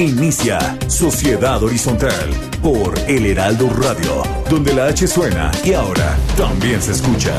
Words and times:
Inicia 0.00 0.78
Sociedad 0.88 1.62
Horizontal 1.62 2.30
por 2.62 2.98
El 3.06 3.26
Heraldo 3.26 3.68
Radio, 3.68 4.22
donde 4.48 4.72
la 4.72 4.86
H 4.86 5.06
suena 5.06 5.50
y 5.62 5.74
ahora 5.74 6.16
también 6.38 6.80
se 6.80 6.92
escucha. 6.92 7.34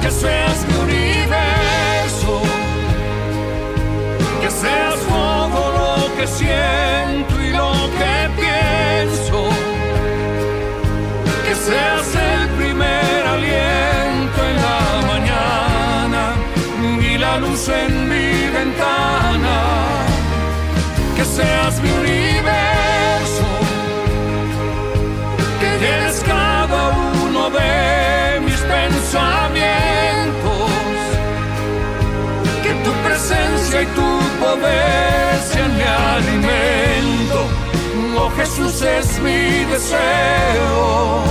que 0.00 0.10
seas 0.12 0.64
mi 0.68 0.74
universo, 0.78 2.40
que 4.40 4.48
seas 4.48 4.94
todo 5.08 5.72
lo 5.78 6.16
que 6.16 6.26
siento 6.28 7.42
y 7.42 7.50
lo 7.50 7.72
que 7.98 8.30
pienso, 8.40 9.48
que 11.48 11.54
seas 11.56 12.06
el 12.14 12.48
primer 12.50 13.26
aliento 13.26 14.38
en 14.50 14.56
la 14.68 15.02
mañana 15.12 16.34
y 17.00 17.18
la 17.18 17.38
luz 17.38 17.68
en 17.68 18.08
mi 18.08 18.25
ventana, 18.58 19.58
que 21.16 21.24
seas 21.24 21.74
mi 21.82 21.90
universo, 21.90 23.46
que 25.60 25.70
llenes 25.82 26.22
cada 26.26 26.80
uno 27.24 27.42
de 27.50 28.40
mis 28.46 28.60
pensamientos, 28.74 30.70
que 32.64 32.72
tu 32.84 32.92
presencia 33.06 33.82
y 33.82 33.86
tu 33.98 34.10
poder 34.42 35.38
sean 35.50 35.70
mi 35.76 35.86
alimento. 36.12 37.38
Oh 38.18 38.30
Jesús 38.38 38.82
es 38.82 39.20
mi 39.20 39.64
deseo, 39.72 41.24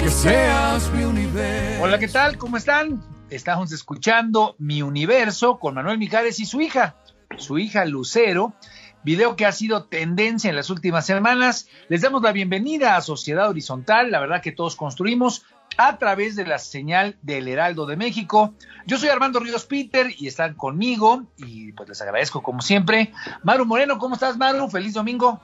que 0.00 0.08
seas 0.08 0.90
mi 0.94 1.04
universo. 1.04 1.82
Hola, 1.82 1.98
¿qué 1.98 2.08
tal? 2.08 2.38
¿Cómo 2.38 2.56
están? 2.56 3.13
Estamos 3.30 3.72
escuchando 3.72 4.54
Mi 4.58 4.82
Universo 4.82 5.58
con 5.58 5.74
Manuel 5.74 5.98
Mijares 5.98 6.38
y 6.40 6.44
su 6.44 6.60
hija, 6.60 6.96
su 7.38 7.58
hija 7.58 7.86
Lucero, 7.86 8.54
video 9.02 9.34
que 9.34 9.46
ha 9.46 9.52
sido 9.52 9.84
tendencia 9.84 10.50
en 10.50 10.56
las 10.56 10.68
últimas 10.68 11.06
semanas. 11.06 11.68
Les 11.88 12.02
damos 12.02 12.22
la 12.22 12.32
bienvenida 12.32 12.96
a 12.96 13.00
Sociedad 13.00 13.48
Horizontal, 13.48 14.10
la 14.10 14.20
verdad 14.20 14.42
que 14.42 14.52
todos 14.52 14.76
construimos 14.76 15.46
a 15.78 15.98
través 15.98 16.36
de 16.36 16.46
la 16.46 16.58
señal 16.58 17.16
del 17.22 17.48
Heraldo 17.48 17.86
de 17.86 17.96
México. 17.96 18.54
Yo 18.86 18.98
soy 18.98 19.08
Armando 19.08 19.40
Ríos 19.40 19.64
Peter 19.64 20.06
y 20.16 20.26
están 20.26 20.54
conmigo 20.54 21.24
y 21.38 21.72
pues 21.72 21.88
les 21.88 22.02
agradezco 22.02 22.42
como 22.42 22.60
siempre. 22.60 23.10
Maru 23.42 23.64
Moreno, 23.64 23.98
¿cómo 23.98 24.14
estás 24.16 24.36
Maru? 24.36 24.68
Feliz 24.68 24.92
domingo. 24.92 25.40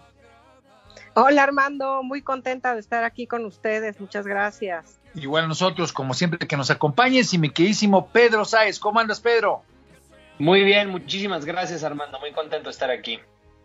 Hola 1.15 1.43
Armando, 1.43 2.03
muy 2.03 2.21
contenta 2.21 2.75
de 2.75 2.81
estar 2.81 3.05
aquí 3.05 3.27
con 3.27 3.45
ustedes, 3.47 3.99
muchas 4.01 4.27
gracias. 4.27 5.00
Igual 5.15 5.49
nosotros, 5.49 5.93
como 5.93 6.15
siempre, 6.15 6.47
que 6.47 6.57
nos 6.57 6.71
acompañes 6.71 7.35
y 7.35 7.39
mi 7.39 7.51
queridísimo 7.51 8.09
Pedro 8.09 8.45
Sáez. 8.45 8.79
¿Cómo 8.79 9.01
andas, 9.01 9.21
Pedro? 9.21 9.63
Muy 10.39 10.65
bien, 10.65 10.89
muchísimas 10.89 11.45
gracias 11.45 11.85
Armando, 11.85 12.19
muy 12.19 12.33
contento 12.33 12.65
de 12.65 12.71
estar 12.71 12.91
aquí. 12.91 13.19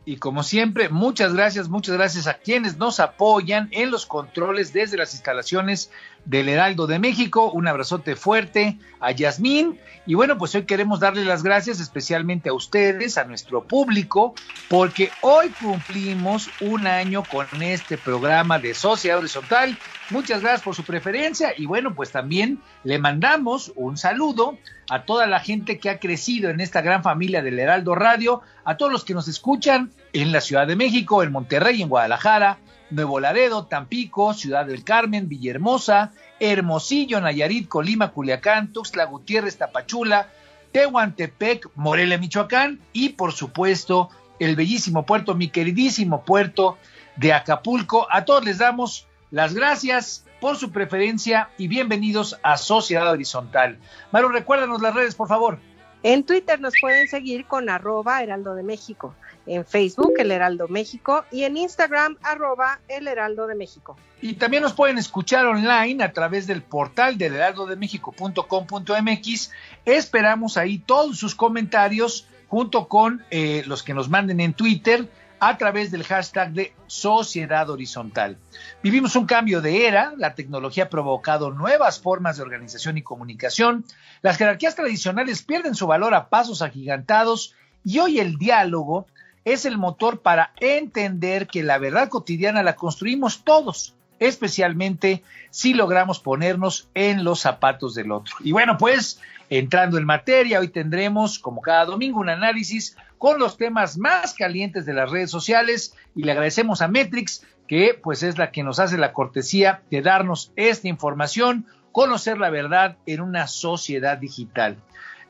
Y 0.04 0.18
como 0.18 0.44
siempre, 0.44 0.90
muchas 0.90 1.34
gracias, 1.34 1.70
muchas 1.70 1.96
gracias 1.96 2.28
a 2.28 2.36
quienes 2.36 2.78
nos 2.78 3.00
apoyan 3.00 3.70
en 3.72 3.92
los 3.92 4.06
controles 4.06 4.74
desde 4.74 4.98
las 4.98 5.14
instalaciones 5.14 5.90
del 6.26 6.50
Heraldo 6.50 6.88
de 6.88 7.00
México. 7.00 7.52
Un 7.52 7.68
abrazote 7.68 8.16
fuerte 8.16 8.78
a 9.00 9.12
Yasmín. 9.12 9.80
Y 10.06 10.14
bueno, 10.14 10.38
pues 10.38 10.54
hoy 10.56 10.64
queremos 10.64 11.00
darle 11.00 11.26
las 11.26 11.42
gracias 11.42 11.80
especialmente 11.80 12.50
a 12.50 12.54
ustedes, 12.54 13.18
a 13.18 13.24
nuestro 13.24 13.64
público, 13.64 14.36
porque 14.70 15.10
hoy 15.22 15.50
cumplimos 15.62 16.50
un 16.62 16.86
año 16.86 17.24
con 17.24 17.48
este 17.62 17.98
programa 17.98 18.60
de 18.60 18.74
Sociedad 18.74 19.18
Horizontal. 19.18 19.78
Muchas 20.12 20.42
gracias 20.42 20.62
por 20.62 20.76
su 20.76 20.84
preferencia 20.84 21.54
y 21.58 21.66
bueno, 21.66 21.96
pues 21.96 22.12
también 22.12 22.60
le 22.84 23.00
mandamos 23.00 23.72
un 23.76 23.98
saludo 23.98 24.58
a 24.90 25.04
toda 25.04 25.26
la 25.26 25.40
gente 25.40 25.80
que 25.80 25.90
ha 25.90 26.00
crecido 26.00 26.52
en 26.52 26.62
esta 26.62 26.82
gran 26.82 27.02
familia 27.02 27.42
del 27.42 27.58
Heraldo 27.58 27.96
Radio, 27.96 28.42
a 28.64 28.78
todos 28.78 28.92
los 28.92 29.04
que 29.04 29.16
nos 29.16 29.28
escuchan 29.28 29.92
en 30.14 30.32
la 30.32 30.42
Ciudad 30.42 30.68
de 30.68 30.76
México, 30.76 31.24
en 31.24 31.32
Monterrey, 31.32 31.82
en 31.82 31.90
Guadalajara, 31.90 32.60
Nuevo 32.96 33.20
Laredo, 33.20 33.66
Tampico, 33.66 34.34
Ciudad 34.34 34.66
del 34.66 34.86
Carmen, 34.86 35.28
Villahermosa, 35.28 36.14
Hermosillo, 36.40 37.20
Nayarit, 37.20 37.68
Colima, 37.68 38.12
Culiacán, 38.12 38.72
Tuxtla 38.72 39.06
Gutiérrez, 39.06 39.58
Tapachula, 39.58 40.30
Tehuantepec, 40.72 41.70
Morelia, 41.76 42.18
Michoacán 42.18 42.80
y 42.94 43.10
por 43.10 43.34
supuesto 43.34 44.10
el 44.40 44.56
bellísimo 44.56 45.06
puerto, 45.06 45.36
mi 45.36 45.50
queridísimo 45.50 46.24
puerto 46.24 46.78
de 47.18 47.34
Acapulco. 47.34 48.08
A 48.10 48.26
todos 48.26 48.46
les 48.46 48.60
damos 48.60 49.08
las 49.30 49.54
gracias 49.54 50.26
por 50.40 50.56
su 50.56 50.72
preferencia 50.72 51.50
y 51.58 51.68
bienvenidos 51.68 52.40
a 52.44 52.58
Sociedad 52.58 53.12
Horizontal. 53.12 53.78
Maru, 54.12 54.30
recuérdanos 54.30 54.82
las 54.82 54.94
redes, 54.94 55.16
por 55.16 55.28
favor. 55.28 55.60
En 56.04 56.24
Twitter 56.24 56.60
nos 56.62 56.74
pueden 56.80 57.08
seguir 57.08 57.46
con 57.46 57.70
arroba 57.70 58.22
Heraldo 58.22 58.54
de 58.54 58.64
México, 58.64 59.16
en 59.46 59.66
Facebook 59.66 60.14
El 60.18 60.32
Heraldo 60.32 60.68
México 60.68 61.24
y 61.32 61.44
en 61.44 61.58
Instagram 61.58 62.18
arroba 62.24 62.80
El 62.88 63.08
Heraldo 63.08 63.46
de 63.48 63.56
México. 63.56 63.98
Y 64.22 64.34
también 64.34 64.64
nos 64.64 64.74
pueden 64.74 64.98
escuchar 64.98 65.46
online 65.46 66.04
a 66.04 66.12
través 66.12 66.48
del 66.48 66.62
portal 66.62 67.18
del 67.18 67.36
heraldodemexico.com.mx. 67.36 69.52
Esperamos 69.86 70.58
ahí 70.58 70.80
todos 70.80 71.18
sus 71.18 71.36
comentarios 71.36 72.28
junto 72.48 72.88
con 72.88 73.24
eh, 73.32 73.64
los 73.68 73.84
que 73.84 73.94
nos 73.94 74.10
manden 74.10 74.40
en 74.40 74.54
Twitter 74.54 75.10
a 75.40 75.58
través 75.58 75.92
del 75.92 76.04
hashtag 76.04 76.54
de 76.54 76.74
Sociedad 76.88 77.70
Horizontal. 77.70 78.38
Vivimos 78.82 79.16
un 79.16 79.26
cambio 79.26 79.62
de 79.62 79.86
era, 79.86 80.14
la 80.18 80.34
tecnología 80.34 80.86
ha 80.86 80.90
provocado 80.90 81.52
nuevas 81.52 82.00
formas 82.00 82.38
de 82.38 82.44
organización 82.44 82.98
y 82.98 83.04
comunicación, 83.04 83.86
las 84.22 84.38
jerarquías 84.38 84.76
tradicionales 84.76 85.44
pierden 85.44 85.76
su 85.76 85.88
valor 85.88 86.14
a 86.14 86.30
pasos 86.30 86.62
agigantados 86.62 87.54
y 87.84 88.00
hoy 88.00 88.20
el 88.20 88.38
diálogo 88.38 89.08
es 89.46 89.66
el 89.66 89.78
motor 89.78 90.22
para 90.22 90.52
entender 90.60 91.48
que 91.48 91.64
la 91.64 91.78
verdad 91.78 92.10
cotidiana 92.10 92.64
la 92.64 92.76
construimos 92.76 93.44
todos, 93.44 93.96
especialmente 94.20 95.24
si 95.52 95.74
logramos 95.74 96.20
ponernos 96.20 96.90
en 96.96 97.24
los 97.24 97.42
zapatos 97.42 97.94
del 97.94 98.12
otro. 98.12 98.36
Y 98.44 98.52
bueno, 98.52 98.78
pues 98.78 99.22
entrando 99.50 100.00
en 100.00 100.06
materia, 100.06 100.60
hoy 100.60 100.70
tendremos, 100.70 101.38
como 101.38 101.62
cada 101.62 101.86
domingo, 101.86 102.20
un 102.20 102.30
análisis 102.30 102.98
con 103.20 103.40
los 103.40 103.58
temas 103.58 103.98
más 103.98 104.34
calientes 104.34 104.86
de 104.86 104.94
las 104.94 105.12
redes 105.12 105.30
sociales 105.30 105.96
y 106.16 106.24
le 106.24 106.32
agradecemos 106.32 106.82
a 106.82 106.88
Metrix, 106.88 107.46
que 107.68 108.00
pues 108.02 108.24
es 108.24 108.38
la 108.38 108.52
que 108.52 108.64
nos 108.64 108.80
hace 108.80 108.98
la 108.98 109.14
cortesía 109.14 109.82
de 109.92 110.02
darnos 110.02 110.52
esta 110.56 110.88
información, 110.88 111.68
conocer 111.92 112.40
la 112.40 112.50
verdad 112.50 112.98
en 113.06 113.22
una 113.22 113.48
sociedad 113.48 114.18
digital. 114.18 114.78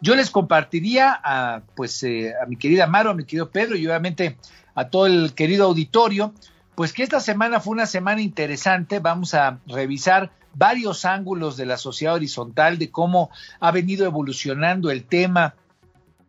Yo 0.02 0.16
les 0.16 0.30
compartiría 0.30 1.20
a 1.24 1.62
pues 1.76 2.04
eh, 2.04 2.34
a 2.42 2.46
mi 2.46 2.58
querida 2.58 2.88
Maro, 2.88 3.12
a 3.12 3.14
mi 3.14 3.24
querido 3.24 3.50
Pedro 3.50 3.76
y 3.76 3.88
obviamente 3.88 4.38
a 4.76 4.90
todo 4.90 5.08
el 5.08 5.34
querido 5.34 5.66
auditorio, 5.66 6.34
pues 6.76 6.92
que 6.92 7.04
esta 7.04 7.20
semana 7.20 7.60
fue 7.60 7.74
una 7.74 7.86
semana 7.86 8.22
interesante. 8.22 9.00
Vamos 9.00 9.34
a 9.34 9.60
revisar 9.68 10.32
varios 10.54 11.06
ángulos 11.06 11.58
de 11.58 11.66
la 11.66 11.78
sociedad 11.78 12.16
horizontal, 12.16 12.78
de 12.78 12.92
cómo 12.92 13.30
ha 13.60 13.72
venido 13.72 14.06
evolucionando 14.06 14.92
el 14.92 15.06
tema 15.06 15.56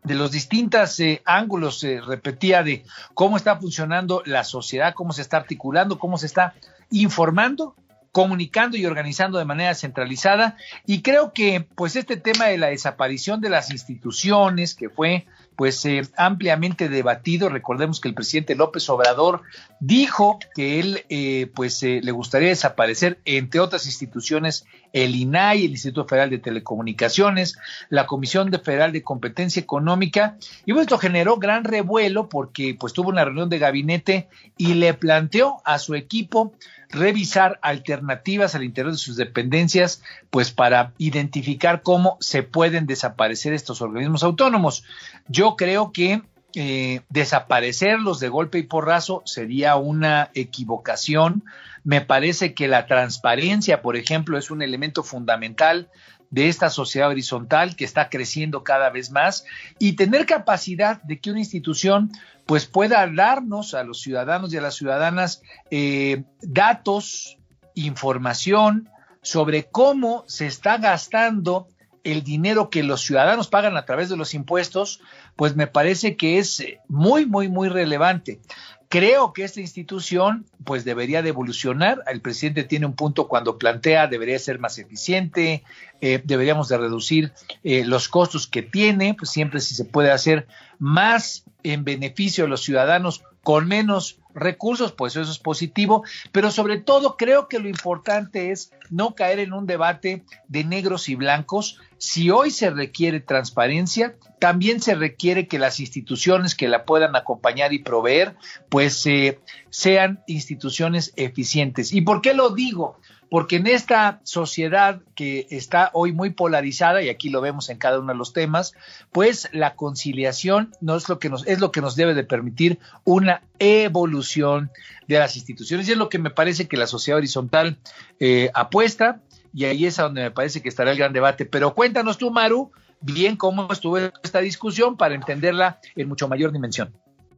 de 0.04 0.14
los 0.14 0.30
distintos 0.30 1.00
eh, 1.00 1.20
ángulos, 1.24 1.80
se 1.80 2.00
repetía, 2.00 2.62
de 2.62 2.84
cómo 3.14 3.36
está 3.36 3.56
funcionando 3.56 4.22
la 4.24 4.44
sociedad, 4.44 4.94
cómo 4.94 5.12
se 5.12 5.22
está 5.22 5.38
articulando, 5.38 5.98
cómo 5.98 6.16
se 6.16 6.26
está 6.26 6.54
informando, 6.90 7.74
comunicando 8.16 8.78
y 8.78 8.86
organizando 8.86 9.38
de 9.38 9.44
manera 9.44 9.74
centralizada. 9.74 10.56
Y 10.86 11.02
creo 11.02 11.34
que, 11.34 11.66
pues, 11.74 11.96
este 11.96 12.16
tema 12.16 12.46
de 12.46 12.56
la 12.56 12.68
desaparición 12.68 13.42
de 13.42 13.50
las 13.50 13.70
instituciones, 13.70 14.74
que 14.74 14.88
fue 14.88 15.26
pues 15.56 15.84
eh, 15.86 16.02
ampliamente 16.16 16.88
debatido. 16.88 17.48
Recordemos 17.48 18.00
que 18.00 18.08
el 18.08 18.14
presidente 18.14 18.54
López 18.54 18.88
Obrador 18.90 19.42
dijo 19.80 20.38
que 20.54 20.78
él 20.78 21.04
eh, 21.08 21.50
pues 21.54 21.82
eh, 21.82 22.00
le 22.02 22.12
gustaría 22.12 22.50
desaparecer, 22.50 23.18
entre 23.24 23.60
otras 23.60 23.86
instituciones, 23.86 24.66
el 24.92 25.14
INAI, 25.16 25.64
el 25.64 25.72
Instituto 25.72 26.06
Federal 26.06 26.30
de 26.30 26.38
Telecomunicaciones, 26.38 27.58
la 27.88 28.06
Comisión 28.06 28.52
Federal 28.62 28.92
de 28.92 29.02
Competencia 29.02 29.60
Económica, 29.60 30.36
y 30.64 30.72
bueno, 30.72 30.82
esto 30.82 30.98
generó 30.98 31.36
gran 31.36 31.64
revuelo 31.64 32.28
porque 32.28 32.76
pues 32.78 32.92
tuvo 32.92 33.10
una 33.10 33.24
reunión 33.24 33.48
de 33.48 33.58
gabinete 33.58 34.28
y 34.56 34.74
le 34.74 34.94
planteó 34.94 35.60
a 35.64 35.78
su 35.78 35.94
equipo 35.94 36.52
revisar 36.88 37.58
alternativas 37.62 38.54
al 38.54 38.64
interior 38.64 38.92
de 38.92 38.98
sus 38.98 39.16
dependencias, 39.16 40.02
pues 40.30 40.50
para 40.50 40.92
identificar 40.98 41.82
cómo 41.82 42.16
se 42.20 42.42
pueden 42.42 42.86
desaparecer 42.86 43.52
estos 43.52 43.82
organismos 43.82 44.22
autónomos. 44.22 44.84
Yo 45.28 45.45
creo 45.54 45.92
que 45.92 46.22
eh, 46.58 47.02
desaparecerlos 47.10 48.18
de 48.18 48.30
golpe 48.30 48.58
y 48.58 48.62
porrazo 48.62 49.22
sería 49.26 49.76
una 49.76 50.30
equivocación. 50.34 51.44
Me 51.84 52.00
parece 52.00 52.54
que 52.54 52.66
la 52.66 52.86
transparencia, 52.86 53.82
por 53.82 53.96
ejemplo, 53.96 54.38
es 54.38 54.50
un 54.50 54.62
elemento 54.62 55.04
fundamental 55.04 55.90
de 56.30 56.48
esta 56.48 56.70
sociedad 56.70 57.10
horizontal 57.10 57.76
que 57.76 57.84
está 57.84 58.08
creciendo 58.08 58.64
cada 58.64 58.90
vez 58.90 59.10
más 59.10 59.44
y 59.78 59.96
tener 59.96 60.26
capacidad 60.26 61.02
de 61.02 61.20
que 61.20 61.30
una 61.30 61.40
institución 61.40 62.10
pues 62.46 62.66
pueda 62.66 63.06
darnos 63.06 63.74
a 63.74 63.84
los 63.84 64.00
ciudadanos 64.00 64.52
y 64.52 64.56
a 64.56 64.62
las 64.62 64.76
ciudadanas 64.76 65.42
eh, 65.70 66.24
datos, 66.40 67.38
información 67.74 68.88
sobre 69.22 69.64
cómo 69.64 70.24
se 70.26 70.46
está 70.46 70.78
gastando 70.78 71.68
el 72.04 72.22
dinero 72.22 72.70
que 72.70 72.84
los 72.84 73.02
ciudadanos 73.02 73.48
pagan 73.48 73.76
a 73.76 73.84
través 73.84 74.08
de 74.08 74.16
los 74.16 74.32
impuestos, 74.32 75.00
pues 75.36 75.54
me 75.54 75.66
parece 75.66 76.16
que 76.16 76.38
es 76.38 76.64
muy, 76.88 77.26
muy, 77.26 77.48
muy 77.48 77.68
relevante. 77.68 78.40
Creo 78.88 79.32
que 79.32 79.42
esta 79.44 79.60
institución 79.60 80.46
pues 80.64 80.84
debería 80.84 81.20
de 81.20 81.30
evolucionar. 81.30 82.02
El 82.06 82.20
presidente 82.20 82.64
tiene 82.64 82.86
un 82.86 82.94
punto 82.94 83.26
cuando 83.28 83.58
plantea 83.58 84.06
debería 84.06 84.38
ser 84.38 84.60
más 84.60 84.78
eficiente, 84.78 85.64
eh, 86.00 86.22
deberíamos 86.24 86.68
de 86.68 86.78
reducir 86.78 87.32
eh, 87.64 87.84
los 87.84 88.08
costos 88.08 88.46
que 88.46 88.62
tiene, 88.62 89.14
pues 89.14 89.30
siempre 89.30 89.60
si 89.60 89.74
se 89.74 89.84
puede 89.84 90.12
hacer 90.12 90.46
más 90.78 91.44
en 91.64 91.84
beneficio 91.84 92.44
de 92.44 92.50
los 92.50 92.62
ciudadanos 92.62 93.24
con 93.42 93.66
menos 93.66 94.18
recursos, 94.36 94.92
pues 94.92 95.16
eso 95.16 95.30
es 95.30 95.38
positivo, 95.38 96.04
pero 96.30 96.50
sobre 96.50 96.78
todo 96.78 97.16
creo 97.16 97.48
que 97.48 97.58
lo 97.58 97.68
importante 97.68 98.52
es 98.52 98.70
no 98.90 99.14
caer 99.14 99.40
en 99.40 99.52
un 99.52 99.66
debate 99.66 100.22
de 100.46 100.62
negros 100.62 101.08
y 101.08 101.16
blancos. 101.16 101.80
Si 101.98 102.30
hoy 102.30 102.50
se 102.50 102.70
requiere 102.70 103.20
transparencia, 103.20 104.14
también 104.38 104.80
se 104.80 104.94
requiere 104.94 105.48
que 105.48 105.58
las 105.58 105.80
instituciones 105.80 106.54
que 106.54 106.68
la 106.68 106.84
puedan 106.84 107.16
acompañar 107.16 107.72
y 107.72 107.78
proveer, 107.78 108.36
pues 108.68 109.04
eh, 109.06 109.40
sean 109.70 110.22
instituciones 110.26 111.12
eficientes. 111.16 111.92
¿Y 111.92 112.02
por 112.02 112.20
qué 112.20 112.34
lo 112.34 112.50
digo? 112.50 113.00
Porque 113.36 113.56
en 113.56 113.66
esta 113.66 114.18
sociedad 114.22 115.02
que 115.14 115.46
está 115.50 115.90
hoy 115.92 116.10
muy 116.10 116.30
polarizada 116.30 117.02
y 117.02 117.10
aquí 117.10 117.28
lo 117.28 117.42
vemos 117.42 117.68
en 117.68 117.76
cada 117.76 118.00
uno 118.00 118.14
de 118.14 118.18
los 118.18 118.32
temas, 118.32 118.72
pues 119.12 119.50
la 119.52 119.74
conciliación 119.74 120.72
no 120.80 120.96
es 120.96 121.10
lo 121.10 121.18
que 121.18 121.28
nos 121.28 121.46
es 121.46 121.60
lo 121.60 121.70
que 121.70 121.82
nos 121.82 121.96
debe 121.96 122.14
de 122.14 122.24
permitir 122.24 122.78
una 123.04 123.42
evolución 123.58 124.70
de 125.06 125.18
las 125.18 125.36
instituciones 125.36 125.86
y 125.86 125.92
es 125.92 125.98
lo 125.98 126.08
que 126.08 126.18
me 126.18 126.30
parece 126.30 126.66
que 126.66 126.78
la 126.78 126.86
sociedad 126.86 127.18
horizontal 127.18 127.76
eh, 128.20 128.50
apuesta 128.54 129.20
y 129.52 129.66
ahí 129.66 129.84
es 129.84 129.98
a 129.98 130.04
donde 130.04 130.22
me 130.22 130.30
parece 130.30 130.62
que 130.62 130.70
estará 130.70 130.92
el 130.92 130.96
gran 130.96 131.12
debate. 131.12 131.44
Pero 131.44 131.74
cuéntanos 131.74 132.16
tú, 132.16 132.30
Maru, 132.30 132.72
bien 133.02 133.36
cómo 133.36 133.70
estuvo 133.70 133.98
esta 133.98 134.40
discusión 134.40 134.96
para 134.96 135.14
entenderla 135.14 135.78
en 135.94 136.08
mucho 136.08 136.26
mayor 136.26 136.52
dimensión. 136.52 136.94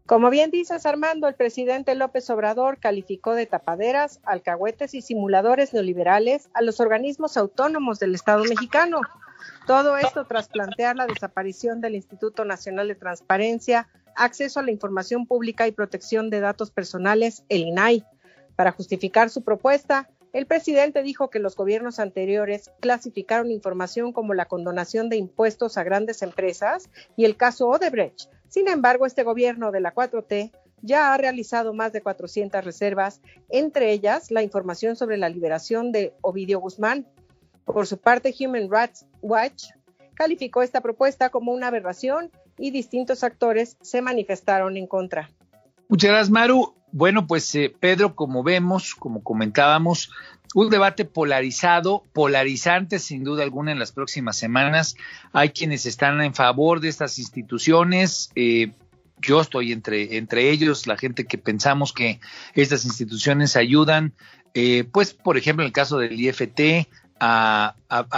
Como 0.08 0.30
bien 0.30 0.50
dices, 0.50 0.86
Armando, 0.86 1.28
el 1.28 1.34
presidente 1.34 1.94
López 1.94 2.30
Obrador 2.30 2.78
calificó 2.78 3.34
de 3.34 3.44
tapaderas, 3.44 4.20
alcahuetes 4.24 4.94
y 4.94 5.02
simuladores 5.02 5.74
neoliberales 5.74 6.48
a 6.54 6.62
los 6.62 6.80
organismos 6.80 7.36
autónomos 7.36 7.98
del 7.98 8.14
Estado 8.14 8.42
mexicano. 8.44 9.02
Todo 9.66 9.98
esto 9.98 10.24
tras 10.24 10.48
plantear 10.48 10.96
la 10.96 11.06
desaparición 11.06 11.82
del 11.82 11.94
Instituto 11.94 12.46
Nacional 12.46 12.88
de 12.88 12.94
Transparencia, 12.94 13.86
Acceso 14.16 14.60
a 14.60 14.62
la 14.62 14.70
Información 14.70 15.26
Pública 15.26 15.66
y 15.68 15.72
Protección 15.72 16.30
de 16.30 16.40
Datos 16.40 16.70
Personales, 16.70 17.44
el 17.50 17.66
INAI. 17.66 18.02
Para 18.56 18.72
justificar 18.72 19.28
su 19.28 19.44
propuesta, 19.44 20.08
el 20.32 20.46
presidente 20.46 21.02
dijo 21.02 21.28
que 21.28 21.38
los 21.38 21.54
gobiernos 21.54 21.98
anteriores 21.98 22.70
clasificaron 22.80 23.50
información 23.50 24.14
como 24.14 24.32
la 24.32 24.46
condonación 24.46 25.10
de 25.10 25.16
impuestos 25.16 25.76
a 25.76 25.84
grandes 25.84 26.22
empresas 26.22 26.88
y 27.14 27.26
el 27.26 27.36
caso 27.36 27.68
Odebrecht 27.68 28.30
sin 28.48 28.68
embargo, 28.68 29.06
este 29.06 29.22
gobierno 29.22 29.70
de 29.72 29.80
la 29.80 29.94
4T 29.94 30.52
ya 30.82 31.12
ha 31.12 31.16
realizado 31.16 31.74
más 31.74 31.92
de 31.92 32.02
400 32.02 32.64
reservas, 32.64 33.20
entre 33.48 33.92
ellas 33.92 34.30
la 34.30 34.42
información 34.42 34.96
sobre 34.96 35.16
la 35.16 35.28
liberación 35.28 35.92
de 35.92 36.14
Ovidio 36.20 36.60
Guzmán. 36.60 37.06
Por 37.64 37.86
su 37.86 37.98
parte, 37.98 38.34
Human 38.38 38.70
Rights 38.70 39.06
Watch 39.20 39.70
calificó 40.14 40.62
esta 40.62 40.80
propuesta 40.80 41.30
como 41.30 41.52
una 41.52 41.68
aberración 41.68 42.30
y 42.58 42.70
distintos 42.70 43.22
actores 43.22 43.76
se 43.82 44.02
manifestaron 44.02 44.76
en 44.76 44.86
contra. 44.86 45.30
Muchas 45.88 46.10
gracias, 46.10 46.30
Maru. 46.30 46.74
Bueno, 46.92 47.26
pues 47.26 47.54
eh, 47.54 47.74
Pedro, 47.78 48.14
como 48.14 48.42
vemos, 48.42 48.94
como 48.94 49.22
comentábamos, 49.22 50.10
un 50.54 50.70
debate 50.70 51.04
polarizado, 51.04 52.04
polarizante 52.12 52.98
sin 52.98 53.24
duda 53.24 53.42
alguna 53.42 53.72
en 53.72 53.78
las 53.78 53.92
próximas 53.92 54.36
semanas. 54.36 54.96
Hay 55.32 55.50
quienes 55.50 55.84
están 55.86 56.20
en 56.22 56.34
favor 56.34 56.80
de 56.80 56.88
estas 56.88 57.18
instituciones. 57.18 58.30
Eh, 58.34 58.72
yo 59.20 59.40
estoy 59.40 59.72
entre, 59.72 60.16
entre 60.16 60.50
ellos, 60.50 60.86
la 60.86 60.96
gente 60.96 61.26
que 61.26 61.38
pensamos 61.38 61.92
que 61.92 62.20
estas 62.54 62.84
instituciones 62.84 63.56
ayudan, 63.56 64.14
eh, 64.54 64.84
pues 64.90 65.12
por 65.12 65.36
ejemplo 65.36 65.64
en 65.64 65.68
el 65.68 65.72
caso 65.72 65.98
del 65.98 66.18
IFT, 66.18 66.88
a, 67.20 67.74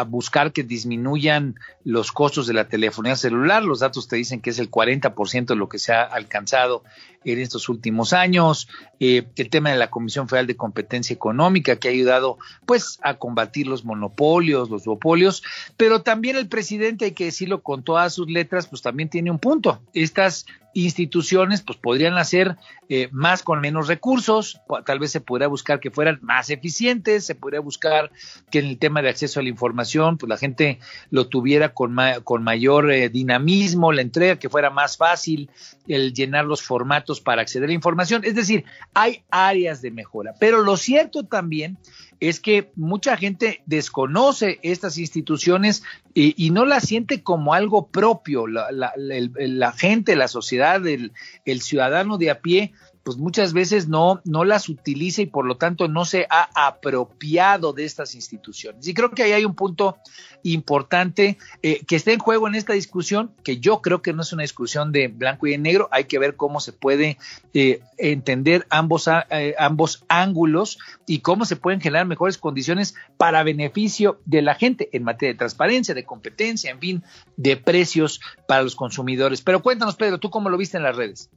buscar 0.09 0.53
que 0.53 0.63
disminuyan 0.63 1.55
los 1.85 2.13
costos 2.13 2.47
de 2.47 2.55
la 2.55 2.69
telefonía 2.69 3.17
celular. 3.17 3.63
Los 3.63 3.81
datos 3.81 4.09
te 4.09 4.17
dicen 4.17 4.41
que 4.41 4.51
es 4.51 4.59
el 4.59 4.71
40% 4.71 5.47
de 5.47 5.57
lo 5.57 5.69
que 5.69 5.79
se 5.79 5.93
ha 5.93 6.03
alcanzado 6.03 6.83
en 7.25 7.39
estos 7.39 7.69
últimos 7.69 8.13
años. 8.13 8.69
Eh, 8.99 9.27
el 9.37 9.51
tema 9.51 9.71
de 9.71 9.77
la 9.77 9.91
Comisión 9.91 10.29
Federal 10.29 10.47
de 10.47 10.57
Competencia 10.57 11.15
Económica 11.15 11.77
que 11.77 11.89
ha 11.89 11.93
ayudado 11.93 12.39
pues 12.67 12.99
a 13.03 13.15
combatir 13.15 13.67
los 13.67 13.85
monopolios, 13.85 14.71
los 14.71 14.85
duopolios, 14.85 15.43
pero 15.77 16.03
también 16.03 16.37
el 16.37 16.49
presidente, 16.49 17.07
hay 17.07 17.13
que 17.13 17.27
decirlo 17.27 17.63
con 17.63 17.83
todas 17.83 18.13
sus 18.15 18.29
letras, 18.29 18.67
pues 18.67 18.83
también 18.83 19.09
tiene 19.09 19.31
un 19.31 19.39
punto. 19.39 19.81
Estas 19.95 20.47
instituciones 20.75 21.63
pues 21.63 21.79
podrían 21.79 22.17
hacer 22.19 22.57
eh, 22.89 23.09
más 23.13 23.43
con 23.43 23.61
menos 23.61 23.89
recursos, 23.89 24.61
tal 24.85 24.99
vez 24.99 25.11
se 25.11 25.21
podría 25.21 25.49
buscar 25.49 25.81
que 25.81 25.91
fueran 25.91 26.19
más 26.23 26.51
eficientes, 26.51 27.25
se 27.25 27.35
podría 27.35 27.61
buscar 27.61 28.11
que 28.51 28.61
en 28.61 28.67
el 28.67 28.79
tema 28.79 29.03
de 29.03 29.09
acceso 29.09 29.41
a 29.41 29.43
la 29.43 29.49
información 29.49 30.19
pues 30.19 30.29
la 30.29 30.37
gente 30.37 30.79
lo 31.11 31.29
tuviera 31.29 31.75
con, 31.75 31.97
con 32.25 32.43
mayor 32.43 32.91
eh, 32.91 33.09
dinamismo, 33.09 33.93
la 33.93 34.03
entrega, 34.03 34.39
que 34.39 34.49
fuera 34.49 34.71
más 34.71 34.97
fácil 34.97 35.51
el 35.89 36.13
llenar 36.13 36.45
los 36.45 36.63
formatos 36.63 37.21
para 37.21 37.43
acceder 37.43 37.65
a 37.65 37.69
la 37.69 37.75
información, 37.75 38.23
es 38.25 38.35
decir, 38.35 38.65
hay 38.95 39.23
áreas 39.31 39.83
de 39.83 39.91
mejora, 39.91 40.35
pero 40.39 40.63
lo 40.63 40.77
cierto 40.77 41.25
también 41.25 41.79
es 42.21 42.39
que 42.39 42.71
mucha 42.77 43.17
gente 43.17 43.63
desconoce 43.65 44.61
estas 44.63 44.99
instituciones 44.99 45.83
y, 46.13 46.51
no 46.51 46.67
las 46.67 46.85
siente 46.85 47.23
como 47.23 47.55
algo 47.55 47.89
propio. 47.89 48.47
La, 48.47 49.73
gente, 49.73 50.17
la 50.17 50.29
sociedad, 50.29 50.87
el, 50.87 51.13
el 51.47 51.63
ciudadano 51.63 52.19
de 52.19 52.31
a 52.31 52.41
pie 52.41 52.75
pues 53.03 53.17
muchas 53.17 53.53
veces 53.53 53.89
no, 53.89 54.21
no 54.25 54.45
las 54.45 54.69
utiliza 54.69 55.23
y 55.23 55.27
por 55.27 55.47
lo 55.47 55.57
tanto 55.57 55.89
no 55.89 56.05
se 56.05 56.27
ha 56.29 56.49
apropiado 56.55 57.73
de 57.73 57.85
estas 57.85 58.15
instituciones. 58.15 58.87
Y 58.87 58.95
creo 58.95 59.11
que 59.11 59.23
ahí 59.23 59.33
hay 59.33 59.45
un 59.45 59.55
punto 59.55 59.97
importante 60.43 61.39
eh, 61.63 61.85
que 61.87 61.97
está 61.97 62.13
en 62.13 62.19
juego 62.19 62.49
en 62.49 62.55
esta 62.55 62.73
discusión, 62.73 63.33
que 63.43 63.59
yo 63.59 63.81
creo 63.81 64.03
que 64.03 64.13
no 64.13 64.23
es 64.23 64.33
una 64.33 64.43
discusión 64.43 64.93
de 64.93 65.09
blanco 65.09 65.47
y 65.47 65.53
de 65.53 65.59
negro, 65.59 65.89
hay 65.93 66.05
que 66.05 66.19
ver 66.19 66.37
cómo 66.37 66.61
se 66.61 66.73
puede 66.73 67.19
eh, 67.55 67.81
entender 67.99 68.67
ambos, 68.71 69.09
eh, 69.31 69.55
ambos 69.59 70.05
ángulos 70.09 70.79
y 71.07 71.21
cómo 71.21 71.45
se 71.45 71.57
pueden 71.57 71.81
generar 71.81 72.07
mejores 72.07 72.39
condiciones 72.39 72.95
para 73.17 73.43
beneficio 73.43 74.21
de 74.25 74.43
la 74.43 74.55
gente 74.55 74.89
en 74.93 75.05
materia 75.05 75.33
de 75.33 75.39
transparencia, 75.39 75.95
de 75.95 76.05
competencia, 76.05 76.71
en 76.71 76.81
fin, 76.81 77.05
de 77.37 77.57
precios 77.57 78.21
para 78.47 78.63
los 78.63 78.77
consumidores. 78.77 79.43
Pero 79.43 79.63
cuéntanos, 79.63 79.97
Pedro, 79.97 80.19
¿tú 80.19 80.31
cómo 80.31 80.51
lo 80.51 80.57
viste 80.57 80.77
en 80.77 80.83
las 80.83 80.97
redes? 80.97 81.31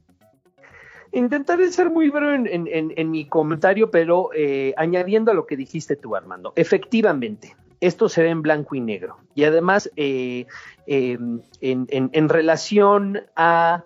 Intentaré 1.14 1.70
ser 1.70 1.90
muy 1.90 2.10
breve 2.10 2.50
en, 2.52 3.10
mi 3.10 3.26
comentario, 3.26 3.90
pero 3.90 4.30
eh, 4.34 4.74
añadiendo 4.76 5.30
a 5.30 5.34
lo 5.34 5.46
que 5.46 5.56
dijiste 5.56 5.94
tú, 5.94 6.16
Armando. 6.16 6.52
Efectivamente, 6.56 7.56
esto 7.80 8.08
se 8.08 8.22
ve 8.22 8.30
en 8.30 8.42
blanco 8.42 8.74
y 8.74 8.80
negro. 8.80 9.18
Y 9.34 9.44
además, 9.44 9.90
eh, 9.94 10.46
em, 10.86 11.40
en, 11.60 12.28
relación 12.28 13.22
a 13.36 13.84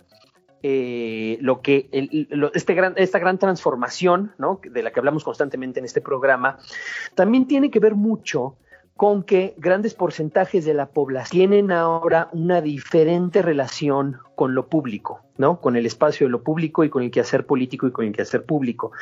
eh, 0.62 1.36
lo 1.42 1.60
que 1.60 1.90
este 2.54 2.74
gran, 2.74 2.94
esta 2.96 3.18
gran 3.18 3.38
transformación, 3.38 4.32
¿no? 4.38 4.60
de 4.62 4.82
la 4.82 4.90
que 4.90 5.00
hablamos 5.00 5.22
constantemente 5.22 5.80
en 5.80 5.84
este 5.84 6.00
programa, 6.00 6.58
también 7.14 7.46
tiene 7.46 7.70
que 7.70 7.78
ver 7.78 7.94
mucho 7.94 8.56
con 8.96 9.22
que 9.22 9.54
grandes 9.58 9.94
porcentajes 9.94 10.64
de 10.64 10.74
la 10.74 10.86
población 10.86 11.30
tienen 11.30 11.70
ahora 11.70 12.28
una 12.32 12.60
diferente 12.60 13.42
relación 13.42 14.18
con 14.34 14.54
lo 14.54 14.66
público. 14.66 15.20
¿No? 15.38 15.60
Con 15.60 15.76
el 15.76 15.86
espacio 15.86 16.26
de 16.26 16.30
lo 16.30 16.42
público 16.42 16.84
y 16.84 16.90
con 16.90 17.02
el 17.02 17.10
quehacer 17.10 17.46
político 17.46 17.86
y 17.86 17.92
con 17.92 18.04
el 18.04 18.12
quehacer 18.12 18.44
público. 18.44 18.92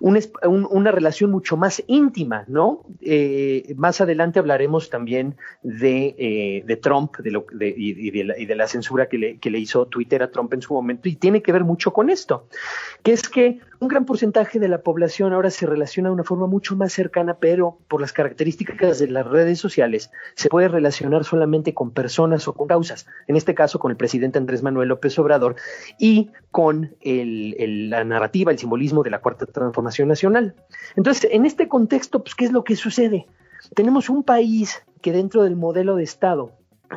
una 0.00 0.90
relación 0.90 1.30
mucho 1.30 1.56
más 1.56 1.82
íntima, 1.86 2.44
¿no? 2.48 2.82
Eh, 3.00 3.74
más 3.76 4.00
adelante 4.00 4.38
hablaremos 4.38 4.90
también 4.90 5.36
de, 5.62 6.14
eh, 6.18 6.76
Trump 6.82 7.16
de 7.18 7.30
lo, 7.30 7.46
y, 7.60 8.10
de 8.10 8.54
la, 8.54 8.66
censura 8.66 9.08
que 9.08 9.18
le, 9.18 9.38
que 9.38 9.50
le 9.50 9.58
hizo 9.58 9.86
Twitter 9.86 10.22
a 10.22 10.30
Trump 10.30 10.52
en 10.52 10.62
su 10.62 10.74
momento 10.74 11.08
y 11.08 11.16
tiene 11.16 11.42
que 11.42 11.52
ver 11.52 11.64
mucho 11.64 11.92
con 11.92 12.10
esto, 12.10 12.48
que 13.02 13.12
es 13.12 13.28
que 13.28 13.60
un 13.80 13.88
gran 13.88 14.04
porcentaje 14.04 14.58
de 14.58 14.68
la 14.68 14.78
población 14.78 15.32
ahora 15.32 15.50
se 15.50 15.66
relaciona 15.66 16.08
de 16.08 16.14
una 16.14 16.24
forma 16.24 16.46
mucho 16.46 16.74
más 16.74 16.92
cercana, 16.92 17.36
pero 17.38 17.78
por 17.88 18.00
las 18.00 18.12
características 18.12 18.98
de 18.98 19.08
las 19.08 19.26
redes 19.26 19.58
sociales 19.58 20.10
se 20.34 20.48
puede 20.48 20.68
relacionar 20.68 21.24
solamente 21.24 21.74
con 21.74 21.90
personas 21.90 22.48
o 22.48 22.54
con 22.54 22.66
causas, 22.66 23.06
en 23.26 23.36
este 23.36 23.54
caso 23.54 23.78
con 23.78 23.90
el 23.90 23.96
presidente 23.96 24.38
Andrés 24.38 24.62
Manuel 24.62 24.88
López 24.88 25.18
Obrador, 25.18 25.56
y 25.98 26.30
con 26.50 26.94
la 27.00 28.04
narrativa, 28.04 28.52
el 28.52 28.58
simbolismo 28.58 29.02
de 29.02 29.10
la 29.10 29.20
Cuarta 29.20 29.46
Transformación 29.46 30.08
Nacional. 30.08 30.54
Entonces, 30.96 31.28
en 31.32 31.46
este 31.46 31.68
contexto, 31.68 32.22
pues, 32.22 32.34
¿qué 32.34 32.44
es 32.44 32.52
lo 32.52 32.64
que 32.64 32.76
sucede? 32.76 33.26
Tenemos 33.74 34.08
un 34.08 34.22
país 34.22 34.82
que 35.00 35.12
dentro 35.12 35.42
del 35.42 35.56
modelo 35.56 35.96
de 35.96 36.04
Estado 36.04 36.52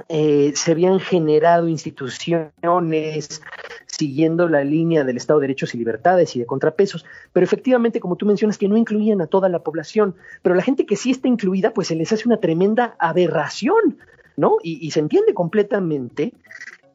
eh, 0.10 0.52
se 0.56 0.72
habían 0.72 1.00
generado 1.00 1.68
instituciones 1.68 3.42
siguiendo 3.86 4.48
la 4.48 4.64
línea 4.64 5.04
del 5.04 5.18
Estado 5.18 5.40
de 5.40 5.46
Derechos 5.46 5.74
y 5.74 5.78
Libertades 5.78 6.36
y 6.36 6.40
de 6.40 6.46
contrapesos, 6.46 7.06
pero 7.34 7.44
efectivamente, 7.44 8.00
como 8.00 8.16
tú 8.16 8.26
mencionas, 8.26 8.58
que 8.58 8.68
no 8.68 8.78
incluían 8.78 9.22
a 9.22 9.28
toda 9.28 9.50
la 9.50 9.64
población, 9.64 10.16
pero 10.42 10.56
la 10.56 10.62
gente 10.62 10.86
que 10.86 10.96
sí 10.96 11.12
está 11.12 11.28
incluida, 11.28 11.74
pues 11.74 11.88
se 11.88 11.96
les 11.96 12.12
hace 12.12 12.28
una 12.28 12.38
tremenda 12.38 12.96
aberración, 13.00 13.98
¿no? 14.36 14.58
Y 14.62 14.92
se 14.92 15.00
entiende 15.00 15.34
completamente 15.34 16.34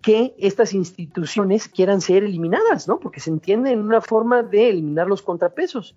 que 0.02 0.34
estas 0.38 0.74
instituciones 0.74 1.68
quieran 1.68 2.00
ser 2.00 2.24
eliminadas, 2.24 2.88
¿no? 2.88 2.98
Porque 2.98 3.20
se 3.20 3.30
entiende 3.30 3.70
en 3.70 3.80
una 3.80 4.00
forma 4.00 4.42
de 4.42 4.68
eliminar 4.68 5.06
los 5.06 5.22
contrapesos 5.22 5.96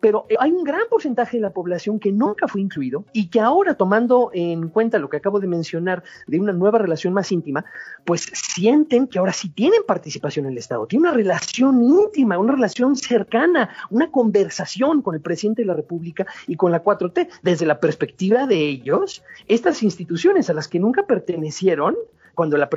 pero 0.00 0.26
hay 0.38 0.50
un 0.50 0.64
gran 0.64 0.82
porcentaje 0.88 1.38
de 1.38 1.42
la 1.42 1.52
población 1.52 1.98
que 1.98 2.12
nunca 2.12 2.46
fue 2.46 2.60
incluido 2.60 3.04
y 3.12 3.28
que 3.28 3.40
ahora, 3.40 3.74
tomando 3.74 4.30
en 4.32 4.68
cuenta 4.68 4.98
lo 4.98 5.08
que 5.08 5.16
acabo 5.16 5.40
de 5.40 5.48
mencionar 5.48 6.04
de 6.26 6.38
una 6.38 6.52
nueva 6.52 6.78
relación 6.78 7.12
más 7.12 7.32
íntima, 7.32 7.64
pues 8.04 8.22
sienten 8.32 9.08
que 9.08 9.18
ahora 9.18 9.32
sí 9.32 9.48
tienen 9.48 9.82
participación 9.86 10.46
en 10.46 10.52
el 10.52 10.58
Estado, 10.58 10.86
tienen 10.86 11.08
una 11.08 11.16
relación 11.16 11.82
íntima, 11.82 12.38
una 12.38 12.52
relación 12.52 12.96
cercana, 12.96 13.70
una 13.90 14.10
conversación 14.10 15.02
con 15.02 15.14
el 15.14 15.20
presidente 15.20 15.62
de 15.62 15.66
la 15.66 15.74
República 15.74 16.26
y 16.46 16.56
con 16.56 16.70
la 16.70 16.82
4T. 16.82 17.28
Desde 17.42 17.66
la 17.66 17.80
perspectiva 17.80 18.46
de 18.46 18.68
ellos, 18.68 19.24
estas 19.46 19.82
instituciones 19.82 20.48
a 20.50 20.54
las 20.54 20.68
que 20.68 20.78
nunca 20.78 21.06
pertenecieron, 21.06 21.96
cuando 22.38 22.56
la, 22.56 22.68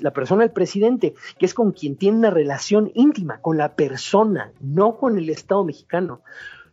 la 0.00 0.12
persona, 0.14 0.44
el 0.44 0.50
presidente, 0.50 1.12
que 1.38 1.44
es 1.44 1.52
con 1.52 1.72
quien 1.72 1.96
tiene 1.96 2.16
una 2.16 2.30
relación 2.30 2.90
íntima, 2.94 3.38
con 3.42 3.58
la 3.58 3.74
persona, 3.74 4.50
no 4.62 4.96
con 4.96 5.18
el 5.18 5.28
Estado 5.28 5.62
mexicano, 5.62 6.22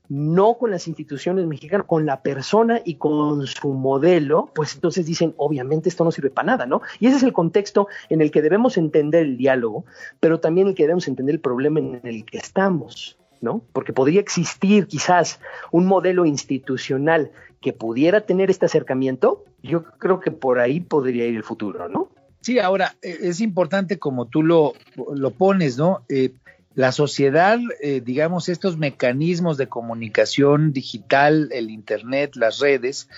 no 0.07 0.53
con 0.57 0.71
las 0.71 0.87
instituciones 0.87 1.45
mexicanas, 1.45 1.87
con 1.87 2.05
la 2.05 2.21
persona 2.21 2.79
y 2.85 2.95
con 2.95 3.47
su 3.47 3.73
modelo, 3.73 4.49
pues 4.55 4.75
entonces 4.75 5.05
dicen, 5.05 5.33
obviamente 5.35 5.89
esto 5.89 6.05
no 6.05 6.11
sirve 6.11 6.29
para 6.29 6.45
nada, 6.45 6.65
¿no? 6.65 6.81
Y 7.01 7.07
ese 7.07 7.17
es 7.17 7.23
el 7.23 7.33
contexto 7.33 7.89
en 8.07 8.21
el 8.21 8.31
que 8.31 8.41
debemos 8.41 8.77
entender 8.77 9.23
el 9.23 9.35
diálogo, 9.35 9.83
pero 10.21 10.39
también 10.39 10.69
el 10.69 10.73
que 10.75 10.83
debemos 10.83 11.09
entender 11.09 11.35
el 11.35 11.41
problema 11.41 11.81
en 11.81 11.99
el 12.01 12.23
que 12.23 12.37
estamos. 12.37 13.17
¿no? 13.41 13.63
Porque 13.73 13.91
podría 13.91 14.21
existir 14.21 14.85
quizás 14.85 15.39
un 15.71 15.87
modelo 15.87 16.27
institucional 16.27 17.31
que 17.59 17.73
pudiera 17.73 18.21
tener 18.21 18.51
este 18.51 18.67
acercamiento, 18.67 19.43
yo 19.63 19.83
creo 19.83 20.19
que 20.19 20.29
por 20.29 20.59
ahí 20.59 20.79
podría 20.79 21.25
ir 21.25 21.35
el 21.35 21.43
futuro, 21.43 21.89
¿no? 21.89 22.09
Sí, 22.41 22.59
ahora 22.59 22.95
e, 23.01 23.17
es 23.21 23.39
importante 23.39 23.99
como 23.99 24.25
tú 24.25 24.43
lo, 24.43 24.73
lo 25.15 25.31
pones, 25.31 25.77
¿no? 25.77 26.03
Eh, 26.09 26.33
la 26.73 26.91
sociedad, 26.91 27.59
eh, 27.81 28.01
digamos, 28.03 28.49
estos 28.49 28.77
mecanismos 28.77 29.57
de 29.57 29.67
comunicación 29.67 30.71
digital, 30.71 31.49
el 31.51 31.69
Internet, 31.69 32.35
las 32.35 32.59
redes, 32.59 33.09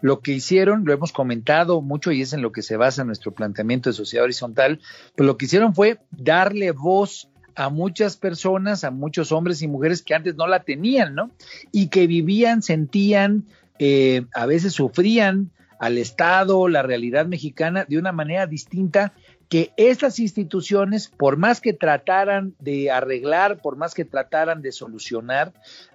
lo 0.00 0.20
que 0.20 0.32
hicieron, 0.32 0.84
lo 0.84 0.92
hemos 0.92 1.12
comentado 1.12 1.82
mucho 1.82 2.12
y 2.12 2.22
es 2.22 2.32
en 2.32 2.40
lo 2.40 2.52
que 2.52 2.62
se 2.62 2.76
basa 2.76 3.04
nuestro 3.04 3.32
planteamiento 3.32 3.90
de 3.90 3.94
sociedad 3.94 4.24
horizontal, 4.24 4.80
pues 5.16 5.26
lo 5.26 5.36
que 5.36 5.46
hicieron 5.46 5.74
fue 5.74 5.98
darle 6.10 6.70
voz 6.70 7.28
a 7.56 7.68
muchas 7.68 8.16
personas, 8.16 8.84
a 8.84 8.90
muchos 8.90 9.32
hombres 9.32 9.60
y 9.60 9.68
mujeres 9.68 10.02
que 10.02 10.14
antes 10.14 10.36
no 10.36 10.46
la 10.46 10.62
tenían, 10.62 11.14
¿no? 11.14 11.30
Y 11.72 11.88
que 11.88 12.06
vivían, 12.06 12.62
sentían, 12.62 13.44
eh, 13.78 14.24
a 14.34 14.46
veces 14.46 14.72
sufrían 14.72 15.50
al 15.80 15.98
Estado, 15.98 16.68
la 16.68 16.82
realidad 16.82 17.26
mexicana 17.26 17.86
de 17.88 17.98
una 17.98 18.12
manera 18.12 18.46
distinta 18.46 19.14
que 19.48 19.72
estas 19.76 20.20
instituciones, 20.20 21.08
por 21.08 21.36
más 21.36 21.60
que 21.60 21.72
trataran 21.72 22.54
de 22.60 22.90
arreglar, 22.90 23.60
por 23.60 23.76
más 23.76 23.94
que 23.94 24.04
trataran 24.04 24.62
de 24.62 24.70
solucionar, 24.70 25.52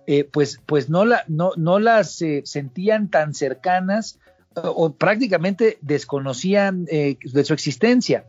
eh, 0.08 0.26
pues, 0.26 0.60
pues 0.66 0.90
no, 0.90 1.06
la, 1.06 1.24
no, 1.30 1.52
no 1.56 1.80
las 1.80 2.22
eh, 2.22 2.42
sentían 2.44 3.10
tan 3.10 3.34
cercanas 3.34 4.20
o 4.64 4.94
prácticamente 4.94 5.78
desconocían 5.82 6.88
eh, 6.90 7.18
de 7.24 7.44
su 7.44 7.54
existencia. 7.54 8.26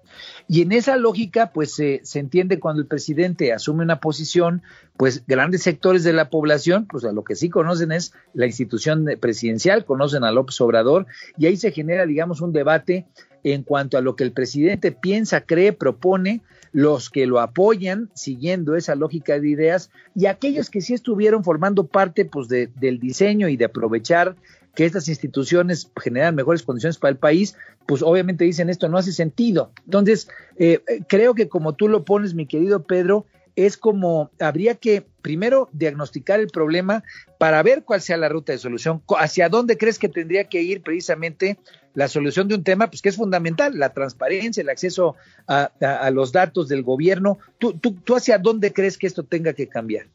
Y 0.48 0.62
en 0.62 0.72
esa 0.72 0.96
lógica, 0.96 1.52
pues 1.52 1.74
se 1.74 2.00
entiende 2.18 2.60
cuando 2.60 2.82
el 2.82 2.88
presidente 2.88 3.52
asume 3.52 3.84
una 3.84 4.00
posición, 4.00 4.62
pues 4.96 5.24
grandes 5.26 5.62
sectores 5.62 6.04
de 6.04 6.12
la 6.12 6.30
población, 6.30 6.86
pues 6.86 7.04
a 7.04 7.12
lo 7.12 7.24
que 7.24 7.36
sí 7.36 7.48
conocen 7.48 7.92
es 7.92 8.12
la 8.34 8.46
institución 8.46 9.06
presidencial, 9.20 9.84
conocen 9.84 10.24
a 10.24 10.32
López 10.32 10.60
Obrador, 10.60 11.06
y 11.36 11.46
ahí 11.46 11.56
se 11.56 11.72
genera, 11.72 12.06
digamos, 12.06 12.40
un 12.40 12.52
debate 12.52 13.06
en 13.42 13.62
cuanto 13.62 13.96
a 13.96 14.00
lo 14.00 14.16
que 14.16 14.24
el 14.24 14.32
presidente 14.32 14.92
piensa, 14.92 15.42
cree, 15.42 15.72
propone, 15.72 16.42
los 16.72 17.08
que 17.08 17.26
lo 17.26 17.40
apoyan 17.40 18.10
siguiendo 18.12 18.76
esa 18.76 18.94
lógica 18.96 19.40
de 19.40 19.48
ideas 19.48 19.90
y 20.14 20.26
aquellos 20.26 20.68
que 20.68 20.82
sí 20.82 20.92
estuvieron 20.92 21.42
formando 21.42 21.86
parte 21.86 22.26
pues 22.26 22.48
de, 22.48 22.66
del 22.66 23.00
diseño 23.00 23.48
y 23.48 23.56
de 23.56 23.64
aprovechar 23.64 24.36
que 24.76 24.84
estas 24.84 25.08
instituciones 25.08 25.90
generan 26.00 26.34
mejores 26.34 26.62
condiciones 26.62 26.98
para 26.98 27.10
el 27.10 27.16
país, 27.16 27.56
pues 27.86 28.02
obviamente 28.02 28.44
dicen 28.44 28.68
esto 28.68 28.88
no 28.88 28.98
hace 28.98 29.10
sentido. 29.10 29.72
Entonces, 29.86 30.28
eh, 30.58 30.80
eh, 30.86 31.00
creo 31.08 31.34
que 31.34 31.48
como 31.48 31.74
tú 31.74 31.88
lo 31.88 32.04
pones, 32.04 32.34
mi 32.34 32.46
querido 32.46 32.84
Pedro, 32.84 33.24
es 33.56 33.78
como 33.78 34.30
habría 34.38 34.74
que 34.74 35.06
primero 35.22 35.70
diagnosticar 35.72 36.40
el 36.40 36.48
problema 36.48 37.02
para 37.38 37.62
ver 37.62 37.84
cuál 37.84 38.02
sea 38.02 38.18
la 38.18 38.28
ruta 38.28 38.52
de 38.52 38.58
solución, 38.58 39.02
hacia 39.18 39.48
dónde 39.48 39.78
crees 39.78 39.98
que 39.98 40.10
tendría 40.10 40.44
que 40.44 40.60
ir 40.60 40.82
precisamente 40.82 41.58
la 41.94 42.06
solución 42.08 42.46
de 42.46 42.54
un 42.54 42.62
tema, 42.62 42.90
pues 42.90 43.00
que 43.00 43.08
es 43.08 43.16
fundamental, 43.16 43.78
la 43.78 43.94
transparencia, 43.94 44.60
el 44.60 44.68
acceso 44.68 45.16
a, 45.48 45.70
los 46.12 46.32
datos 46.32 46.68
del 46.68 46.82
gobierno. 46.82 47.38
¿Tú, 47.58 47.72
tú, 47.72 47.94
¿Tú 47.94 48.14
hacia 48.14 48.36
dónde 48.36 48.74
crees 48.74 48.98
que 48.98 49.06
esto 49.06 49.24
tenga 49.24 49.54
que 49.54 49.68
cambiar? 49.68 50.06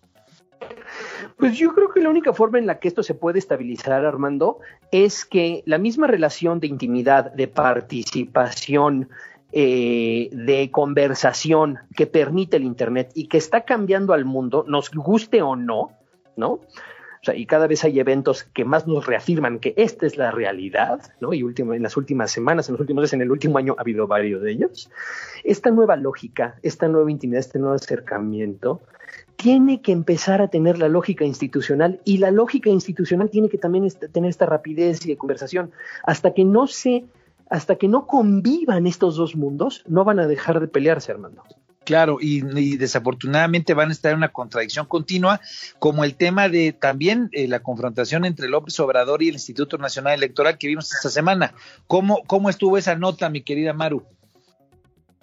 Pues 1.38 1.58
yo 1.58 1.74
creo 1.74 1.90
que 1.92 2.02
la 2.02 2.10
única 2.10 2.34
forma 2.34 2.60
en 2.60 2.68
la 2.68 2.80
que 2.80 2.88
esto 2.88 3.04
se 3.04 3.16
puede 3.16 3.40
estabilizar, 3.40 4.06
Armando, 4.06 4.60
es 4.92 5.26
que 5.26 5.64
la 5.66 5.78
misma 5.78 6.08
relación 6.08 6.60
de 6.60 6.68
intimidad, 6.68 7.32
de 7.32 7.48
participación, 7.48 9.10
eh, 9.54 10.30
de 10.32 10.72
conversación 10.72 11.80
que 11.96 12.08
permite 12.08 12.58
el 12.58 12.64
Internet 12.64 13.12
y 13.16 13.28
que 13.28 13.38
está 13.38 13.62
cambiando 13.62 14.14
al 14.14 14.24
mundo, 14.24 14.64
nos 14.68 14.92
guste 14.92 15.42
o 15.42 15.56
no, 15.56 15.92
¿no? 16.38 16.60
O 17.22 17.24
sea, 17.24 17.36
y 17.36 17.46
cada 17.46 17.68
vez 17.68 17.84
hay 17.84 18.00
eventos 18.00 18.44
que 18.46 18.66
más 18.66 18.88
nos 18.88 19.06
reafirman 19.06 19.60
que 19.60 19.76
esta 19.78 20.08
es 20.08 20.18
la 20.18 20.32
realidad, 20.32 21.02
¿no? 21.20 21.34
Y 21.34 21.44
último, 21.44 21.76
en 21.76 21.84
las 21.84 21.96
últimas 21.96 22.32
semanas, 22.32 22.68
en 22.68 22.74
los 22.74 22.82
últimos 22.82 23.04
meses, 23.04 23.14
en 23.14 23.22
el 23.22 23.30
último 23.30 23.60
año 23.60 23.76
ha 23.78 23.82
habido 23.82 24.08
varios 24.08 24.42
de 24.42 24.52
ellos. 24.52 24.90
Esta 25.44 25.70
nueva 25.70 25.98
lógica, 25.98 26.56
esta 26.64 26.88
nueva 26.88 27.12
intimidad, 27.12 27.42
este 27.42 27.60
nuevo 27.60 27.76
acercamiento, 27.76 28.82
tiene 29.36 29.82
que 29.82 29.92
empezar 29.92 30.42
a 30.42 30.48
tener 30.48 30.78
la 30.78 30.90
lógica 30.90 31.26
institucional 31.26 32.00
y 32.06 32.18
la 32.18 32.32
lógica 32.32 32.70
institucional 32.70 33.30
tiene 33.30 33.50
que 33.50 33.58
también 33.58 33.88
tener 34.12 34.30
esta 34.30 34.46
rapidez 34.46 35.06
y 35.06 35.10
de 35.10 35.18
conversación. 35.18 35.72
Hasta 36.04 36.34
que 36.34 36.46
no 36.46 36.68
se, 36.68 37.06
hasta 37.50 37.76
que 37.76 37.88
no 37.88 38.08
convivan 38.08 38.88
estos 38.88 39.16
dos 39.16 39.36
mundos, 39.36 39.84
no 39.88 40.04
van 40.04 40.20
a 40.20 40.28
dejar 40.28 40.60
de 40.60 40.68
pelearse, 40.68 41.12
Armando. 41.12 41.44
Claro, 41.84 42.20
y, 42.22 42.42
desafortunadamente 42.78 43.74
van 43.74 43.90
a 43.90 43.92
estar 43.92 44.12
en 44.12 44.20
una 44.20 44.30
contradicción 44.30 44.86
continua, 44.86 45.42
como 45.80 46.04
el 46.04 46.16
tema 46.16 46.48
de 46.48 46.74
también 46.74 47.30
eh, 47.32 47.48
la 47.48 47.62
confrontación 47.62 48.24
entre 48.24 48.50
López 48.50 48.80
Obrador 48.80 49.24
y 49.24 49.30
el 49.30 49.34
Instituto 49.34 49.80
Nacional 49.80 50.14
Electoral 50.14 50.60
que 50.60 50.68
vimos 50.68 50.94
esta 50.94 51.10
semana. 51.10 51.56
¿Cómo, 51.88 52.22
cómo 52.28 52.50
estuvo 52.52 52.78
esa 52.78 52.96
nota, 52.96 53.30
mi 53.30 53.42
querida 53.42 53.74
Maru? 53.74 54.06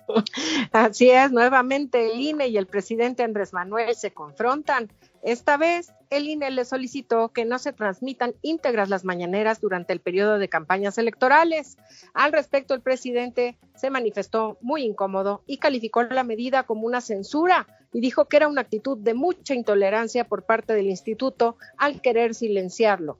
Así 0.72 1.10
es, 1.10 1.30
nuevamente 1.32 2.12
el 2.12 2.20
INE 2.20 2.48
y 2.48 2.56
el 2.56 2.66
presidente 2.66 3.22
Andrés 3.22 3.52
Manuel 3.52 3.94
se 3.94 4.12
confrontan. 4.12 4.90
Esta 5.22 5.56
vez 5.56 5.92
el 6.10 6.28
INE 6.28 6.50
le 6.50 6.64
solicitó 6.64 7.30
que 7.30 7.44
no 7.44 7.58
se 7.58 7.72
transmitan 7.72 8.34
íntegras 8.42 8.88
las 8.88 9.04
mañaneras 9.04 9.60
durante 9.60 9.92
el 9.92 10.00
periodo 10.00 10.38
de 10.38 10.48
campañas 10.48 10.96
electorales. 10.96 11.76
Al 12.14 12.32
respecto, 12.32 12.74
el 12.74 12.80
presidente 12.80 13.58
se 13.74 13.90
manifestó 13.90 14.58
muy 14.60 14.84
incómodo 14.84 15.42
y 15.46 15.58
calificó 15.58 16.02
la 16.04 16.24
medida 16.24 16.62
como 16.62 16.86
una 16.86 17.00
censura 17.00 17.66
y 17.92 18.00
dijo 18.00 18.26
que 18.26 18.36
era 18.36 18.48
una 18.48 18.60
actitud 18.60 18.98
de 18.98 19.14
mucha 19.14 19.54
intolerancia 19.54 20.24
por 20.24 20.44
parte 20.44 20.72
del 20.74 20.86
instituto 20.86 21.56
al 21.76 22.00
querer 22.00 22.34
silenciarlo 22.34 23.18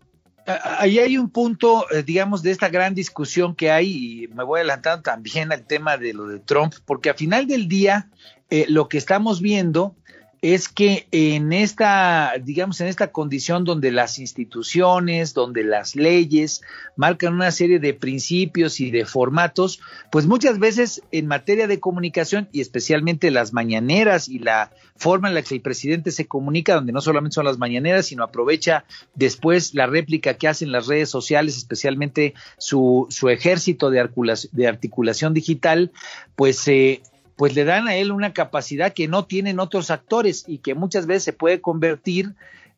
ahí 0.49 0.99
hay 0.99 1.19
un 1.19 1.31
punto, 1.31 1.87
eh, 1.91 2.03
digamos, 2.03 2.43
de 2.43 2.51
esta 2.51 2.69
gran 2.69 2.95
discusión 2.95 3.55
que 3.55 3.71
hay, 3.71 4.23
y 4.23 4.29
me 4.29 4.45
voy 4.45 4.61
adelantando 4.61 5.03
también 5.03 5.53
al 5.53 5.67
tema 5.67 5.97
de 5.97 6.15
lo 6.15 6.27
de 6.27 6.39
Trump, 6.41 6.75
porque 6.87 7.11
al 7.11 7.17
final 7.17 7.47
del 7.47 7.69
día, 7.69 8.09
eh, 8.51 8.65
lo 8.69 8.89
que 8.89 8.99
estamos 8.99 9.41
viendo 9.41 9.95
es 10.41 10.69
que 10.69 11.09
en 11.11 11.53
esta, 11.53 12.35
digamos, 12.41 12.81
en 12.81 12.87
esta 12.87 13.11
condición 13.11 13.65
donde 13.65 13.91
las 13.91 14.19
instituciones, 14.19 15.35
donde 15.35 15.65
las 15.65 15.97
leyes 15.97 16.63
marcan 16.97 17.35
una 17.35 17.51
serie 17.51 17.81
de 17.81 17.95
principios 17.95 18.81
y 18.81 18.91
de 18.91 19.05
formatos, 19.05 19.81
pues 20.13 20.27
muchas 20.27 20.59
veces 20.59 21.03
en 21.11 21.27
materia 21.27 21.67
de 21.67 21.81
comunicación 21.81 22.49
y 22.53 22.61
especialmente 22.61 23.31
las 23.31 23.53
mañaneras 23.53 24.29
y 24.29 24.39
la 24.39 24.71
forma 24.97 25.29
en 25.29 25.35
la 25.35 25.43
que 25.43 25.55
el 25.55 25.61
presidente 25.61 26.11
se 26.11 26.27
comunica, 26.27 26.75
donde 26.75 26.93
no 26.93 27.01
solamente 27.01 27.35
son 27.35 27.45
las 27.45 27.59
mañaneras, 27.59 28.07
sino 28.07 28.25
aprovecha 28.25 28.85
después 29.15 29.75
la 29.75 29.87
réplica 29.87 30.35
que 30.35 30.49
hacen 30.49 30.73
las 30.73 30.87
redes 30.87 31.09
sociales, 31.09 31.57
especialmente 31.57 32.35
su, 32.59 33.07
su 33.11 33.29
ejército 33.29 33.91
de 33.91 34.01
articulación, 34.01 34.51
de 34.53 34.67
articulación 34.67 35.35
digital, 35.35 35.93
pues 36.37 36.67
eh, 36.69 37.03
pues 37.39 37.55
le 37.55 37.65
dan 37.65 37.87
a 37.87 37.95
él 37.95 38.11
una 38.11 38.33
capacidad 38.33 38.93
que 38.93 39.07
no 39.07 39.25
tienen 39.25 39.61
otros 39.61 39.93
actores 39.93 40.45
y 40.49 40.59
que 40.59 40.75
muchas 40.75 41.07
veces 41.07 41.23
se 41.23 41.33
puede 41.33 41.61
convertir 41.61 42.35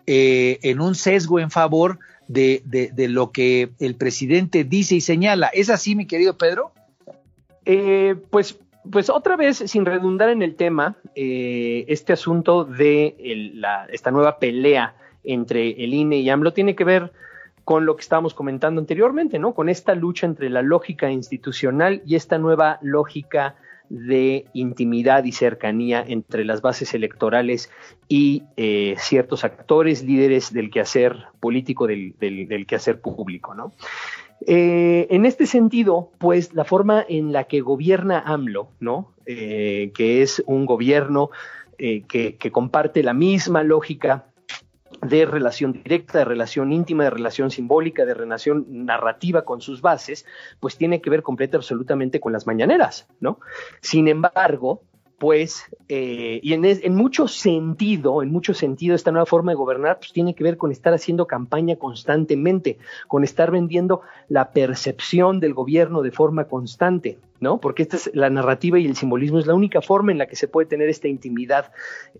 eh, 0.07 0.59
en 0.63 0.83
un 0.83 0.95
sesgo 0.95 1.41
en 1.41 1.51
favor 1.51 1.99
de, 2.29 2.63
lo 3.09 3.33
que 3.33 3.71
el 3.81 3.95
presidente 3.95 4.65
dice 4.65 4.97
y 4.97 5.01
señala. 5.01 5.47
¿Es 5.49 5.71
así, 5.71 5.97
mi 5.97 6.07
querido 6.07 6.37
Pedro? 6.37 6.73
Eh, 7.65 8.17
pues 8.29 8.59
pues 8.91 9.09
otra 9.09 9.37
vez, 9.37 9.59
sin 9.59 9.87
redundar 9.87 10.29
en 10.29 10.43
el 10.43 10.55
tema, 10.57 10.97
eh, 11.15 11.87
este 11.89 12.13
asunto 12.13 12.65
de 12.65 13.51
la, 13.55 13.87
esta 13.91 14.11
nueva 14.11 14.39
pelea 14.39 14.95
entre 15.25 15.71
el 15.83 15.95
INE 15.95 16.19
y 16.19 16.29
AMLO 16.29 16.53
tiene 16.53 16.75
que 16.75 16.85
ver 16.85 17.13
con 17.65 17.87
lo 17.87 17.97
que 17.97 18.03
estábamos 18.03 18.35
comentando 18.35 18.81
anteriormente, 18.81 19.39
¿no? 19.39 19.55
Con 19.55 19.71
esta 19.71 19.95
lucha 19.95 20.27
entre 20.27 20.51
la 20.51 20.61
lógica 20.61 21.11
institucional 21.11 22.03
y 22.05 22.17
esta 22.17 22.37
nueva 22.37 22.79
lógica 22.83 23.55
de 23.91 24.47
intimidad 24.53 25.25
y 25.25 25.33
cercanía 25.33 26.03
entre 26.07 26.45
las 26.45 26.63
bases 26.63 26.95
electorales 26.95 27.71
y 28.09 28.45
eh, 28.57 28.95
ciertos 28.99 29.45
actores, 29.45 30.05
líderes 30.05 30.53
del 30.53 30.71
quehacer 30.71 31.25
político, 31.41 31.89
del, 31.89 32.15
quehacer 32.69 33.01
público, 33.01 33.55
¿no? 33.55 33.73
Eh, 34.47 35.09
en 35.11 35.27
este 35.27 35.45
sentido, 35.45 36.13
pues 36.19 36.55
la 36.55 36.65
forma 36.65 37.05
en 37.07 37.33
la 37.33 37.45
que 37.45 37.61
gobierna 37.61 38.21
AMLO, 38.21 38.71
¿no? 38.79 39.13
Eh, 39.27 39.91
que 39.95 40.23
es 40.23 40.43
un 40.47 40.65
gobierno 40.65 41.31
que, 41.77 42.51
comparte 42.53 43.03
la 43.03 43.15
misma 43.15 43.63
lógica 43.63 44.27
de 45.03 45.25
relación 45.25 45.73
directa, 45.73 46.19
de 46.19 46.25
relación 46.25 46.73
íntima, 46.73 47.05
de 47.05 47.11
relación 47.11 47.51
simbólica, 47.51 48.05
de 48.05 48.15
relación 48.15 48.67
narrativa 48.69 49.45
con 49.45 49.61
sus 49.61 49.81
bases, 49.81 50.27
pues 50.61 50.77
tiene 50.77 51.01
que 51.01 51.11
ver 51.11 51.23
completa 51.23 51.57
absolutamente 51.57 52.21
con 52.21 52.33
las 52.33 52.47
mañaneras, 52.47 53.09
¿no? 53.21 53.41
Sin 53.81 54.09
embargo, 54.09 54.83
pues, 55.21 55.67
eh, 55.89 56.41
y 56.43 56.55
en, 56.55 56.65
en, 56.65 56.95
mucho 56.95 57.29
sentido, 57.29 58.23
en 58.23 58.33
mucho 58.33 58.55
sentido, 58.55 58.95
esta 58.95 59.11
nueva 59.11 59.27
forma 59.27 59.53
de 59.53 59.57
gobernar, 59.57 59.99
pues 59.99 60.15
tiene 60.15 60.35
que 60.35 60.43
ver 60.43 60.57
con 60.57 60.73
estar 60.73 60.95
haciendo 60.95 61.27
campaña 61.27 61.77
constantemente, 61.77 62.79
con 63.07 63.23
estar 63.23 63.51
vendiendo 63.51 64.01
la 64.29 64.53
percepción 64.53 65.39
del 65.39 65.53
gobierno 65.53 66.01
de 66.01 66.11
forma 66.11 66.45
constante, 66.47 67.19
¿no? 67.39 67.61
Porque 67.61 67.83
esta 67.83 67.97
es 67.97 68.11
la 68.15 68.31
narrativa 68.31 68.79
y 68.79 68.87
el 68.87 68.97
simbolismo 68.97 69.39
es 69.39 69.47
la 69.47 69.55
única 69.55 69.83
forma 69.83 70.11
en 70.11 70.17
la 70.17 70.27
que 70.27 70.37
se 70.37 70.49
puede 70.49 70.67
tener 70.67 70.89
esta 70.89 71.09
intimidad 71.09 71.71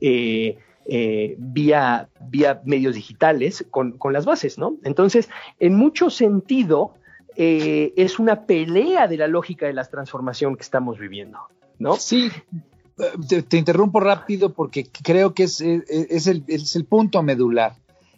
eh, 0.03 0.59
eh, 0.87 1.37
vía, 1.39 2.09
vía 2.21 2.63
medios 2.65 2.95
digitales 2.95 3.65
con, 3.71 3.97
las 4.13 4.25
bases, 4.25 4.59
¿no? 4.59 4.77
Entonces, 4.85 5.29
en 5.59 5.75
mucho 5.75 6.11
sentido, 6.11 6.95
eh, 7.37 7.93
es 7.97 8.19
una 8.19 8.47
pelea 8.47 9.07
de 9.07 9.17
la 9.17 9.29
lógica 9.29 9.67
de 9.67 9.73
la 9.73 9.85
transformación 9.85 10.57
que 10.57 10.63
estamos 10.63 10.99
viviendo, 10.99 11.39
¿no? 11.79 11.95
Sí, 11.95 12.31
te, 13.29 13.57
interrumpo 13.57 14.01
rápido 14.01 14.53
porque 14.53 14.87
creo 15.03 15.35
que 15.35 15.45
es, 15.45 15.61
es, 15.61 16.27
el, 16.27 16.45
es 16.49 16.77
el 16.77 16.85
punto 16.85 17.23
medular. 17.23 17.75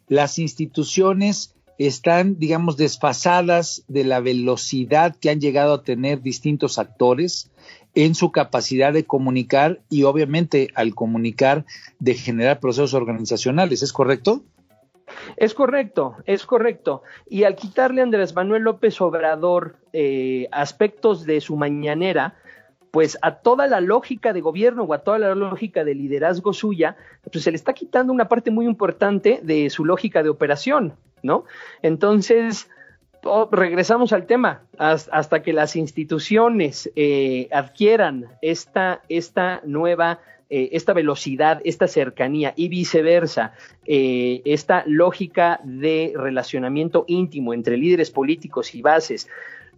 Las 0.08 0.38
instituciones 0.38 1.54
están, 1.78 2.38
digamos, 2.38 2.76
desfasadas 2.76 3.84
de 3.88 4.04
la 4.04 4.20
velocidad 4.20 5.16
que 5.16 5.30
han 5.30 5.40
llegado 5.40 5.74
a 5.74 5.82
tener 5.82 6.22
distintos 6.22 6.78
actores 6.78 7.50
en 7.94 8.14
su 8.14 8.32
capacidad 8.32 8.92
de 8.92 9.04
comunicar 9.04 9.80
y 9.90 10.04
obviamente 10.04 10.68
al 10.74 10.94
comunicar 10.94 11.64
de 11.98 12.14
generar 12.14 12.60
procesos 12.60 12.94
organizacionales, 12.94 13.82
¿es 13.82 13.92
correcto? 13.92 14.42
Es 15.36 15.54
correcto, 15.54 16.16
es 16.24 16.46
correcto. 16.46 17.02
Y 17.28 17.44
al 17.44 17.56
quitarle 17.56 18.00
a 18.00 18.04
Andrés 18.04 18.34
Manuel 18.34 18.62
López 18.62 19.00
Obrador 19.00 19.76
eh, 19.92 20.48
aspectos 20.52 21.26
de 21.26 21.40
su 21.40 21.56
mañanera, 21.56 22.36
pues 22.90 23.18
a 23.22 23.36
toda 23.36 23.66
la 23.66 23.80
lógica 23.80 24.32
de 24.32 24.42
gobierno 24.42 24.84
o 24.84 24.92
a 24.92 24.98
toda 24.98 25.18
la 25.18 25.34
lógica 25.34 25.82
de 25.84 25.94
liderazgo 25.94 26.52
suya, 26.52 26.96
pues 27.30 27.44
se 27.44 27.50
le 27.50 27.56
está 27.56 27.72
quitando 27.72 28.12
una 28.12 28.28
parte 28.28 28.50
muy 28.50 28.66
importante 28.66 29.40
de 29.42 29.70
su 29.70 29.84
lógica 29.84 30.22
de 30.22 30.28
operación, 30.28 30.94
¿no? 31.22 31.44
Entonces, 31.80 32.68
regresamos 33.50 34.12
al 34.12 34.26
tema, 34.26 34.62
hasta 34.78 35.42
que 35.42 35.52
las 35.52 35.76
instituciones 35.76 36.90
eh, 36.96 37.48
adquieran 37.52 38.26
esta, 38.42 39.02
esta 39.08 39.60
nueva, 39.64 40.20
eh, 40.50 40.70
esta 40.72 40.92
velocidad, 40.92 41.60
esta 41.64 41.86
cercanía 41.86 42.52
y 42.56 42.68
viceversa, 42.68 43.54
eh, 43.86 44.42
esta 44.44 44.82
lógica 44.86 45.60
de 45.62 46.12
relacionamiento 46.16 47.04
íntimo 47.06 47.54
entre 47.54 47.76
líderes 47.76 48.10
políticos 48.10 48.74
y 48.74 48.82
bases, 48.82 49.28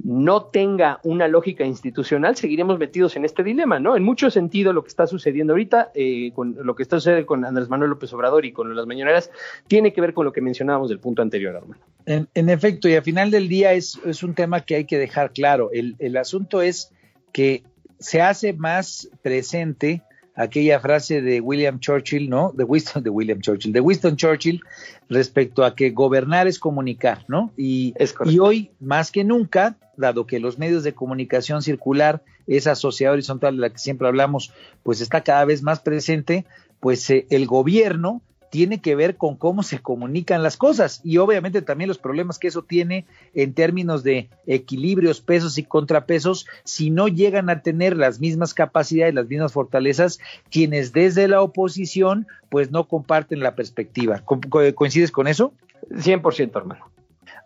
no 0.02 0.44
tenga 0.46 1.00
una 1.04 1.28
lógica 1.28 1.64
institucional, 1.64 2.36
seguiremos 2.36 2.78
metidos 2.78 3.16
en 3.16 3.24
este 3.24 3.42
dilema, 3.42 3.78
¿no? 3.78 3.96
En 3.96 4.02
mucho 4.02 4.30
sentido, 4.30 4.72
lo 4.72 4.82
que 4.82 4.88
está 4.88 5.06
sucediendo 5.06 5.52
ahorita, 5.52 5.92
eh, 5.94 6.32
con 6.34 6.56
lo 6.60 6.74
que 6.74 6.82
está 6.82 6.98
sucediendo 6.98 7.26
con 7.26 7.44
Andrés 7.44 7.68
Manuel 7.68 7.90
López 7.90 8.12
Obrador 8.12 8.44
y 8.44 8.52
con 8.52 8.74
las 8.74 8.86
mañaneras, 8.86 9.30
tiene 9.68 9.92
que 9.92 10.00
ver 10.00 10.12
con 10.12 10.24
lo 10.24 10.32
que 10.32 10.40
mencionábamos 10.40 10.88
del 10.88 10.98
punto 10.98 11.22
anterior, 11.22 11.54
hermano. 11.54 11.80
En, 12.06 12.48
efecto, 12.50 12.88
y 12.88 12.94
al 12.96 13.02
final 13.02 13.30
del 13.30 13.48
día 13.48 13.72
es, 13.72 13.96
un 14.22 14.34
tema 14.34 14.60
que 14.60 14.74
hay 14.76 14.84
que 14.84 14.98
dejar 14.98 15.32
claro. 15.32 15.70
El 15.72 16.16
asunto 16.16 16.60
es 16.60 16.92
que 17.32 17.62
se 17.98 18.20
hace 18.20 18.52
más 18.52 19.08
presente 19.22 20.02
aquella 20.34 20.80
frase 20.80 21.22
de 21.22 21.40
William 21.40 21.78
Churchill, 21.78 22.28
¿no? 22.28 22.52
De 22.52 22.64
Winston, 22.64 23.02
de 23.02 23.10
William 23.10 23.40
Churchill, 23.40 23.72
de 23.72 23.80
Winston 23.80 24.16
Churchill 24.16 24.60
respecto 25.08 25.64
a 25.64 25.74
que 25.74 25.90
gobernar 25.90 26.46
es 26.48 26.58
comunicar, 26.58 27.24
¿no? 27.28 27.52
Y, 27.56 27.94
y 28.24 28.38
hoy, 28.38 28.70
más 28.80 29.10
que 29.10 29.24
nunca, 29.24 29.76
dado 29.96 30.26
que 30.26 30.40
los 30.40 30.58
medios 30.58 30.82
de 30.82 30.94
comunicación 30.94 31.62
circular, 31.62 32.22
esa 32.46 32.74
sociedad 32.74 33.12
horizontal 33.12 33.56
de 33.56 33.60
la 33.60 33.70
que 33.70 33.78
siempre 33.78 34.08
hablamos, 34.08 34.52
pues 34.82 35.00
está 35.00 35.22
cada 35.22 35.44
vez 35.44 35.62
más 35.62 35.80
presente, 35.80 36.44
pues 36.80 37.08
eh, 37.10 37.26
el 37.30 37.46
gobierno 37.46 38.20
tiene 38.54 38.80
que 38.80 38.94
ver 38.94 39.16
con 39.16 39.34
cómo 39.34 39.64
se 39.64 39.80
comunican 39.80 40.44
las 40.44 40.56
cosas 40.56 41.00
y 41.02 41.18
obviamente 41.18 41.60
también 41.60 41.88
los 41.88 41.98
problemas 41.98 42.38
que 42.38 42.46
eso 42.46 42.62
tiene 42.62 43.04
en 43.34 43.52
términos 43.52 44.04
de 44.04 44.28
equilibrios, 44.46 45.20
pesos 45.20 45.58
y 45.58 45.64
contrapesos, 45.64 46.46
si 46.62 46.90
no 46.90 47.08
llegan 47.08 47.50
a 47.50 47.62
tener 47.62 47.96
las 47.96 48.20
mismas 48.20 48.54
capacidades, 48.54 49.12
las 49.12 49.26
mismas 49.26 49.52
fortalezas, 49.52 50.20
quienes 50.52 50.92
desde 50.92 51.26
la 51.26 51.42
oposición 51.42 52.28
pues 52.48 52.70
no 52.70 52.86
comparten 52.86 53.40
la 53.40 53.56
perspectiva. 53.56 54.22
¿Coincides 54.24 55.10
con 55.10 55.26
eso? 55.26 55.52
100%, 55.90 56.56
hermano. 56.56 56.92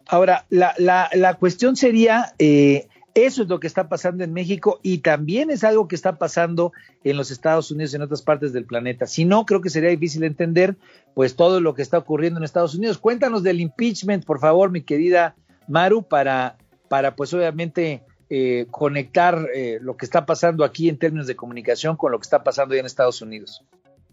Ahora, 0.08 0.44
la, 0.50 0.74
la, 0.76 1.08
la 1.14 1.32
cuestión 1.36 1.74
sería, 1.74 2.34
eh, 2.38 2.86
eso 3.26 3.42
es 3.42 3.48
lo 3.48 3.60
que 3.60 3.66
está 3.66 3.88
pasando 3.88 4.24
en 4.24 4.32
México 4.32 4.80
y 4.82 4.98
también 4.98 5.50
es 5.50 5.64
algo 5.64 5.88
que 5.88 5.94
está 5.94 6.18
pasando 6.18 6.72
en 7.04 7.16
los 7.16 7.30
Estados 7.30 7.70
Unidos 7.70 7.92
y 7.92 7.96
en 7.96 8.02
otras 8.02 8.22
partes 8.22 8.52
del 8.52 8.64
planeta. 8.64 9.06
Si 9.06 9.24
no, 9.24 9.46
creo 9.46 9.60
que 9.60 9.70
sería 9.70 9.90
difícil 9.90 10.24
entender 10.24 10.76
pues 11.14 11.36
todo 11.36 11.60
lo 11.60 11.74
que 11.74 11.82
está 11.82 11.98
ocurriendo 11.98 12.38
en 12.38 12.44
Estados 12.44 12.74
Unidos. 12.74 12.98
Cuéntanos 12.98 13.42
del 13.42 13.60
impeachment, 13.60 14.24
por 14.24 14.40
favor, 14.40 14.70
mi 14.70 14.82
querida 14.82 15.36
Maru, 15.68 16.02
para, 16.02 16.56
para 16.88 17.14
pues 17.14 17.32
obviamente 17.34 18.02
eh, 18.30 18.66
conectar 18.70 19.48
eh, 19.54 19.78
lo 19.80 19.96
que 19.96 20.04
está 20.04 20.26
pasando 20.26 20.64
aquí 20.64 20.88
en 20.88 20.98
términos 20.98 21.26
de 21.26 21.36
comunicación 21.36 21.96
con 21.96 22.12
lo 22.12 22.18
que 22.18 22.24
está 22.24 22.44
pasando 22.44 22.74
en 22.74 22.84
Estados 22.84 23.22
Unidos. 23.22 23.64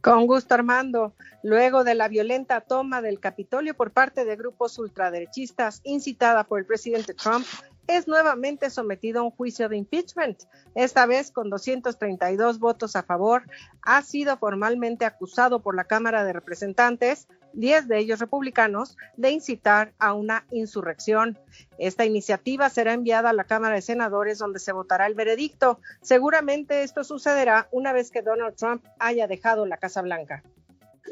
Con 0.05 0.27
gusto, 0.27 0.53
Armando. 0.53 1.15
Luego 1.41 1.83
de 1.83 1.95
la 1.95 2.07
violenta 2.07 2.61
toma 2.61 3.01
del 3.01 3.19
Capitolio 3.19 3.73
por 3.73 3.89
parte 3.89 4.23
de 4.23 4.35
grupos 4.35 4.77
ultraderechistas 4.77 5.81
incitada 5.83 6.43
por 6.43 6.59
el 6.59 6.65
presidente 6.67 7.15
Trump, 7.15 7.45
es 7.87 8.07
nuevamente 8.07 8.69
sometido 8.69 9.19
a 9.19 9.23
un 9.23 9.31
juicio 9.31 9.69
de 9.69 9.77
impeachment. 9.77 10.43
Esta 10.73 11.05
vez 11.05 11.31
con 11.31 11.49
232 11.49 12.59
votos 12.59 12.95
a 12.95 13.03
favor, 13.03 13.43
ha 13.81 14.01
sido 14.01 14.37
formalmente 14.37 15.05
acusado 15.05 15.61
por 15.61 15.75
la 15.75 15.85
Cámara 15.85 16.23
de 16.23 16.33
Representantes, 16.33 17.27
10 17.53 17.87
de 17.87 17.99
ellos 17.99 18.19
republicanos, 18.19 18.97
de 19.15 19.31
incitar 19.31 19.93
a 19.97 20.13
una 20.13 20.45
insurrección. 20.51 21.39
Esta 21.77 22.05
iniciativa 22.05 22.69
será 22.69 22.93
enviada 22.93 23.29
a 23.29 23.33
la 23.33 23.45
Cámara 23.45 23.75
de 23.75 23.81
Senadores 23.81 24.39
donde 24.39 24.59
se 24.59 24.73
votará 24.73 25.07
el 25.07 25.15
veredicto. 25.15 25.79
Seguramente 26.01 26.83
esto 26.83 27.03
sucederá 27.03 27.67
una 27.71 27.93
vez 27.93 28.11
que 28.11 28.21
Donald 28.21 28.55
Trump 28.55 28.83
haya 28.99 29.27
dejado 29.27 29.65
la 29.65 29.77
Casa 29.77 30.01
Blanca. 30.01 30.43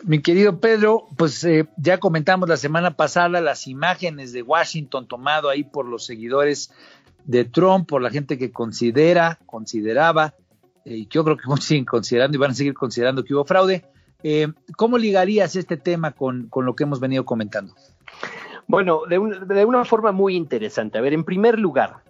Mi 0.06 0.22
querido 0.22 0.60
Pedro, 0.60 1.08
pues 1.18 1.44
eh, 1.46 1.68
ya 1.78 1.98
comentamos 1.98 2.50
la 2.50 2.58
semana 2.58 2.98
pasada 2.98 3.40
las 3.40 3.68
imágenes 3.68 4.34
de 4.34 4.42
Washington 4.42 5.08
tomado 5.08 5.50
ahí 5.50 5.64
por 5.64 5.86
los 5.86 6.06
seguidores 6.06 6.74
de 7.24 7.46
Trump, 7.46 7.88
por 7.88 8.02
la 8.02 8.10
gente 8.10 8.38
que 8.38 8.52
considera, 8.52 9.40
consideraba, 9.46 10.34
eh, 10.84 10.98
y 10.98 11.08
yo 11.08 11.24
creo 11.24 11.38
que 11.38 11.44
siguen 11.62 11.86
considerando 11.86 12.36
y 12.36 12.40
van 12.40 12.52
a 12.52 12.56
seguir 12.56 12.74
considerando 12.74 13.24
que 13.24 13.34
hubo 13.34 13.46
fraude. 13.46 13.86
Eh, 14.24 14.48
¿Cómo 14.76 14.98
ligarías 14.98 15.56
este 15.56 15.78
tema 15.78 16.12
con, 16.12 16.48
con, 16.50 16.66
lo 16.66 16.76
que 16.76 16.84
hemos 16.84 17.00
venido 17.00 17.24
comentando? 17.26 17.74
Bueno, 18.68 19.02
de 19.08 19.66
una 19.66 19.86
forma 19.86 20.12
muy 20.12 20.36
interesante. 20.36 20.98
A 20.98 21.02
ver, 21.02 21.14
en 21.14 21.24
primer 21.24 21.60
lugar, 21.60 22.04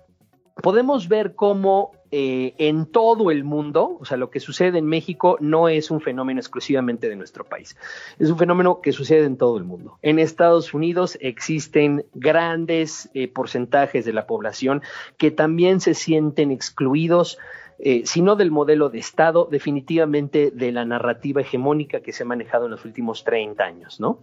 podemos 0.62 1.08
ver 1.08 1.36
cómo 1.36 1.92
eh, 2.16 2.54
en 2.60 2.86
todo 2.86 3.32
el 3.32 3.44
mundo, 3.44 3.98
o 4.00 4.06
sea, 4.06 4.18
lo 4.18 4.30
que 4.30 4.40
sucede 4.40 4.78
en 4.78 4.86
México 4.86 5.36
no 5.40 5.68
es 5.68 5.90
un 5.90 6.00
fenómeno 6.00 6.40
exclusivamente 6.40 7.10
de 7.10 7.16
nuestro 7.16 7.44
país, 7.44 7.76
es 8.20 8.30
un 8.30 8.38
fenómeno 8.38 8.82
que 8.82 8.92
sucede 8.92 9.26
en 9.26 9.36
todo 9.36 9.58
el 9.58 9.64
mundo. 9.64 9.98
En 10.04 10.20
Estados 10.20 10.76
Unidos 10.76 11.18
existen 11.22 12.06
grandes 12.14 13.10
eh, 13.16 13.28
porcentajes 13.28 14.06
de 14.06 14.14
la 14.14 14.28
población 14.28 14.84
que 15.18 15.32
también 15.32 15.82
se 15.82 15.96
sienten 15.96 16.52
excluidos 16.52 17.40
eh, 17.80 18.04
sino 18.06 18.36
del 18.36 18.52
modelo 18.52 18.90
de 18.90 19.00
Estado, 19.00 19.48
definitivamente 19.50 20.52
de 20.52 20.72
la 20.72 20.86
narrativa 20.86 21.42
hegemónica 21.42 22.02
que 22.02 22.14
se 22.14 22.22
ha 22.22 22.28
manejado 22.28 22.66
en 22.66 22.72
los 22.72 22.86
últimos 22.86 23.24
30 23.24 23.64
años, 23.64 24.00
¿no? 24.00 24.20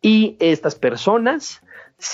Y 0.00 0.36
estas 0.40 0.76
personas, 0.76 1.60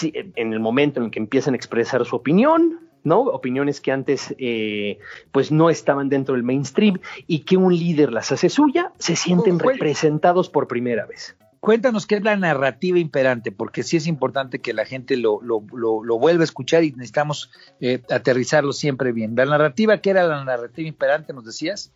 en 0.02 0.52
el 0.52 0.58
momento 0.58 0.98
en 0.98 1.06
el 1.06 1.12
que 1.12 1.20
empiezan 1.20 1.54
a 1.54 1.56
expresar 1.56 2.04
su 2.04 2.16
opinión, 2.16 2.87
¿no? 3.04 3.20
Opiniones 3.20 3.80
que 3.80 3.92
antes 3.92 4.34
eh, 4.38 4.98
pues 5.32 5.50
no 5.50 5.70
estaban 5.70 6.08
dentro 6.08 6.34
del 6.34 6.42
mainstream 6.42 7.00
y 7.26 7.40
que 7.40 7.56
un 7.56 7.76
líder 7.76 8.12
las 8.12 8.32
hace 8.32 8.48
suya, 8.48 8.92
se 8.98 9.16
sienten 9.16 9.58
representados 9.58 10.48
por 10.48 10.68
primera 10.68 11.06
vez. 11.06 11.36
Cuéntanos 11.60 12.06
qué 12.06 12.16
es 12.16 12.22
la 12.22 12.36
narrativa 12.36 12.98
imperante, 12.98 13.50
porque 13.50 13.82
sí 13.82 13.96
es 13.96 14.06
importante 14.06 14.60
que 14.60 14.72
la 14.72 14.84
gente 14.84 15.16
lo, 15.16 15.40
lo, 15.42 15.64
lo, 15.72 16.18
vuelva 16.18 16.42
a 16.42 16.44
escuchar 16.44 16.84
y 16.84 16.92
necesitamos 16.92 17.50
eh, 17.80 18.00
aterrizarlo 18.10 18.72
siempre 18.72 19.10
bien. 19.12 19.34
La 19.34 19.44
narrativa, 19.44 19.98
¿qué 19.98 20.10
era 20.10 20.22
la 20.24 20.44
narrativa 20.44 20.86
imperante, 20.86 21.32
nos 21.32 21.44
decías? 21.44 21.92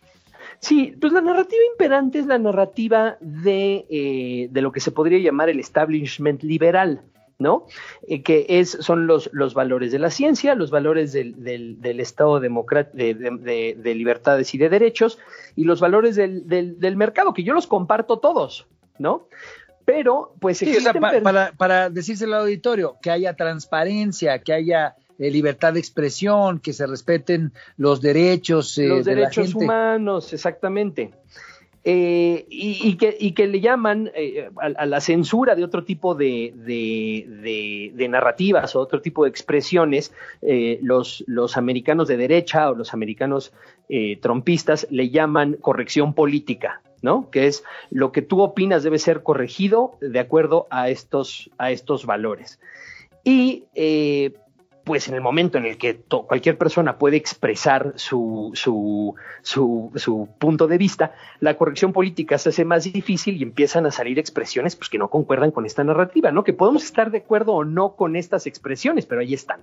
Sí, 0.59 0.95
pues 0.99 1.13
la 1.13 1.21
narrativa 1.21 1.61
imperante 1.71 2.19
es 2.19 2.25
la 2.25 2.37
narrativa 2.37 3.17
de, 3.21 3.85
eh, 3.89 4.47
de 4.51 4.61
lo 4.61 4.71
que 4.71 4.81
se 4.81 4.91
podría 4.91 5.19
llamar 5.19 5.49
el 5.49 5.59
establishment 5.59 6.43
liberal. 6.43 7.01
¿No? 7.39 7.65
Eh, 8.07 8.21
que 8.21 8.45
es, 8.47 8.77
son 8.79 9.07
los, 9.07 9.29
los, 9.33 9.53
valores 9.53 9.91
de 9.91 9.99
la 9.99 10.09
ciencia, 10.09 10.55
los 10.55 10.71
valores 10.71 11.13
del, 11.13 11.43
del, 11.43 11.99
Estado 11.99 12.39
democrático, 12.39 12.97
de, 12.97 13.75
de, 13.77 13.95
libertades 13.95 14.53
y 14.53 14.57
de 14.57 14.69
derechos, 14.69 15.19
y 15.55 15.63
los 15.63 15.79
valores 15.79 16.15
del, 16.15 16.47
del, 16.47 16.95
mercado, 16.95 17.33
que 17.33 17.43
yo 17.43 17.53
los 17.53 17.67
comparto 17.67 18.19
todos, 18.19 18.67
¿no? 18.97 19.27
Pero, 19.85 20.33
pues 20.39 20.63
para, 21.23 21.51
para 21.51 21.89
decírselo 21.89 22.35
al 22.35 22.41
auditorio, 22.43 22.97
que 23.01 23.11
haya 23.11 23.35
transparencia, 23.35 24.39
que 24.39 24.53
haya 24.53 24.95
eh, 25.19 25.29
libertad 25.29 25.73
de 25.73 25.79
expresión, 25.79 26.59
que 26.59 26.73
se 26.73 26.87
respeten 26.87 27.53
los 27.77 28.01
derechos. 28.01 28.77
Eh, 28.77 28.87
los 28.87 29.05
derechos 29.05 29.53
humanos, 29.53 30.33
exactamente. 30.33 31.11
Eh, 31.85 32.45
y, 32.49 32.95
que, 32.95 33.47
le 33.47 33.59
llaman 33.59 34.09
eh, 34.15 34.49
a, 34.57 34.85
la 34.85 35.01
censura 35.01 35.53
de 35.53 35.65
otro 35.65 35.83
tipo 35.83 36.15
de, 36.15 36.53
de, 36.55 38.07
narrativas 38.07 38.73
o 38.75 38.79
otro 38.79 39.01
tipo 39.01 39.23
de 39.23 39.29
expresiones, 39.29 40.13
eh, 40.41 40.79
los, 40.81 41.25
los, 41.27 41.57
americanos 41.57 42.07
de 42.07 42.15
derecha 42.15 42.69
o 42.69 42.75
los 42.75 42.93
americanos 42.93 43.51
trompistas 44.21 44.87
le 44.89 45.09
llaman 45.09 45.57
corrección 45.59 46.13
política. 46.13 46.81
¿no? 47.01 47.29
Que 47.31 47.47
es 47.47 47.65
lo 47.91 48.13
que 48.13 48.21
tú 48.21 48.41
opinas 48.41 48.83
debe 48.83 48.97
ser 48.97 49.23
corregido 49.23 49.97
de 49.99 50.19
acuerdo 50.19 50.67
a 50.69 50.87
estos, 50.87 51.49
a 51.57 51.69
estos 51.71 52.05
valores. 52.05 52.61
Y 53.25 53.65
pues 54.83 55.07
en 55.07 55.15
el 55.15 55.21
momento 55.21 55.57
en 55.57 55.65
el 55.65 55.77
que 55.77 56.01
cualquier 56.27 56.57
persona 56.57 56.97
puede 56.97 57.17
expresar 57.17 57.93
su, 57.95 58.51
su, 58.53 59.15
su, 59.43 60.29
punto 60.39 60.67
de 60.67 60.77
vista, 60.77 61.13
la 61.39 61.55
corrección 61.55 61.93
política 61.93 62.37
se 62.37 62.49
hace 62.49 62.65
más 62.65 62.83
difícil 62.83 63.37
y 63.37 63.43
empiezan 63.43 63.85
a 63.85 63.91
salir 63.91 64.19
expresiones 64.19 64.75
pues, 64.75 64.89
que 64.89 64.97
no 64.97 65.09
concuerdan 65.09 65.51
con 65.51 65.65
esta 65.65 65.83
narrativa, 65.83 66.31
¿no? 66.31 66.43
Que 66.43 66.53
podemos 66.53 66.83
estar 66.83 67.11
de 67.11 67.19
acuerdo 67.19 67.53
o 67.53 67.65
no 67.65 67.95
con 67.95 68.15
estas 68.15 68.45
expresiones, 68.45 69.05
pero 69.05 69.21
ahí 69.21 69.33
están 69.33 69.61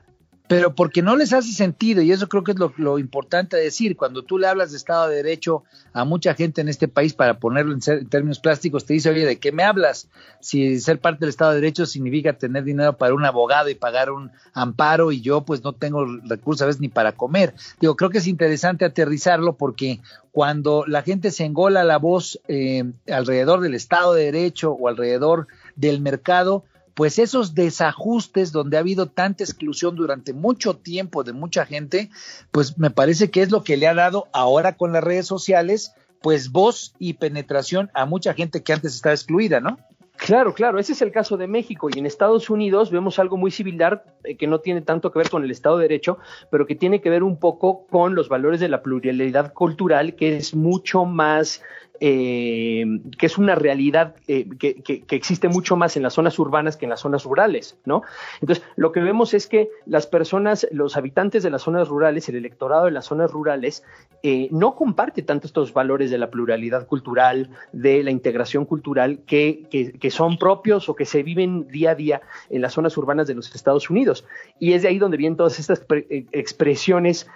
pero 0.51 0.75
porque 0.75 1.01
no 1.01 1.15
les 1.15 1.33
hace 1.33 1.53
sentido, 1.53 2.03
y 2.03 2.11
eso 2.11 2.29
creo 2.29 2.43
que 2.43 2.51
es 2.51 2.59
lo, 2.59 2.99
importante 2.99 3.57
decir, 3.57 3.97
cuando 3.97 4.25
tú 4.25 4.37
le 4.37 4.49
hablas 4.49 4.73
de 4.73 4.79
Estado 4.79 5.09
de 5.09 5.15
Derecho 5.15 5.63
a 5.93 6.05
mucha 6.05 6.35
gente 6.35 6.61
en 6.61 6.69
este 6.69 6.89
país, 6.89 7.15
para 7.15 7.39
ponerlo 7.39 7.73
en, 7.73 8.09
términos 8.09 8.41
plásticos, 8.41 8.85
te 8.85 8.95
dice, 8.95 9.11
oye, 9.11 9.25
¿de 9.25 9.39
qué 9.39 9.53
me 9.53 9.63
hablas? 9.63 10.09
Si 10.41 10.81
ser 10.81 10.99
parte 10.99 11.21
del 11.21 11.29
Estado 11.29 11.53
de 11.53 11.61
Derecho 11.61 11.87
significa 11.87 12.33
tener 12.33 12.65
dinero 12.65 12.97
para 12.97 13.15
un 13.15 13.25
abogado 13.25 13.69
y 13.69 13.77
pagar 13.77 14.11
un 14.11 14.33
amparo, 14.53 15.13
y 15.13 15.21
yo 15.21 15.43
pues 15.43 15.63
no 15.63 15.73
tengo 15.73 16.05
recursos 16.25 16.63
a 16.63 16.67
veces 16.67 16.81
ni 16.81 16.89
para 16.89 17.13
comer. 17.13 17.55
Digo, 17.81 17.95
creo 17.95 18.11
que 18.11 18.19
es 18.19 18.27
interesante 18.27 18.85
aterrizarlo 18.85 19.53
porque 19.53 20.01
cuando 20.33 20.85
la 20.85 21.03
gente 21.03 21.31
se 21.31 21.45
engola 21.45 21.85
la 21.85 21.99
voz 21.99 22.41
eh, 22.49 22.91
alrededor 23.09 23.61
del 23.61 23.75
Estado 23.75 24.15
de 24.15 24.25
Derecho 24.25 24.73
o 24.73 24.89
alrededor 24.89 25.47
del 25.77 26.01
mercado, 26.01 26.65
pues 27.01 27.19
esos 27.19 27.55
desajustes 27.55 28.53
donde 28.53 28.77
ha 28.77 28.81
habido 28.81 29.07
tanta 29.07 29.43
exclusión 29.43 29.97
durante 29.97 30.35
mucho 30.35 30.77
tiempo 30.77 31.25
de 31.25 31.33
mucha 31.33 31.65
gente, 31.65 32.11
pues 32.51 32.77
me 32.77 32.91
parece 32.91 33.31
que 33.31 33.41
es 33.41 33.51
lo 33.51 33.65
que 33.65 33.79
le 33.79 33.87
ha 33.87 33.95
dado 33.95 34.29
ahora 34.35 34.77
con 34.77 34.93
las 34.93 35.03
redes 35.03 35.27
sociales, 35.27 35.95
pues 36.21 36.53
voz 36.53 36.93
y 36.99 37.15
penetración 37.15 37.91
a 37.95 38.05
mucha 38.05 38.35
gente 38.35 38.63
que 38.63 38.75
antes 38.75 38.95
estaba 38.95 39.15
excluida, 39.15 39.61
¿no? 39.61 39.79
Claro, 40.19 40.53
claro, 40.53 40.79
ese 40.79 40.93
es 40.93 41.01
el 41.01 41.11
caso 41.11 41.39
de 41.39 41.47
México 41.47 41.89
y 41.89 41.99
en 41.99 42.05
Estados 42.05 42.51
Unidos 42.51 42.91
vemos 42.91 43.19
algo 43.19 43.39
muy 43.39 43.51
similar 43.51 44.05
eh, 44.25 44.37
que 44.37 44.47
no 44.47 44.61
tiene 44.61 44.83
tanto 44.83 45.11
que 45.11 45.21
ver 45.21 45.31
con 45.31 45.43
el 45.43 45.51
Estado 45.51 45.79
de 45.79 45.85
Derecho, 45.85 46.19
pero 46.51 46.67
que 46.67 46.75
tiene 46.75 47.01
que 47.01 47.09
ver 47.09 47.23
un 47.23 47.39
poco 47.39 47.87
con 47.87 48.15
los 48.15 48.29
valores 48.29 48.61
de 48.61 48.69
la 48.69 48.83
pluralidad 48.83 49.55
cultural, 49.55 50.17
que 50.17 50.37
es 50.37 50.55
mucho 50.55 51.07
más 51.07 51.63
eh, 52.03 52.87
que 53.19 53.27
es 53.27 53.37
una 53.37 53.55
realidad 53.55 54.15
eh, 54.27 54.49
que, 54.59 55.05
existe 55.11 55.49
mucho 55.49 55.77
más 55.77 55.99
en 55.99 56.03
las 56.03 56.15
zonas 56.15 56.39
urbanas 56.39 56.79
que 56.79 56.87
en 56.87 56.91
las 56.91 57.01
zonas 57.01 57.25
rurales, 57.25 57.77
¿no? 57.85 58.03
Entonces, 58.41 58.65
lo 58.77 58.91
que 58.91 59.01
vemos 59.01 59.35
es 59.35 59.47
que 59.47 59.69
las 59.85 60.07
personas, 60.07 60.67
los 60.73 60.97
habitantes 60.97 61.43
de 61.43 61.51
las 61.51 61.61
zonas 61.61 61.89
rurales, 61.89 62.27
el 62.31 62.37
electorado 62.37 62.87
de 62.87 62.93
las 62.93 63.05
zonas 63.05 63.31
rurales, 63.31 63.85
eh, 64.23 64.49
no 64.51 64.77
comparte 64.77 65.21
tanto 65.21 65.47
estos 65.47 65.75
valores 65.75 66.11
de 66.11 66.17
la 66.17 66.31
pluralidad 66.31 66.87
cultural, 66.87 67.51
de 67.73 68.03
la 68.03 68.11
integración 68.11 68.65
cultural, 68.65 69.21
que, 69.27 69.67
que, 69.71 70.11
son 70.11 70.39
propios 70.39 70.89
o 70.89 70.95
que 70.95 71.05
se 71.05 71.23
viven 71.23 71.69
día 71.69 71.91
a 71.91 71.95
día 71.95 72.23
en 72.49 72.63
las 72.63 72.73
zonas 72.73 72.97
urbanas 72.97 73.27
de 73.27 73.35
los 73.35 73.55
Estados 73.55 73.91
Unidos. 73.91 74.25
Y 74.59 74.73
es 74.73 74.83
de 74.83 74.89
ahí 74.89 74.99
donde 74.99 75.19
vienen 75.19 75.37
todas 75.37 75.59
estas 75.59 75.85
expresiones 76.33 77.29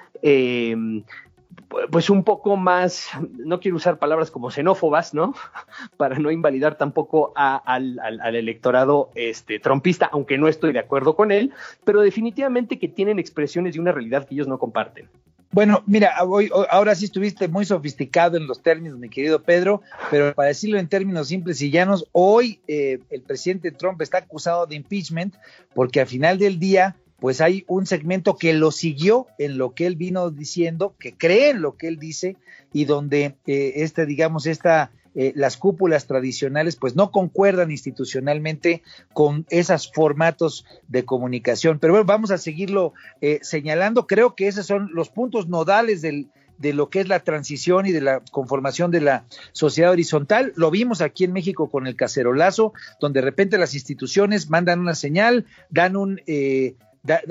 pues 1.91 2.11
un 2.11 2.25
poco 2.25 2.57
más, 2.57 3.09
no 3.37 3.61
quiero 3.61 3.77
usar 3.77 3.99
palabras 3.99 4.31
como 4.31 4.51
xenófobas, 4.51 5.15
¿no? 5.15 5.35
Para 5.97 6.19
no 6.19 6.31
invalidar 6.31 6.77
tampoco 6.77 7.33
al, 7.37 7.99
electorado 8.35 9.11
este, 9.15 9.59
trompista, 9.59 10.07
aunque 10.07 10.39
no 10.39 10.49
estoy 10.49 10.73
de 10.73 10.79
acuerdo 10.79 11.17
con 11.17 11.33
él, 11.33 11.53
pero 11.85 12.01
definitivamente 12.01 12.79
que 12.79 12.89
tienen 12.89 13.19
expresiones 13.19 13.75
de 13.75 13.81
una 13.81 13.93
realidad 13.93 14.27
que 14.27 14.35
ellos 14.35 14.49
no 14.49 14.59
comparten. 14.59 15.09
Bueno, 15.55 15.85
mira, 15.87 16.17
hoy, 16.25 16.51
ahora 16.69 16.97
sí 16.97 17.05
estuviste 17.05 17.47
muy 17.47 17.65
sofisticado 17.65 18.37
en 18.37 18.49
los 18.49 18.61
términos, 18.61 18.99
mi 18.99 19.09
querido 19.09 19.41
Pedro, 19.41 19.83
pero 20.11 20.35
para 20.35 20.49
decirlo 20.49 20.81
en 20.81 20.89
términos 20.89 21.29
simples 21.29 21.63
y 21.63 21.71
llanos, 21.71 22.09
hoy 22.11 22.59
eh, 22.67 22.99
el 23.11 23.23
presidente 23.23 23.71
Trump 23.71 24.03
está 24.03 24.19
acusado 24.19 24.67
de 24.67 24.75
impeachment 24.75 25.37
porque 25.73 26.01
al 26.01 26.09
final 26.09 26.39
del 26.39 26.59
día 26.59 26.97
pues 27.25 27.41
hay 27.41 27.65
un 27.69 27.87
segmento 27.87 28.37
que 28.37 28.53
lo 28.53 28.71
siguió 28.71 29.29
en 29.39 29.57
lo 29.57 29.73
que 29.73 29.87
él 29.87 29.97
vino 29.97 30.31
diciendo, 30.31 30.95
que 30.99 31.15
cree 31.15 31.49
en 31.49 31.63
lo 31.63 31.75
que 31.79 31.89
él 31.89 31.99
dice 31.99 32.37
y 32.71 32.85
donde 32.85 33.37
eh, 33.47 33.73
este, 33.77 34.05
digamos, 34.05 34.45
esta, 34.45 34.91
eh, 35.15 35.33
las 35.35 35.57
cúpulas 35.57 36.07
tradicionales 36.07 36.77
pues 36.77 36.97
no 36.97 37.11
concuerdan 37.11 37.71
institucionalmente 37.71 38.83
con 39.15 39.47
esos 39.49 39.91
formatos 39.91 40.67
de 40.89 41.07
comunicación. 41.07 41.79
Pero 41.79 41.95
bueno, 41.95 42.05
vamos 42.05 42.31
a 42.31 42.37
seguirlo 42.37 42.93
eh, 43.23 43.39
señalando. 43.41 44.07
Creo 44.07 44.35
que 44.35 44.47
esos 44.47 44.67
son 44.67 44.91
los 44.93 45.09
puntos 45.09 45.49
nodales 45.49 46.03
del, 46.03 46.29
de 46.59 46.75
lo 46.75 46.91
que 46.91 47.01
es 47.01 47.09
la 47.09 47.21
transición 47.21 47.87
y 47.87 47.93
de 47.93 48.03
la 48.03 48.21
conformación 48.21 48.91
de 48.91 49.01
la 49.01 49.25
sociedad 49.53 49.93
horizontal. 49.93 50.53
Lo 50.57 50.71
vimos 50.71 51.01
aquí 51.01 51.25
en 51.25 51.33
México 51.33 51.71
con 51.71 51.87
el 51.87 51.97
cacerolazo, 51.97 52.75
donde 53.01 53.23
de 53.23 53.25
repente 53.25 53.57
las 53.57 53.73
instituciones 53.73 54.51
mandan 54.51 54.81
una 54.81 54.95
señal, 54.95 55.47
dan 55.71 55.97
un, 55.97 56.21
eh, 56.27 56.75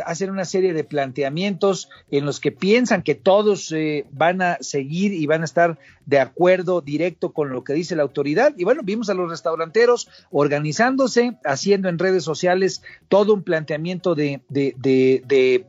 hacen 0.05 0.29
una 0.29 0.45
serie 0.45 0.73
de 0.73 0.83
planteamientos 0.83 1.89
en 2.11 2.25
los 2.25 2.39
que 2.39 2.51
piensan 2.51 3.01
que 3.01 3.15
todos 3.15 3.71
eh, 3.71 4.05
van 4.11 4.41
a 4.41 4.57
seguir 4.61 5.13
y 5.13 5.25
van 5.25 5.41
a 5.41 5.45
estar 5.45 5.79
de 6.05 6.19
acuerdo 6.19 6.81
directo 6.81 7.31
con 7.31 7.49
lo 7.49 7.63
que 7.63 7.73
dice 7.73 7.95
la 7.95 8.03
autoridad. 8.03 8.53
Y 8.57 8.63
bueno, 8.63 8.81
vimos 8.83 9.09
a 9.09 9.13
los 9.13 9.29
restauranteros 9.29 10.09
organizándose, 10.31 11.37
haciendo 11.43 11.89
en 11.89 11.99
redes 11.99 12.23
sociales 12.23 12.83
todo 13.07 13.33
un 13.33 13.43
planteamiento 13.43 14.15
de, 14.15 14.41
de, 14.49 14.75
de 14.77 15.23
de 15.25 15.65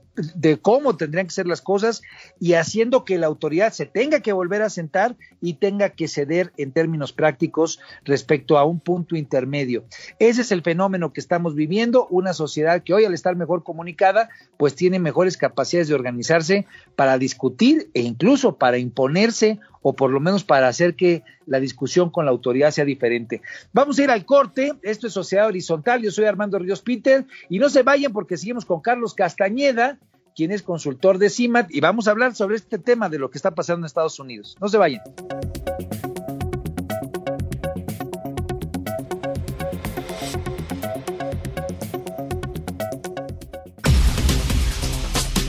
cómo 0.63 0.97
tendrían 0.97 1.27
que 1.27 1.33
ser 1.33 1.47
las 1.47 1.61
cosas 1.61 2.03
y 2.41 2.55
haciendo 2.55 3.05
que 3.05 3.19
la 3.19 3.27
autoridad 3.27 3.73
se 3.73 3.87
tenga 3.87 4.21
que 4.21 4.33
volver 4.33 4.63
a 4.63 4.71
sentar 4.71 5.17
y 5.41 5.55
tenga 5.55 5.91
que 5.91 6.09
ceder 6.09 6.53
en 6.57 6.73
términos 6.73 7.13
prácticos 7.13 7.81
respecto 8.05 8.59
a 8.59 8.65
un 8.65 8.81
punto 8.81 9.17
intermedio. 9.17 9.85
Ese 10.19 10.43
es 10.43 10.53
el 10.53 10.63
fenómeno 10.63 11.13
que 11.13 11.21
estamos 11.21 11.55
viviendo, 11.55 12.07
una 12.09 12.33
sociedad 12.33 12.83
que 12.83 12.95
hoy 12.95 13.05
al 13.05 13.15
estar 13.15 13.37
mejor 13.37 13.63
comunicada, 13.63 14.31
pues 14.57 14.75
tiene 14.75 14.99
mejores 14.99 15.37
capacidades 15.37 15.89
de 15.89 15.95
organizarse 15.95 16.67
para 16.97 17.19
discutir 17.19 17.91
e 17.95 18.01
incluso 18.01 18.57
para 18.57 18.79
imponerse 18.79 19.59
o 19.87 19.93
por 19.95 20.11
lo 20.11 20.19
menos 20.19 20.45
para 20.45 20.67
hacer 20.67 20.95
que 20.95 21.23
la 21.45 21.61
discusión 21.61 22.09
con 22.09 22.25
la 22.25 22.31
autoridad 22.31 22.71
sea 22.71 22.87
diferente. 22.87 23.43
Vamos 23.75 23.99
a 23.99 24.05
ir 24.05 24.11
al 24.11 24.25
corte, 24.25 24.73
esto 24.83 25.07
es 25.07 25.13
Sociedad 25.13 25.47
Horizontal, 25.47 26.03
yo 26.03 26.11
soy 26.11 26.25
Armando 26.25 26.59
Ríos 26.59 26.81
Peter 26.81 27.27
y 27.51 27.59
no 27.59 27.69
se 27.69 27.83
vayan 27.83 28.13
porque 28.13 28.39
seguimos 28.39 28.65
con 28.65 28.81
Carlos 28.81 29.13
Castañeda, 29.13 29.99
quien 30.35 30.53
es 30.53 30.63
consultor 30.63 31.19
de 31.19 31.29
CIMAT 31.29 31.71
y 31.71 31.81
vamos 31.81 32.09
a 32.09 32.13
hablar 32.13 32.35
sobre 32.35 32.57
este 32.57 32.79
tema 32.79 33.11
de 33.11 33.19
lo 33.19 33.31
que 33.31 33.37
está 33.37 33.55
pasando 33.55 33.81
en 33.81 33.87
Estados 33.87 34.19
Unidos. 34.19 34.57
No 34.59 34.69
se 34.69 34.79
vayan. 34.79 35.03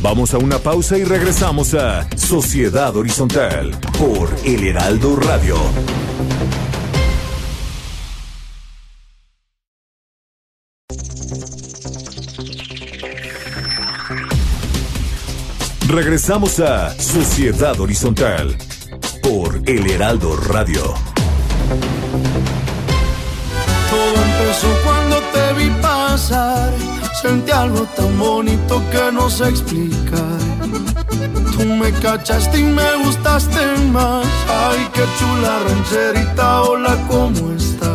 Vamos 0.06 0.36
a 0.36 0.38
una 0.38 0.60
pausa 0.60 1.00
y 1.00 1.04
regresamos 1.04 1.74
a 1.74 2.08
Sociedad 2.16 2.96
Horizontal 2.96 3.72
por 3.98 4.30
El 4.44 4.64
Heraldo 4.68 5.16
Radio. 5.16 5.56
Regresamos 15.88 16.60
a 16.60 16.92
Sociedad 17.00 17.80
Horizontal 17.80 18.56
por 19.24 19.60
El 19.68 19.90
Heraldo 19.90 20.38
Radio. 20.38 20.94
Todo 23.90 24.24
empezó 24.24 24.68
cuando 24.84 25.18
te 25.34 25.54
vi 25.56 25.70
pasar. 25.82 26.95
Sentí 27.26 27.52
algo 27.52 27.88
tan 27.96 28.20
bonito 28.20 28.80
que 28.92 29.12
no 29.12 29.32
sé 29.32 29.50
explicar. 29.50 30.38
Tú 31.58 31.66
me 31.66 31.92
cachaste 31.94 32.60
y 32.60 32.64
me 32.64 33.04
gustaste 33.04 33.66
más. 33.92 34.28
Ay, 34.48 34.88
qué 34.94 35.02
chula 35.18 35.58
rancherita, 35.68 36.62
hola, 36.62 36.96
¿cómo 37.08 37.52
estás? 37.54 37.95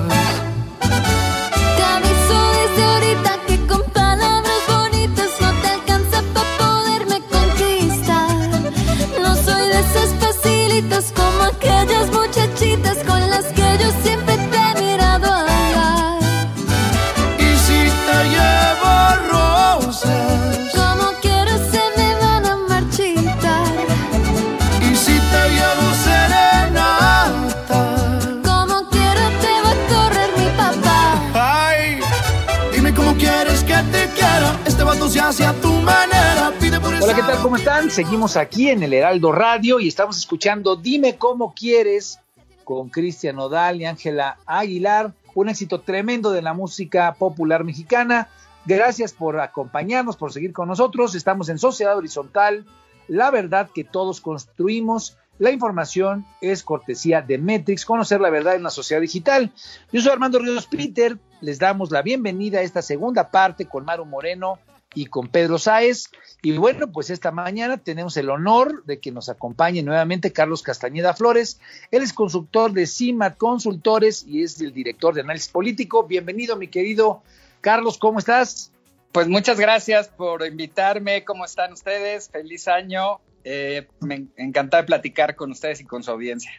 ¿Cómo 37.50 37.58
están? 37.58 37.90
Seguimos 37.90 38.36
aquí 38.36 38.68
en 38.68 38.84
el 38.84 38.92
Heraldo 38.92 39.32
Radio 39.32 39.80
y 39.80 39.88
estamos 39.88 40.16
escuchando 40.16 40.76
Dime 40.76 41.18
cómo 41.18 41.52
quieres 41.52 42.20
con 42.62 42.90
Cristian 42.90 43.40
Odal 43.40 43.80
y 43.80 43.86
Ángela 43.86 44.38
Aguilar. 44.46 45.14
Un 45.34 45.48
éxito 45.48 45.80
tremendo 45.80 46.30
de 46.30 46.42
la 46.42 46.54
música 46.54 47.12
popular 47.14 47.64
mexicana. 47.64 48.28
Gracias 48.66 49.12
por 49.12 49.40
acompañarnos, 49.40 50.16
por 50.16 50.32
seguir 50.32 50.52
con 50.52 50.68
nosotros. 50.68 51.16
Estamos 51.16 51.48
en 51.48 51.58
Sociedad 51.58 51.96
Horizontal. 51.96 52.66
La 53.08 53.32
verdad 53.32 53.68
que 53.74 53.82
todos 53.82 54.20
construimos. 54.20 55.16
La 55.40 55.50
información 55.50 56.24
es 56.40 56.62
cortesía 56.62 57.20
de 57.20 57.36
Metrix, 57.38 57.84
conocer 57.84 58.20
la 58.20 58.30
verdad 58.30 58.54
en 58.54 58.60
una 58.60 58.70
sociedad 58.70 59.00
digital. 59.00 59.50
Yo 59.90 60.00
soy 60.00 60.12
Armando 60.12 60.38
Ríos 60.38 60.68
Peter. 60.68 61.18
Les 61.40 61.58
damos 61.58 61.90
la 61.90 62.02
bienvenida 62.02 62.60
a 62.60 62.62
esta 62.62 62.80
segunda 62.80 63.32
parte 63.32 63.64
con 63.64 63.84
Maru 63.84 64.04
Moreno 64.04 64.60
y 64.94 65.07
con 65.07 65.29
Pedro 65.29 65.59
Sáez. 65.59 66.11
Y 66.42 66.57
bueno, 66.57 66.90
pues 66.90 67.11
esta 67.11 67.31
mañana 67.31 67.76
tenemos 67.76 68.16
el 68.16 68.31
honor 68.31 68.85
de 68.85 68.98
que 68.98 69.12
nos 69.12 69.29
acompañe 69.29 69.83
nuevamente 69.83 70.33
Carlos 70.33 70.62
Castañeda 70.62 71.14
Flores. 71.14 71.61
Él 71.90 72.03
es 72.03 72.12
consultor 72.12 72.72
de 72.72 72.87
CIMAT 72.87 73.37
Consultores 73.37 74.24
y 74.26 74.42
es 74.42 74.61
el 74.61 74.72
director 74.72 75.14
de 75.14 75.20
análisis 75.20 75.50
político. 75.50 76.05
Bienvenido, 76.05 76.57
mi 76.57 76.68
querido 76.68 77.22
Carlos, 77.61 77.98
¿cómo 77.98 78.18
estás? 78.18 78.72
Pues 79.12 79.29
muchas 79.29 79.59
gracias 79.59 80.09
por 80.09 80.46
invitarme. 80.46 81.24
¿Cómo 81.24 81.44
están 81.44 81.72
ustedes? 81.72 82.31
Feliz 82.31 82.68
año. 82.68 83.20
Eh, 83.44 83.88
me 84.00 84.26
encanta 84.37 84.79
de 84.79 84.85
platicar 84.85 85.35
con 85.35 85.50
ustedes 85.50 85.81
y 85.81 85.85
con 85.85 86.03
su 86.03 86.11
audiencia. 86.11 86.50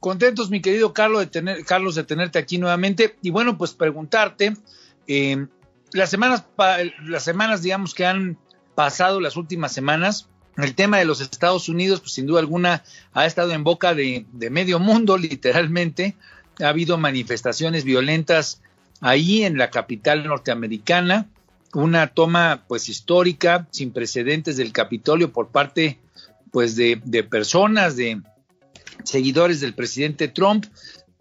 Contentos, 0.00 0.50
mi 0.50 0.60
querido 0.60 0.92
Carlos, 0.92 1.20
de 1.20 1.26
tener, 1.26 1.64
Carlos, 1.64 1.94
de 1.94 2.04
tenerte 2.04 2.38
aquí 2.38 2.58
nuevamente. 2.58 3.16
Y 3.22 3.30
bueno, 3.30 3.56
pues 3.56 3.74
preguntarte, 3.74 4.54
eh, 5.06 5.46
las 5.92 6.10
semanas, 6.10 6.44
las 7.04 7.24
semanas, 7.24 7.62
digamos, 7.62 7.94
que 7.94 8.06
han 8.06 8.38
pasado 8.74 9.20
las 9.20 9.36
últimas 9.36 9.72
semanas, 9.72 10.28
el 10.56 10.74
tema 10.74 10.98
de 10.98 11.04
los 11.04 11.20
Estados 11.20 11.68
Unidos, 11.68 12.00
pues 12.00 12.12
sin 12.12 12.26
duda 12.26 12.40
alguna, 12.40 12.84
ha 13.12 13.26
estado 13.26 13.52
en 13.52 13.64
boca 13.64 13.94
de, 13.94 14.26
de 14.32 14.50
medio 14.50 14.78
mundo, 14.78 15.16
literalmente. 15.18 16.16
Ha 16.60 16.68
habido 16.68 16.98
manifestaciones 16.98 17.84
violentas 17.84 18.60
ahí 19.00 19.44
en 19.44 19.56
la 19.56 19.70
capital 19.70 20.24
norteamericana, 20.24 21.26
una 21.72 22.08
toma 22.08 22.64
pues 22.68 22.88
histórica, 22.88 23.66
sin 23.70 23.92
precedentes 23.92 24.56
del 24.56 24.72
Capitolio 24.72 25.32
por 25.32 25.48
parte 25.48 25.98
pues 26.50 26.76
de, 26.76 27.00
de 27.04 27.22
personas, 27.22 27.96
de 27.96 28.20
seguidores 29.04 29.60
del 29.60 29.74
presidente 29.74 30.28
Trump, 30.28 30.66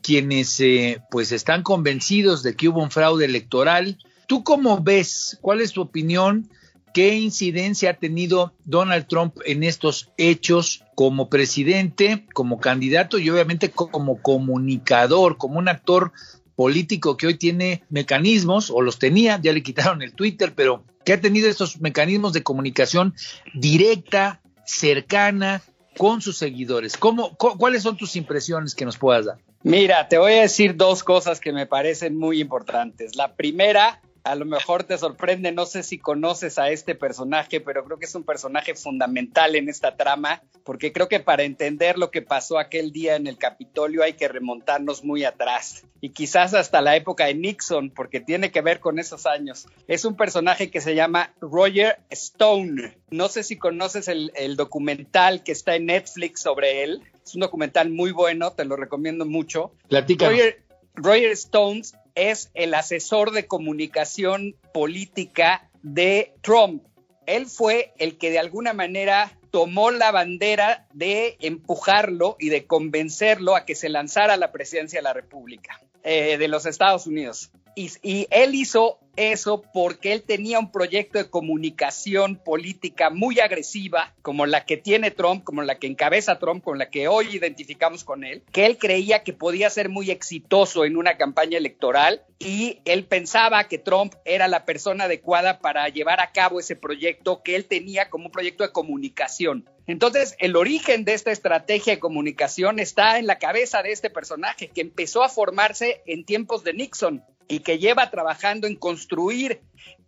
quienes 0.01 0.60
eh, 0.60 1.01
pues 1.12 1.32
están 1.32 1.63
convencidos 1.63 2.43
de 2.43 2.55
que 2.55 2.67
hubo 2.69 2.82
un 2.82 2.91
fraude 2.91 3.25
electoral. 3.25 3.97
¿Tú 4.29 4.43
cómo 4.43 4.79
ves? 4.79 5.39
¿Cuál 5.41 5.59
es 5.59 5.71
tu 5.71 5.81
opinión? 5.81 6.51
¿Qué 6.93 7.15
incidencia 7.15 7.89
ha 7.89 7.93
tenido 7.95 8.53
Donald 8.63 9.07
Trump 9.07 9.37
en 9.43 9.63
estos 9.63 10.11
hechos 10.17 10.83
como 10.93 11.29
presidente, 11.29 12.27
como 12.35 12.59
candidato 12.59 13.17
y 13.17 13.27
obviamente 13.31 13.71
como 13.71 14.21
comunicador, 14.21 15.37
como 15.37 15.57
un 15.57 15.67
actor 15.67 16.11
político 16.55 17.17
que 17.17 17.25
hoy 17.25 17.37
tiene 17.39 17.81
mecanismos, 17.89 18.69
o 18.69 18.83
los 18.83 18.99
tenía, 18.99 19.39
ya 19.41 19.51
le 19.51 19.63
quitaron 19.63 20.03
el 20.03 20.13
Twitter, 20.13 20.53
pero 20.55 20.83
que 21.05 21.13
ha 21.13 21.19
tenido 21.21 21.49
estos 21.49 21.81
mecanismos 21.81 22.31
de 22.33 22.43
comunicación 22.43 23.15
directa, 23.55 24.41
cercana, 24.63 25.63
con 25.97 26.21
sus 26.21 26.37
seguidores. 26.37 26.97
¿Cómo, 26.97 27.35
cu- 27.35 27.57
¿Cuáles 27.57 27.81
son 27.81 27.97
tus 27.97 28.15
impresiones 28.15 28.75
que 28.75 28.85
nos 28.85 28.97
puedas 28.97 29.25
dar? 29.25 29.39
Mira, 29.63 30.07
te 30.07 30.17
voy 30.19 30.33
a 30.33 30.41
decir 30.41 30.75
dos 30.75 31.03
cosas 31.03 31.39
que 31.39 31.51
me 31.51 31.65
parecen 31.65 32.15
muy 32.17 32.39
importantes. 32.39 33.15
La 33.15 33.35
primera, 33.35 34.01
a 34.29 34.35
lo 34.35 34.45
mejor 34.45 34.83
te 34.83 34.97
sorprende, 34.97 35.51
no 35.51 35.65
sé 35.65 35.81
si 35.81 35.97
conoces 35.97 36.59
a 36.59 36.69
este 36.69 36.93
personaje, 36.93 37.59
pero 37.59 37.83
creo 37.83 37.97
que 37.97 38.05
es 38.05 38.13
un 38.13 38.23
personaje 38.23 38.75
fundamental 38.75 39.55
en 39.55 39.69
esta 39.69 39.95
trama, 39.95 40.43
porque 40.63 40.93
creo 40.93 41.09
que 41.09 41.19
para 41.19 41.43
entender 41.43 41.97
lo 41.97 42.11
que 42.11 42.21
pasó 42.21 42.59
aquel 42.59 42.91
día 42.91 43.15
en 43.15 43.25
el 43.25 43.37
Capitolio 43.37 44.03
hay 44.03 44.13
que 44.13 44.27
remontarnos 44.27 45.03
muy 45.03 45.23
atrás 45.23 45.83
y 45.99 46.09
quizás 46.09 46.53
hasta 46.53 46.81
la 46.81 46.95
época 46.95 47.25
de 47.25 47.33
Nixon, 47.33 47.89
porque 47.89 48.19
tiene 48.19 48.51
que 48.51 48.61
ver 48.61 48.79
con 48.79 48.99
esos 48.99 49.25
años. 49.25 49.67
Es 49.87 50.05
un 50.05 50.15
personaje 50.15 50.69
que 50.69 50.79
se 50.79 50.95
llama 50.95 51.33
Roger 51.41 51.97
Stone. 52.09 52.97
No 53.09 53.27
sé 53.29 53.43
si 53.43 53.57
conoces 53.57 54.07
el, 54.07 54.31
el 54.35 54.55
documental 54.55 55.43
que 55.43 55.51
está 55.51 55.75
en 55.75 55.87
Netflix 55.87 56.41
sobre 56.41 56.83
él. 56.83 57.01
Es 57.23 57.35
un 57.35 57.41
documental 57.41 57.89
muy 57.89 58.11
bueno, 58.11 58.51
te 58.51 58.65
lo 58.65 58.75
recomiendo 58.75 59.25
mucho. 59.25 59.73
Platícanos. 59.87 60.33
Roger, 60.33 60.63
Roger 60.95 61.31
Stones 61.31 61.95
es 62.19 62.51
el 62.53 62.73
asesor 62.73 63.32
de 63.32 63.47
comunicación 63.47 64.55
política 64.73 65.69
de 65.82 66.34
Trump. 66.41 66.84
Él 67.25 67.45
fue 67.45 67.93
el 67.97 68.17
que 68.17 68.32
de 68.32 68.39
alguna 68.39 68.73
manera 68.73 69.38
tomó 69.51 69.91
la 69.91 70.12
bandera 70.12 70.88
de 70.93 71.38
empujarlo 71.39 72.36
y 72.39 72.49
de 72.49 72.65
convencerlo 72.65 73.55
a 73.55 73.65
que 73.65 73.75
se 73.75 73.89
lanzara 73.89 74.34
a 74.34 74.38
la 74.38 74.51
presidencia 74.51 74.99
de 74.99 75.03
la 75.03 75.13
República 75.13 75.79
eh, 76.03 76.38
de 76.38 76.47
los 76.47 76.65
Estados 76.65 77.08
Unidos. 77.08 77.51
Y, 77.75 78.27
él 78.32 78.55
hizo 78.55 78.99
eso 79.15 79.62
porque 79.73 80.13
él 80.13 80.23
tenía 80.23 80.60
un 80.60 80.71
proyecto 80.71 81.17
de 81.17 81.29
comunicación 81.29 82.38
política 82.38 83.10
muy 83.10 83.39
agresiva, 83.39 84.13
como 84.21 84.45
la 84.45 84.65
que 84.65 84.77
tiene 84.77 85.12
Trump, 85.12 85.43
como 85.43 85.62
la 85.62 85.77
que 85.77 85.88
encabeza 85.88 86.39
Trump, 86.39 86.63
con 86.63 86.77
la 86.77 86.89
que 86.89 87.08
hoy 87.08 87.36
identificamos 87.36 88.03
con 88.03 88.23
él, 88.23 88.43
que 88.51 88.65
él 88.65 88.77
creía 88.77 89.23
que 89.23 89.34
podía 89.34 89.69
ser 89.69 89.89
muy 89.89 90.10
exitoso 90.10 90.86
en 90.86 90.95
una 90.95 91.17
campaña 91.17 91.58
electoral 91.58 92.23
y 92.39 92.79
él 92.86 93.05
pensaba 93.05 93.67
que 93.67 93.77
Trump 93.77 94.13
era 94.23 94.47
la 94.47 94.63
persona 94.63 95.05
adecuada 95.05 95.60
para 95.60 95.89
llevar 95.89 96.21
a 96.21 96.32
cabo 96.32 96.60
ese 96.60 96.77
proyecto 96.77 97.43
que 97.43 97.55
él 97.55 97.65
tenía 97.65 98.10
como 98.10 98.27
un 98.27 98.32
proyecto 98.32 98.63
de 98.63 98.71
comunicación. 98.71 99.69
Entonces, 99.89 100.36
el 100.38 100.55
origen 100.55 101.03
de 101.03 101.15
esta 101.15 101.32
estrategia 101.32 101.95
de 101.95 101.99
comunicación 101.99 102.79
está 102.79 103.17
en 103.17 103.25
la 103.25 103.39
cabeza 103.39 103.82
de 103.82 103.91
este 103.91 104.10
personaje 104.10 104.67
que 104.67 104.82
empezó 104.82 105.23
a 105.23 105.29
formarse 105.29 106.03
en 106.05 106.25
tiempos 106.25 106.63
de 106.63 106.73
Nixon 106.73 107.23
y 107.49 107.59
que 107.59 107.79
lleva 107.79 108.09
trabajando 108.09 108.67
en 108.67 108.77
construir 108.77 109.59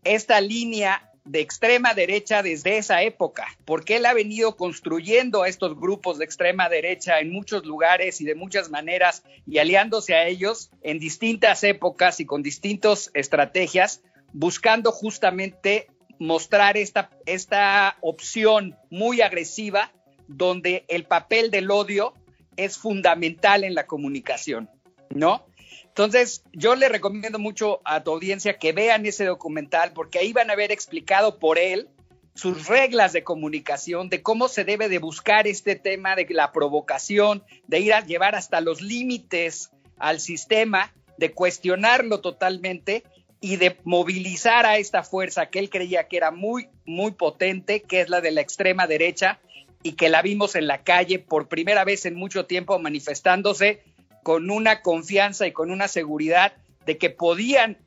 esta 0.05 0.39
línea 0.39 1.11
de 1.25 1.41
extrema 1.41 1.93
derecha 1.93 2.41
desde 2.41 2.77
esa 2.77 3.03
época, 3.03 3.45
porque 3.65 3.97
él 3.97 4.05
ha 4.05 4.13
venido 4.13 4.55
construyendo 4.55 5.43
a 5.43 5.49
estos 5.49 5.79
grupos 5.79 6.17
de 6.17 6.25
extrema 6.25 6.69
derecha 6.69 7.19
en 7.19 7.31
muchos 7.31 7.65
lugares 7.65 8.21
y 8.21 8.25
de 8.25 8.35
muchas 8.35 8.69
maneras 8.69 9.23
y 9.45 9.59
aliándose 9.59 10.15
a 10.15 10.27
ellos 10.27 10.71
en 10.81 10.99
distintas 10.99 11.63
épocas 11.63 12.19
y 12.19 12.25
con 12.25 12.41
distintas 12.41 13.11
estrategias, 13.13 14.01
buscando 14.33 14.91
justamente 14.91 15.87
mostrar 16.17 16.77
esta, 16.77 17.09
esta 17.25 17.97
opción 18.01 18.77
muy 18.89 19.21
agresiva 19.21 19.91
donde 20.27 20.85
el 20.87 21.05
papel 21.05 21.51
del 21.51 21.69
odio 21.69 22.13
es 22.57 22.77
fundamental 22.77 23.63
en 23.63 23.75
la 23.75 23.85
comunicación, 23.85 24.69
¿no? 25.09 25.45
Entonces, 25.91 26.43
yo 26.53 26.75
le 26.75 26.87
recomiendo 26.87 27.37
mucho 27.37 27.81
a 27.83 28.01
tu 28.01 28.11
audiencia 28.11 28.57
que 28.57 28.71
vean 28.71 29.05
ese 29.05 29.25
documental 29.25 29.91
porque 29.91 30.19
ahí 30.19 30.31
van 30.31 30.49
a 30.49 30.55
ver 30.55 30.71
explicado 30.71 31.37
por 31.37 31.59
él 31.59 31.89
sus 32.33 32.67
reglas 32.67 33.11
de 33.11 33.25
comunicación, 33.25 34.07
de 34.07 34.21
cómo 34.21 34.47
se 34.47 34.63
debe 34.63 34.87
de 34.87 34.99
buscar 34.99 35.47
este 35.47 35.75
tema 35.75 36.15
de 36.15 36.25
la 36.29 36.53
provocación, 36.53 37.43
de 37.67 37.81
ir 37.81 37.93
a 37.93 38.05
llevar 38.05 38.35
hasta 38.35 38.61
los 38.61 38.81
límites 38.81 39.71
al 39.97 40.21
sistema, 40.21 40.93
de 41.17 41.33
cuestionarlo 41.33 42.21
totalmente 42.21 43.03
y 43.41 43.57
de 43.57 43.75
movilizar 43.83 44.65
a 44.65 44.77
esta 44.77 45.03
fuerza 45.03 45.49
que 45.49 45.59
él 45.59 45.69
creía 45.69 46.07
que 46.07 46.15
era 46.15 46.31
muy, 46.31 46.69
muy 46.85 47.11
potente, 47.11 47.81
que 47.81 47.99
es 47.99 48.09
la 48.09 48.21
de 48.21 48.31
la 48.31 48.39
extrema 48.39 48.87
derecha, 48.87 49.41
y 49.83 49.93
que 49.93 50.09
la 50.09 50.21
vimos 50.21 50.55
en 50.55 50.67
la 50.67 50.83
calle 50.83 51.19
por 51.19 51.47
primera 51.47 51.83
vez 51.83 52.05
en 52.05 52.15
mucho 52.15 52.45
tiempo 52.45 52.77
manifestándose 52.79 53.83
con 54.23 54.49
una 54.49 54.81
confianza 54.81 55.47
y 55.47 55.51
con 55.51 55.71
una 55.71 55.87
seguridad 55.87 56.53
de 56.85 56.97
que 56.97 57.09
podían 57.09 57.77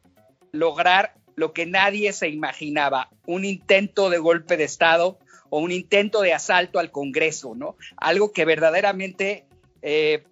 lograr 0.53 1.15
lo 1.37 1.53
que 1.53 1.67
nadie 1.67 2.13
se 2.13 2.29
imaginaba, 2.29 3.11
un 3.27 3.45
intento 3.45 4.11
de 4.11 4.19
golpe 4.19 4.57
de 4.57 4.65
Estado 4.65 5.19
o 5.51 5.59
un 5.59 5.73
intento 5.73 6.23
de 6.23 6.33
asalto 6.33 6.79
al 6.79 6.91
Congreso, 6.91 7.55
¿no? 7.55 7.77
Algo 7.97 8.33
que 8.33 8.45
verdaderamente, 8.45 9.47
eh, 9.83 10.25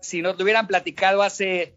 si 0.00 0.22
nos 0.22 0.36
lo 0.38 0.44
hubieran 0.44 0.66
platicado 0.66 1.22
hace, 1.22 1.76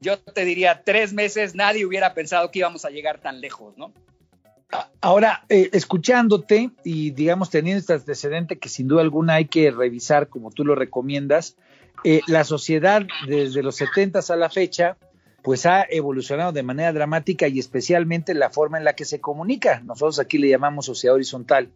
yo 0.00 0.18
te 0.18 0.44
diría, 0.44 0.82
tres 0.84 1.12
meses, 1.12 1.54
nadie 1.54 1.86
hubiera 1.86 2.14
pensado 2.14 2.50
que 2.50 2.60
íbamos 2.60 2.84
a 2.84 2.90
llegar 2.90 3.20
tan 3.20 3.40
lejos, 3.40 3.76
¿no? 3.76 3.92
Ahora, 5.02 5.44
eh, 5.50 5.68
escuchándote 5.72 6.70
y 6.82 7.10
digamos 7.10 7.50
teniendo 7.50 7.80
este 7.80 7.92
antecedente 7.92 8.58
que 8.58 8.70
sin 8.70 8.88
duda 8.88 9.02
alguna 9.02 9.34
hay 9.34 9.44
que 9.46 9.70
revisar 9.70 10.28
como 10.28 10.50
tú 10.50 10.64
lo 10.64 10.74
recomiendas, 10.74 11.56
eh, 12.04 12.20
la 12.26 12.44
sociedad 12.44 13.02
desde 13.26 13.62
los 13.62 13.76
70 13.76 14.20
a 14.28 14.36
la 14.36 14.50
fecha 14.50 14.96
pues 15.42 15.66
ha 15.66 15.84
evolucionado 15.88 16.52
de 16.52 16.62
manera 16.62 16.92
dramática 16.92 17.48
y 17.48 17.58
especialmente 17.58 18.32
la 18.34 18.50
forma 18.50 18.78
en 18.78 18.84
la 18.84 18.94
que 18.94 19.04
se 19.04 19.20
comunica. 19.20 19.80
Nosotros 19.80 20.20
aquí 20.20 20.38
le 20.38 20.48
llamamos 20.48 20.86
sociedad 20.86 21.16
horizontal. 21.16 21.68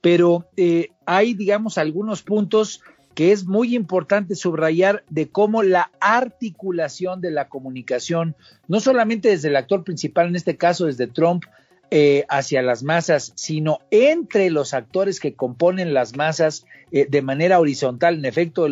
Pero 0.00 0.46
eh, 0.56 0.90
hay, 1.04 1.34
digamos, 1.34 1.76
algunos 1.76 2.22
puntos 2.22 2.82
que 3.14 3.32
es 3.32 3.46
muy 3.46 3.74
importante 3.74 4.34
subrayar 4.34 5.04
de 5.08 5.28
cómo 5.28 5.62
la 5.62 5.90
articulación 6.00 7.20
de 7.20 7.30
la 7.30 7.48
comunicación, 7.48 8.36
no 8.68 8.80
solamente 8.80 9.28
desde 9.28 9.48
el 9.48 9.56
actor 9.56 9.84
principal, 9.84 10.28
en 10.28 10.36
este 10.36 10.56
caso 10.56 10.86
desde 10.86 11.06
Trump, 11.06 11.44
eh, 11.96 12.26
hacia 12.28 12.60
las 12.60 12.82
masas, 12.82 13.32
sino 13.36 13.78
entre 13.92 14.50
los 14.50 14.74
actores 14.74 15.20
que 15.20 15.34
componen 15.34 15.94
las 15.94 16.16
masas 16.16 16.66
eh, 16.90 17.06
de 17.08 17.22
manera 17.22 17.60
horizontal. 17.60 18.16
En 18.16 18.24
efecto, 18.24 18.66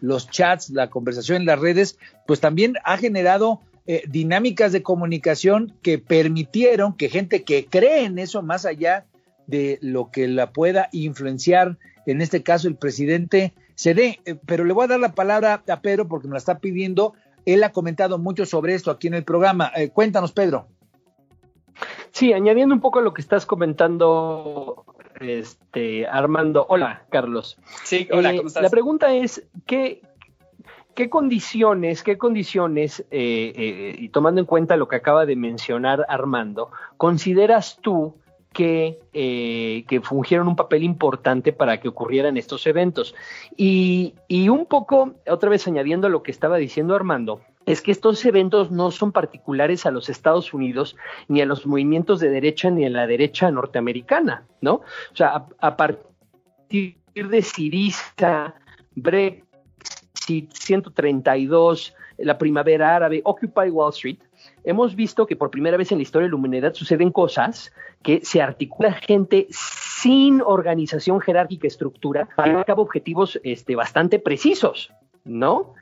los 0.00 0.30
chats, 0.30 0.70
la 0.70 0.88
conversación 0.88 1.38
en 1.38 1.46
las 1.46 1.58
redes, 1.58 1.98
pues 2.24 2.38
también 2.38 2.74
ha 2.84 2.96
generado 2.96 3.62
eh, 3.88 4.04
dinámicas 4.08 4.70
de 4.70 4.84
comunicación 4.84 5.74
que 5.82 5.98
permitieron 5.98 6.96
que 6.96 7.08
gente 7.08 7.42
que 7.42 7.66
cree 7.66 8.04
en 8.04 8.16
eso, 8.20 8.42
más 8.42 8.64
allá 8.64 9.06
de 9.48 9.80
lo 9.82 10.12
que 10.12 10.28
la 10.28 10.52
pueda 10.52 10.88
influenciar, 10.92 11.78
en 12.06 12.22
este 12.22 12.44
caso 12.44 12.68
el 12.68 12.76
presidente, 12.76 13.54
se 13.74 13.92
dé. 13.92 14.20
pero 14.46 14.64
le 14.64 14.72
voy 14.72 14.84
a 14.84 14.88
dar 14.88 15.00
la 15.00 15.16
palabra 15.16 15.64
a 15.66 15.80
Pedro 15.80 16.06
porque 16.06 16.28
me 16.28 16.34
la 16.34 16.38
está 16.38 16.60
pidiendo. 16.60 17.14
Él 17.44 17.64
ha 17.64 17.72
comentado 17.72 18.18
mucho 18.18 18.46
sobre 18.46 18.74
esto 18.74 18.92
aquí 18.92 19.08
en 19.08 19.14
el 19.14 19.24
programa. 19.24 19.72
cuéntanos, 19.94 20.30
Pedro. 20.30 20.68
Sí, 22.10 22.32
añadiendo 22.32 22.74
un 22.74 22.80
poco 22.80 22.98
a 22.98 23.02
lo 23.02 23.14
que 23.14 23.20
estás 23.20 23.46
comentando, 23.46 24.84
este, 25.20 26.06
Armando. 26.06 26.66
Hola, 26.68 27.04
Carlos. 27.10 27.58
Sí, 27.84 28.08
hola, 28.10 28.32
eh, 28.32 28.36
¿cómo 28.38 28.48
estás? 28.48 28.62
La 28.62 28.70
pregunta 28.70 29.12
es, 29.14 29.46
¿qué, 29.66 30.02
qué 30.94 31.08
condiciones, 31.08 32.02
qué 32.02 32.18
condiciones, 32.18 33.00
eh, 33.10 33.52
eh, 33.54 33.96
y 33.98 34.08
tomando 34.08 34.40
en 34.40 34.46
cuenta 34.46 34.76
lo 34.76 34.88
que 34.88 34.96
acaba 34.96 35.26
de 35.26 35.36
mencionar 35.36 36.04
Armando, 36.08 36.70
consideras 36.96 37.78
tú 37.80 38.16
que, 38.52 38.98
que, 39.12 40.00
fungieron 40.02 40.48
un 40.48 40.56
papel 40.56 40.82
importante 40.82 41.52
para 41.52 41.78
que 41.78 41.88
ocurrieran 41.88 42.36
estos 42.36 42.66
eventos. 42.66 43.14
Y, 43.56 44.14
y, 44.26 44.48
un 44.48 44.66
poco, 44.66 45.14
otra 45.30 45.48
vez 45.48 45.68
añadiendo 45.68 46.08
lo 46.08 46.24
que 46.24 46.32
estaba 46.32 46.56
diciendo 46.56 46.96
Armando, 46.96 47.40
es 47.68 47.82
que 47.82 47.90
estos 47.92 48.24
eventos 48.24 48.70
no 48.70 48.90
son 48.90 49.12
particulares 49.12 49.84
a 49.84 49.90
los 49.90 50.08
Estados 50.08 50.54
Unidos, 50.54 50.96
ni 51.28 51.42
a 51.42 51.46
los 51.46 51.66
movimientos 51.66 52.18
de 52.18 52.30
derecha, 52.30 52.70
ni 52.70 52.86
a 52.86 52.90
la 52.90 53.06
derecha 53.06 53.50
norteamericana, 53.50 54.46
¿no? 54.62 54.76
O 54.76 55.16
sea, 55.16 55.44
a, 55.60 55.76
partir 55.76 56.96
de 57.14 57.42
Siriza, 57.42 58.54
Brexit, 58.94 60.50
132, 60.54 61.94
la 62.16 62.38
primavera 62.38 62.96
árabe, 62.96 63.20
Occupy 63.22 63.68
Wall 63.70 63.90
Street, 63.90 64.18
hemos 64.64 64.96
visto 64.96 65.26
que 65.26 65.36
por 65.36 65.50
primera 65.50 65.76
vez 65.76 65.92
en 65.92 65.98
la 65.98 66.02
historia 66.02 66.24
de 66.24 66.30
la 66.30 66.36
humanidad 66.36 66.72
suceden 66.72 67.12
cosas 67.12 67.70
que 68.02 68.24
se 68.24 68.40
articula 68.40 68.94
gente 68.94 69.46
sin 69.50 70.40
organización 70.40 71.20
jerárquica 71.20 71.66
estructura 71.66 72.30
para 72.34 72.48
llevar 72.48 72.62
a 72.62 72.64
cabo 72.64 72.82
objetivos 72.82 73.38
este, 73.44 73.76
bastante 73.76 74.18
precisos, 74.18 74.90
¿no? 75.24 75.74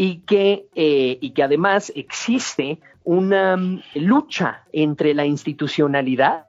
Y 0.00 0.20
que, 0.20 0.66
eh, 0.74 1.18
y 1.20 1.32
que 1.32 1.42
además 1.42 1.92
existe 1.94 2.80
una 3.04 3.54
mm, 3.58 3.82
lucha 3.96 4.64
entre 4.72 5.12
la 5.12 5.26
institucionalidad 5.26 6.46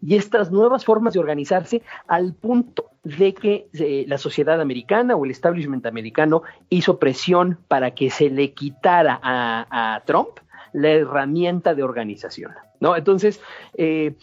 y 0.00 0.14
estas 0.14 0.50
nuevas 0.50 0.86
formas 0.86 1.12
de 1.12 1.20
organizarse 1.20 1.82
al 2.06 2.32
punto 2.32 2.86
de 3.04 3.34
que 3.34 3.68
eh, 3.74 4.06
la 4.08 4.16
sociedad 4.16 4.62
americana 4.62 5.14
o 5.14 5.26
el 5.26 5.30
establishment 5.30 5.84
americano 5.84 6.42
hizo 6.70 6.98
presión 6.98 7.58
para 7.68 7.90
que 7.90 8.08
se 8.08 8.30
le 8.30 8.54
quitara 8.54 9.20
a, 9.22 10.02
Trump 10.06 10.38
la 10.72 10.88
herramienta 10.88 11.74
de 11.74 11.82
organización. 11.82 12.52
¿no? 12.80 12.96
Entonces, 12.96 13.42
eh, 13.74 14.14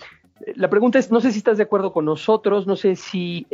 la 0.55 0.71
pregunta 0.71 0.97
es, 0.97 1.11
no 1.11 1.21
sé 1.21 1.31
si 1.31 1.37
estás 1.37 1.57
de 1.57 1.63
acuerdo 1.65 1.93
con 1.93 2.05
nosotros, 2.05 2.65
no 2.65 2.75
sé 2.75 2.95
si, 2.95 3.45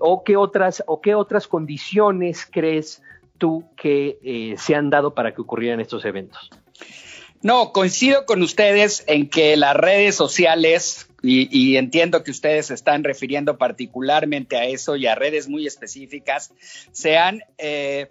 o, 0.00 0.24
qué 0.24 0.36
otras, 0.36 0.82
o 0.88 1.00
qué 1.00 1.14
otras 1.14 1.46
condiciones 1.46 2.44
crees 2.50 3.02
tú 3.42 3.64
que 3.76 4.20
eh, 4.22 4.54
se 4.56 4.76
han 4.76 4.88
dado 4.88 5.14
para 5.14 5.34
que 5.34 5.40
ocurrieran 5.40 5.80
estos 5.80 6.04
eventos? 6.04 6.48
No, 7.42 7.72
coincido 7.72 8.24
con 8.24 8.40
ustedes 8.40 9.02
en 9.08 9.28
que 9.28 9.56
las 9.56 9.74
redes 9.74 10.14
sociales, 10.14 11.08
y, 11.24 11.76
entiendo 11.76 12.22
que 12.22 12.30
ustedes 12.30 12.70
están 12.70 13.02
refiriendo 13.02 13.58
particularmente 13.58 14.56
a 14.56 14.66
eso 14.66 14.94
y 14.94 15.08
a 15.08 15.16
redes 15.16 15.48
muy 15.48 15.66
específicas, 15.66 16.52
sean, 16.92 17.42
eh, 17.58 18.10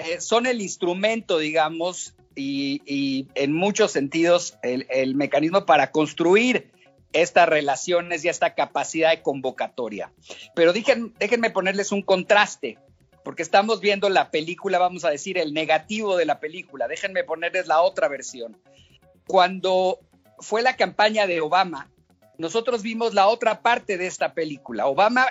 eh, 0.00 0.20
son 0.20 0.44
el 0.44 0.60
instrumento, 0.60 1.38
digamos, 1.38 2.14
y, 2.36 3.26
en 3.36 3.54
muchos 3.54 3.92
sentidos 3.92 4.58
el, 4.62 4.86
el 4.90 5.14
mecanismo 5.14 5.64
para 5.64 5.92
construir 5.92 6.72
estas 7.14 7.48
relaciones 7.48 8.22
y 8.22 8.28
esta 8.28 8.54
capacidad 8.54 9.12
de 9.12 9.22
convocatoria. 9.22 10.12
Pero 10.54 10.74
déjenme 10.74 11.48
ponerles 11.48 11.90
un 11.90 12.02
contraste 12.02 12.76
porque 13.28 13.42
estamos 13.42 13.80
viendo 13.82 14.08
la 14.08 14.30
película, 14.30 14.78
vamos 14.78 15.04
a 15.04 15.10
decir, 15.10 15.36
el 15.36 15.52
negativo 15.52 16.16
de 16.16 16.24
la 16.24 16.40
película. 16.40 16.88
Déjenme 16.88 17.24
ponerles 17.24 17.66
la 17.66 17.82
otra 17.82 18.08
versión. 18.08 18.56
Cuando 19.26 19.98
fue 20.38 20.62
la 20.62 20.76
campaña 20.76 21.26
de 21.26 21.42
Obama, 21.42 21.90
nosotros 22.38 22.82
vimos 22.82 23.12
la 23.12 23.28
otra 23.28 23.60
parte 23.60 23.98
de 23.98 24.06
esta 24.06 24.32
película. 24.32 24.86
Obama, 24.86 25.26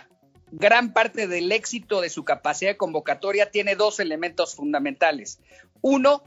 gran 0.51 0.93
parte 0.93 1.27
del 1.27 1.51
éxito 1.51 1.99
de 1.99 2.11
su 2.11 2.23
capacidad 2.23 2.69
de 2.69 2.77
convocatoria 2.77 3.49
tiene 3.49 3.75
dos 3.75 3.99
elementos 3.99 4.53
fundamentales. 4.53 5.39
Uno, 5.81 6.21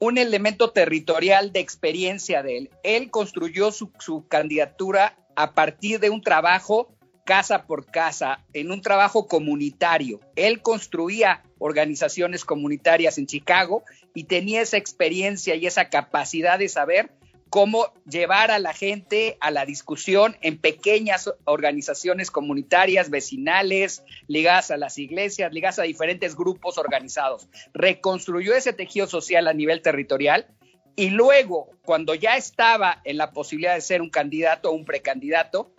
un 0.00 0.18
elemento 0.18 0.72
territorial 0.72 1.54
de 1.54 1.60
experiencia 1.60 2.42
de 2.42 2.58
él. 2.58 2.70
Él 2.82 3.10
construyó 3.10 3.72
su, 3.72 3.90
su 3.98 4.28
candidatura 4.28 5.16
a 5.36 5.54
partir 5.54 6.00
de 6.00 6.10
un 6.10 6.20
trabajo 6.20 6.93
casa 7.24 7.66
por 7.66 7.86
casa, 7.86 8.44
en 8.52 8.70
un 8.70 8.82
trabajo 8.82 9.26
comunitario. 9.26 10.20
Él 10.36 10.60
construía 10.62 11.42
organizaciones 11.58 12.44
comunitarias 12.44 13.18
en 13.18 13.26
Chicago 13.26 13.82
y 14.14 14.24
tenía 14.24 14.60
esa 14.60 14.76
experiencia 14.76 15.54
y 15.54 15.66
esa 15.66 15.88
capacidad 15.88 16.58
de 16.58 16.68
saber 16.68 17.10
cómo 17.54 17.92
llevar 18.04 18.50
a 18.50 18.58
la 18.58 18.72
gente 18.72 19.36
a 19.40 19.50
la 19.50 19.64
discusión 19.64 20.36
en 20.40 20.58
pequeñas 20.58 21.32
organizaciones 21.44 22.30
comunitarias, 22.30 23.10
vecinales, 23.10 24.02
ligadas 24.26 24.70
a 24.70 24.76
las 24.76 24.98
iglesias, 24.98 25.52
ligadas 25.52 25.78
a 25.78 25.84
diferentes 25.84 26.34
grupos 26.34 26.78
organizados. 26.78 27.48
Reconstruyó 27.72 28.54
ese 28.54 28.72
tejido 28.72 29.06
social 29.06 29.46
a 29.46 29.54
nivel 29.54 29.82
territorial 29.82 30.48
y 30.96 31.10
luego, 31.10 31.70
cuando 31.84 32.14
ya 32.14 32.36
estaba 32.36 33.00
en 33.04 33.16
la 33.16 33.32
posibilidad 33.32 33.74
de 33.74 33.80
ser 33.80 34.00
un 34.00 34.10
candidato 34.10 34.70
o 34.70 34.74
un 34.74 34.84
precandidato, 34.84 35.73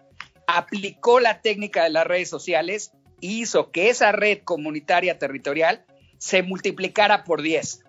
aplicó 0.47 1.19
la 1.19 1.41
técnica 1.41 1.83
de 1.83 1.89
las 1.89 2.05
redes 2.07 2.29
sociales 2.29 2.91
e 3.21 3.27
hizo 3.27 3.71
que 3.71 3.89
esa 3.89 4.11
red 4.11 4.39
comunitaria 4.43 5.17
territorial 5.17 5.85
se 6.17 6.43
multiplicara 6.43 7.23
por 7.23 7.41
10. 7.41 7.81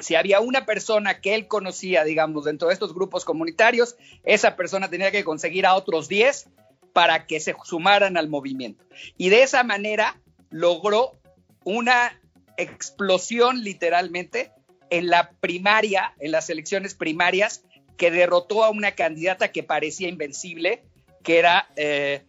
Si 0.00 0.14
había 0.14 0.40
una 0.40 0.64
persona 0.64 1.20
que 1.20 1.34
él 1.34 1.48
conocía, 1.48 2.04
digamos, 2.04 2.44
dentro 2.44 2.68
de 2.68 2.74
estos 2.74 2.94
grupos 2.94 3.24
comunitarios, 3.24 3.96
esa 4.24 4.54
persona 4.54 4.88
tenía 4.88 5.10
que 5.10 5.24
conseguir 5.24 5.66
a 5.66 5.74
otros 5.74 6.08
10 6.08 6.48
para 6.92 7.26
que 7.26 7.40
se 7.40 7.54
sumaran 7.64 8.16
al 8.16 8.28
movimiento. 8.28 8.84
Y 9.16 9.28
de 9.28 9.42
esa 9.42 9.64
manera 9.64 10.20
logró 10.50 11.18
una 11.64 12.20
explosión 12.56 13.62
literalmente 13.62 14.52
en 14.90 15.08
la 15.08 15.30
primaria, 15.40 16.14
en 16.18 16.32
las 16.32 16.48
elecciones 16.50 16.94
primarias, 16.94 17.64
que 17.96 18.10
derrotó 18.10 18.64
a 18.64 18.70
una 18.70 18.92
candidata 18.92 19.52
que 19.52 19.62
parecía 19.62 20.08
invencible, 20.08 20.84
que 21.22 21.38
era 21.38 21.68
eh, 21.76 22.24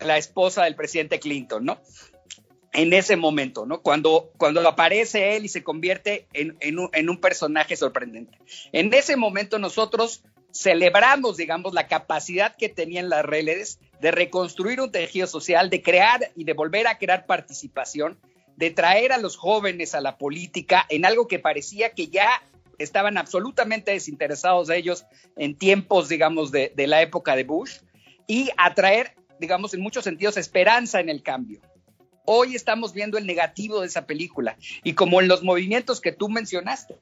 la 0.00 0.18
esposa 0.18 0.64
del 0.64 0.76
presidente 0.76 1.20
Clinton, 1.20 1.64
¿no? 1.64 1.80
En 2.72 2.92
ese 2.92 3.16
momento, 3.16 3.66
¿no? 3.66 3.82
Cuando, 3.82 4.32
cuando 4.38 4.66
aparece 4.66 5.36
él 5.36 5.44
y 5.44 5.48
se 5.48 5.64
convierte 5.64 6.28
en, 6.32 6.56
en 6.60 6.78
un, 6.78 6.90
en 6.92 7.10
un 7.10 7.20
personaje 7.20 7.76
sorprendente. 7.76 8.38
En 8.72 8.92
ese 8.94 9.16
momento 9.16 9.58
nosotros 9.58 10.22
celebramos, 10.52 11.36
digamos, 11.36 11.74
la 11.74 11.88
capacidad 11.88 12.56
que 12.56 12.68
tenían 12.68 13.08
las 13.08 13.24
redes 13.24 13.80
de 14.00 14.10
reconstruir 14.10 14.80
un 14.80 14.90
tejido 14.90 15.26
social, 15.26 15.70
de 15.70 15.82
crear 15.82 16.30
y 16.36 16.44
de 16.44 16.52
volver 16.52 16.86
a 16.86 16.98
crear 16.98 17.26
participación, 17.26 18.18
de 18.56 18.70
traer 18.70 19.12
a 19.12 19.18
los 19.18 19.36
jóvenes 19.36 19.94
a 19.94 20.00
la 20.00 20.18
política 20.18 20.86
en 20.88 21.04
algo 21.04 21.26
que 21.26 21.38
parecía 21.38 21.92
que 21.92 22.08
ya 22.08 22.42
estaban 22.78 23.18
absolutamente 23.18 23.92
desinteresados 23.92 24.68
de 24.68 24.78
ellos 24.78 25.04
en 25.36 25.56
tiempos, 25.56 26.08
digamos, 26.08 26.50
de, 26.50 26.72
de 26.74 26.86
la 26.86 27.02
época 27.02 27.36
de 27.36 27.44
Bush, 27.44 27.78
y 28.30 28.48
atraer, 28.56 29.16
digamos, 29.40 29.74
en 29.74 29.80
muchos 29.80 30.04
sentidos, 30.04 30.36
esperanza 30.36 31.00
en 31.00 31.08
el 31.08 31.20
cambio. 31.20 31.60
Hoy 32.24 32.54
estamos 32.54 32.92
viendo 32.92 33.18
el 33.18 33.26
negativo 33.26 33.80
de 33.80 33.88
esa 33.88 34.06
película 34.06 34.56
y 34.84 34.92
como 34.92 35.20
en 35.20 35.26
los 35.26 35.42
movimientos 35.42 36.00
que 36.00 36.12
tú 36.12 36.28
mencionaste. 36.28 37.00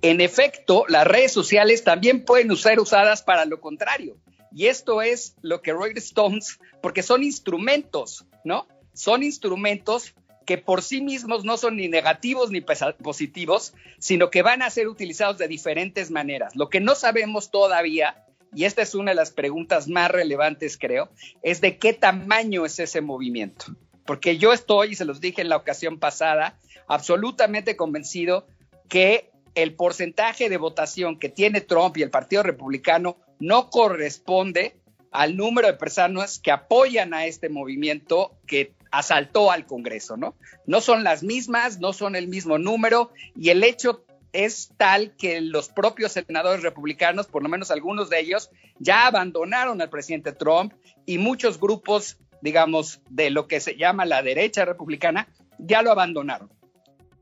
En 0.00 0.22
efecto, 0.22 0.86
las 0.88 1.06
redes 1.06 1.32
sociales 1.32 1.84
también 1.84 2.24
pueden 2.24 2.56
ser 2.56 2.80
usadas 2.80 3.20
para 3.22 3.44
lo 3.44 3.60
contrario. 3.60 4.16
Y 4.50 4.68
esto 4.68 5.02
es 5.02 5.36
lo 5.42 5.60
que 5.60 5.74
Rolling 5.74 5.98
Stones, 5.98 6.58
porque 6.80 7.02
son 7.02 7.22
instrumentos, 7.22 8.24
¿no? 8.42 8.66
Son 8.94 9.22
instrumentos 9.22 10.14
que 10.46 10.56
por 10.56 10.80
sí 10.80 11.02
mismos 11.02 11.44
no 11.44 11.58
son 11.58 11.76
ni 11.76 11.88
negativos 11.88 12.50
ni 12.50 12.62
positivos, 12.62 13.74
sino 13.98 14.30
que 14.30 14.40
van 14.40 14.62
a 14.62 14.70
ser 14.70 14.88
utilizados 14.88 15.36
de 15.36 15.46
diferentes 15.46 16.10
maneras. 16.10 16.56
Lo 16.56 16.70
que 16.70 16.80
no 16.80 16.94
sabemos 16.94 17.50
todavía, 17.50 18.24
y 18.54 18.64
esta 18.64 18.82
es 18.82 18.94
una 18.94 19.12
de 19.12 19.16
las 19.16 19.30
preguntas 19.30 19.88
más 19.88 20.10
relevantes 20.10 20.76
creo, 20.76 21.08
es 21.42 21.60
de 21.60 21.78
qué 21.78 21.92
tamaño 21.92 22.64
es 22.66 22.78
ese 22.78 23.00
movimiento. 23.00 23.66
Porque 24.04 24.38
yo 24.38 24.52
estoy, 24.52 24.92
y 24.92 24.94
se 24.96 25.04
los 25.04 25.20
dije 25.20 25.40
en 25.40 25.48
la 25.48 25.56
ocasión 25.56 25.98
pasada, 25.98 26.58
absolutamente 26.88 27.76
convencido 27.76 28.46
que 28.88 29.30
el 29.54 29.74
porcentaje 29.74 30.48
de 30.48 30.56
votación 30.56 31.18
que 31.18 31.28
tiene 31.28 31.60
Trump 31.60 31.96
y 31.96 32.02
el 32.02 32.10
Partido 32.10 32.42
Republicano 32.42 33.16
no 33.38 33.70
corresponde 33.70 34.76
al 35.12 35.36
número 35.36 35.66
de 35.66 35.74
personas 35.74 36.38
que 36.38 36.50
apoyan 36.50 37.14
a 37.14 37.26
este 37.26 37.48
movimiento 37.48 38.36
que 38.46 38.74
asaltó 38.90 39.50
al 39.50 39.66
Congreso, 39.66 40.16
¿no? 40.16 40.34
No 40.66 40.80
son 40.80 41.04
las 41.04 41.22
mismas, 41.22 41.78
no 41.78 41.92
son 41.92 42.16
el 42.16 42.28
mismo 42.28 42.58
número 42.58 43.10
y 43.36 43.50
el 43.50 43.62
hecho 43.64 44.04
es 44.32 44.72
tal 44.76 45.16
que 45.16 45.40
los 45.40 45.68
propios 45.68 46.12
senadores 46.12 46.62
republicanos, 46.62 47.26
por 47.26 47.42
lo 47.42 47.48
menos 47.48 47.70
algunos 47.70 48.10
de 48.10 48.20
ellos, 48.20 48.50
ya 48.78 49.06
abandonaron 49.06 49.80
al 49.80 49.90
presidente 49.90 50.32
Trump 50.32 50.72
y 51.06 51.18
muchos 51.18 51.58
grupos, 51.58 52.18
digamos, 52.40 53.00
de 53.08 53.30
lo 53.30 53.46
que 53.46 53.60
se 53.60 53.76
llama 53.76 54.04
la 54.04 54.22
derecha 54.22 54.64
republicana, 54.64 55.28
ya 55.58 55.82
lo 55.82 55.90
abandonaron, 55.90 56.50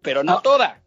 pero 0.03 0.23
no 0.23 0.39
Ah. 0.39 0.41
toda. 0.43 0.83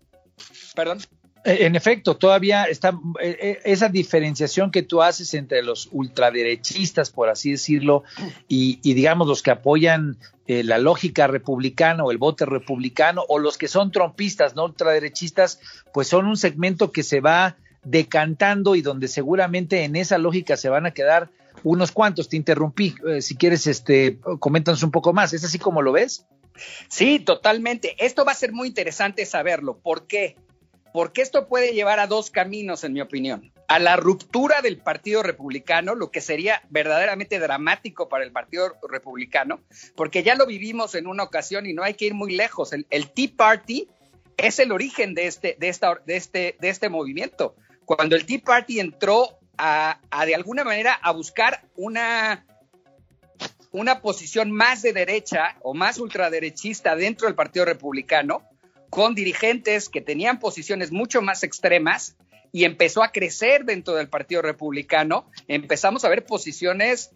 Perdón. 0.76 1.00
Eh, 1.44 1.66
En 1.66 1.76
efecto, 1.76 2.18
todavía 2.18 2.66
está 2.66 2.90
eh, 3.22 3.38
eh, 3.42 3.60
esa 3.64 3.90
diferenciación 3.90 4.72
que 4.72 4.84
tú 4.84 5.02
haces 5.02 5.34
entre 5.34 5.64
los 5.64 5.90
ultraderechistas, 5.92 7.10
por 7.10 7.30
así 7.30 7.52
decirlo, 7.52 8.04
y, 8.48 8.78
digamos 8.82 9.28
los 9.28 9.42
que 9.42 9.52
apoyan 9.52 10.18
eh, 10.48 10.64
la 10.64 10.78
lógica 10.78 11.28
republicana 11.28 12.04
o 12.04 12.12
el 12.12 12.18
voto 12.18 12.46
republicano, 12.46 13.24
o 13.28 13.40
los 13.40 13.58
que 13.58 13.68
son 13.68 13.92
trompistas, 13.92 14.56
no 14.56 14.66
ultraderechistas, 14.66 15.60
pues 15.94 16.08
son 16.08 16.28
un 16.28 16.38
segmento 16.38 16.92
que 16.92 17.04
se 17.04 17.22
va 17.22 17.56
decantando 17.84 18.76
y 18.76 18.82
donde 18.82 19.08
seguramente 19.08 19.84
en 19.84 19.96
esa 19.96 20.20
lógica 20.20 20.58
se 20.58 20.70
van 20.70 20.86
a 20.86 20.92
quedar 20.92 21.30
unos 21.64 21.92
cuantos. 21.92 22.30
Te 22.30 22.38
interrumpí, 22.38 22.94
si 23.22 23.36
quieres, 23.36 23.66
este, 23.66 24.20
coméntanos 24.40 24.84
un 24.84 24.92
poco 24.92 25.14
más. 25.14 25.34
¿Es 25.34 25.44
así 25.44 25.58
como 25.58 25.82
lo 25.82 25.92
ves? 25.92 26.26
Sí, 26.90 27.20
totalmente. 27.20 27.96
Esto 27.98 28.26
va 28.26 28.34
a 28.34 28.36
ser 28.36 28.52
muy 28.52 28.68
interesante 28.68 29.26
saberlo. 29.26 29.80
¿Por 29.80 30.06
qué? 30.06 30.36
Porque 30.94 31.22
esto 31.22 31.48
puede 31.48 31.74
llevar 31.74 32.00
a 32.00 32.08
dos 32.08 32.32
caminos, 32.32 32.84
en 32.84 32.94
mi 32.94 33.02
opinión. 33.02 33.52
A 33.68 33.80
la 33.80 33.96
ruptura 33.96 34.62
del 34.62 34.78
Partido 34.78 35.24
Republicano, 35.24 35.96
lo 35.96 36.12
que 36.12 36.20
sería 36.22 36.62
verdaderamente 36.70 37.40
dramático 37.40 38.10
para 38.10 38.24
el 38.24 38.32
Partido 38.32 38.74
Republicano, 38.90 39.62
porque 39.96 40.24
ya 40.24 40.36
lo 40.36 40.46
vivimos 40.46 40.96
en 40.96 41.08
una 41.08 41.24
ocasión 41.24 41.66
y 41.66 41.74
no 41.74 41.84
hay 41.84 41.94
que 41.94 42.06
ir 42.06 42.14
muy 42.14 42.36
lejos. 42.36 42.74
El, 42.74 43.12
Tea 43.12 43.30
Party 43.36 43.88
es 44.36 44.60
el 44.60 44.72
origen 44.72 45.14
de 45.14 45.28
este, 45.28 45.56
de 45.60 45.70
esta, 45.70 45.96
de 46.06 46.18
este, 46.18 46.58
de 46.60 46.70
este 46.70 46.90
movimiento. 46.90 47.56
Cuando 47.86 48.16
el 48.16 48.26
Tea 48.26 48.42
Party 48.44 48.80
entró 48.80 49.40
a, 49.58 50.00
a 50.10 50.26
de 50.26 50.36
alguna 50.36 50.66
manera 50.66 50.94
a 50.94 51.12
buscar 51.12 51.64
una, 51.76 52.46
una 53.72 54.02
posición 54.02 54.52
más 54.52 54.82
de 54.82 54.92
derecha 54.92 55.56
o 55.62 55.74
más 55.74 55.98
ultraderechista 55.98 56.96
dentro 56.96 57.28
del 57.28 57.36
Partido 57.36 57.64
Republicano, 57.66 58.44
con 58.92 59.16
dirigentes 59.16 59.88
que 59.88 60.02
tenían 60.02 60.38
posiciones 60.38 60.92
mucho 60.92 61.22
más 61.22 61.44
extremas 61.44 62.18
y 62.52 62.66
empezó 62.66 63.02
a 63.02 63.14
crecer 63.14 63.64
dentro 63.64 63.96
del 63.96 64.10
Partido 64.10 64.42
Republicano. 64.42 65.32
Empezamos 65.48 66.04
a 66.04 66.10
ver 66.10 66.26
posiciones 66.26 67.12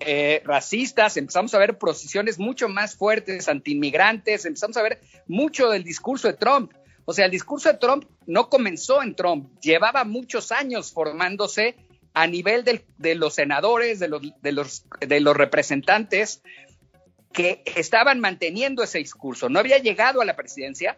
eh, 0.00 0.42
racistas, 0.44 1.16
empezamos 1.16 1.54
a 1.54 1.58
ver 1.58 1.78
posiciones 1.78 2.38
mucho 2.38 2.68
más 2.68 2.96
fuertes 2.96 3.48
antiinmigrantes, 3.48 4.44
empezamos 4.44 4.76
a 4.76 4.82
ver 4.82 5.00
mucho 5.26 5.70
del 5.70 5.84
discurso 5.84 6.28
de 6.28 6.34
Trump. 6.34 6.72
O 7.06 7.14
sea, 7.14 7.24
el 7.24 7.30
discurso 7.30 7.72
de 7.72 7.78
Trump 7.78 8.04
no 8.26 8.50
comenzó 8.50 9.02
en 9.02 9.16
Trump, 9.16 9.58
llevaba 9.62 10.04
muchos 10.04 10.52
años 10.52 10.92
formándose 10.92 11.76
a 12.12 12.26
nivel 12.26 12.62
de 12.98 13.14
los 13.14 13.34
senadores, 13.34 14.00
de 14.00 14.08
los, 14.08 14.20
de, 14.42 14.52
los, 14.52 14.84
de 15.00 15.20
los 15.20 15.34
representantes 15.34 16.42
que 17.36 17.62
estaban 17.76 18.18
manteniendo 18.18 18.82
ese 18.82 18.96
discurso. 18.96 19.50
No 19.50 19.58
había 19.58 19.76
llegado 19.76 20.22
a 20.22 20.24
la 20.24 20.36
presidencia, 20.36 20.96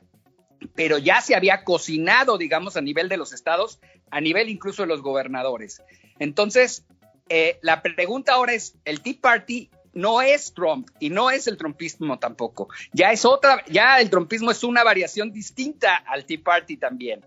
pero 0.77 0.97
ya 0.97 1.21
se 1.21 1.35
había 1.35 1.65
cocinado, 1.65 2.39
digamos, 2.39 2.77
a 2.77 2.81
nivel 2.81 3.09
de 3.09 3.17
los 3.17 3.33
estados, 3.33 3.81
a 4.13 4.21
nivel 4.21 4.49
incluso 4.49 4.83
de 4.83 4.89
los 4.89 5.03
gobernadores. 5.03 5.83
Entonces, 6.21 6.85
eh, 7.29 7.59
la 7.61 7.83
pregunta 7.83 8.35
ahora 8.35 8.55
es, 8.55 8.77
el 8.85 9.01
Tea 9.01 9.17
Party 9.21 9.69
no 9.95 10.23
es 10.23 10.55
Trump 10.55 10.89
y 11.01 11.11
no 11.11 11.33
es 11.33 11.49
el 11.49 11.57
trumpismo 11.57 12.21
tampoco. 12.21 12.69
Ya 12.93 13.11
es 13.11 13.25
otra, 13.25 13.65
ya 13.67 13.99
el 13.99 14.09
trumpismo 14.09 14.53
es 14.53 14.63
una 14.63 14.85
variación 14.85 15.33
distinta 15.33 15.97
al 15.97 16.25
Tea 16.25 16.39
Party 16.45 16.77
también. 16.77 17.21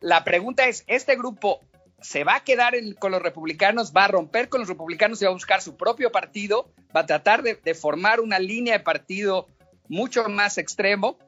La 0.00 0.24
pregunta 0.24 0.66
es, 0.66 0.82
¿este 0.86 1.14
grupo 1.14 1.60
se 2.00 2.24
va 2.24 2.36
a 2.36 2.44
quedar 2.44 2.74
con 2.98 3.12
los 3.12 3.22
republicanos, 3.22 3.92
va 3.96 4.04
a 4.04 4.08
romper 4.08 4.48
con 4.48 4.60
los 4.60 4.68
republicanos 4.68 5.20
y 5.20 5.24
va 5.24 5.30
a 5.30 5.34
buscar 5.34 5.62
su 5.62 5.76
propio 5.76 6.12
partido, 6.12 6.70
va 6.94 7.00
a 7.00 7.06
tratar 7.06 7.42
de, 7.42 7.74
formar 7.74 8.20
una 8.20 8.38
línea 8.38 8.74
de 8.74 8.84
partido 8.84 9.48
mucho 9.88 10.28
más 10.28 10.58
extremo 10.58 11.18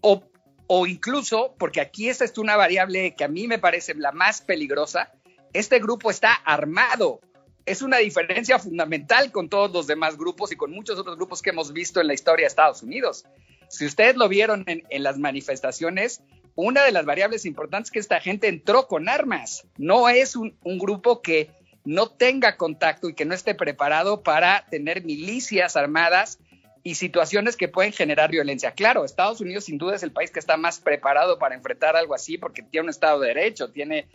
o, 0.00 0.24
o 0.66 0.86
incluso, 0.86 1.54
porque 1.58 1.80
aquí 1.80 2.08
esta 2.08 2.24
es 2.24 2.38
una 2.38 2.56
variable 2.56 3.14
que 3.14 3.24
a 3.24 3.28
mí 3.28 3.46
me 3.46 3.58
parece 3.58 3.94
la 3.94 4.12
más 4.12 4.40
peligrosa, 4.40 5.12
este 5.52 5.78
grupo 5.78 6.10
está 6.10 6.32
armado. 6.32 7.20
Es 7.66 7.80
una 7.80 7.98
diferencia 7.98 8.58
fundamental 8.58 9.30
con 9.32 9.48
todos 9.48 9.72
los 9.72 9.86
demás 9.86 10.18
grupos 10.18 10.52
y 10.52 10.56
con 10.56 10.70
muchos 10.70 10.98
otros 10.98 11.16
grupos 11.16 11.40
que 11.40 11.50
hemos 11.50 11.72
visto 11.72 12.00
en 12.00 12.08
la 12.08 12.14
historia 12.14 12.44
de 12.44 12.48
Estados 12.48 12.82
Unidos. 12.82 13.24
Si 13.68 13.86
ustedes 13.86 14.16
lo 14.16 14.28
vieron 14.28 14.64
en 14.66 15.02
las 15.02 15.16
manifestaciones, 15.16 16.22
una 16.56 16.84
de 16.84 16.92
las 16.92 17.04
variables 17.04 17.46
importantes 17.46 17.88
es 17.88 17.92
que 17.92 17.98
esta 17.98 18.20
gente 18.20 18.48
entró 18.48 18.86
con 18.86 19.08
armas. 19.08 19.66
No 19.76 20.08
es 20.08 20.36
un, 20.36 20.56
grupo 20.62 21.20
que 21.20 21.50
no 21.84 22.08
tenga 22.08 22.56
contacto 22.56 23.08
y 23.08 23.14
que 23.14 23.24
no 23.24 23.34
esté 23.34 23.54
preparado 23.54 24.22
para 24.22 24.64
tener 24.70 25.04
milicias 25.04 25.76
armadas 25.76 26.38
y 26.82 26.94
situaciones 26.94 27.56
que 27.56 27.68
pueden 27.68 27.92
generar 27.92 28.30
violencia. 28.30 28.72
Claro, 28.72 29.04
Estados 29.04 29.40
Unidos 29.40 29.64
sin 29.64 29.78
duda 29.78 29.96
es 29.96 30.02
el 30.02 30.12
país 30.12 30.30
que 30.30 30.38
está 30.38 30.56
más 30.56 30.78
preparado 30.78 31.38
para 31.38 31.54
enfrentar 31.54 31.96
algo 31.96 32.14
así 32.14 32.38
porque 32.38 32.62
tiene 32.62 32.84
un 32.84 32.90
Estado 32.90 33.20
de 33.20 33.28
Derecho, 33.28 33.70
tiene, 33.70 34.06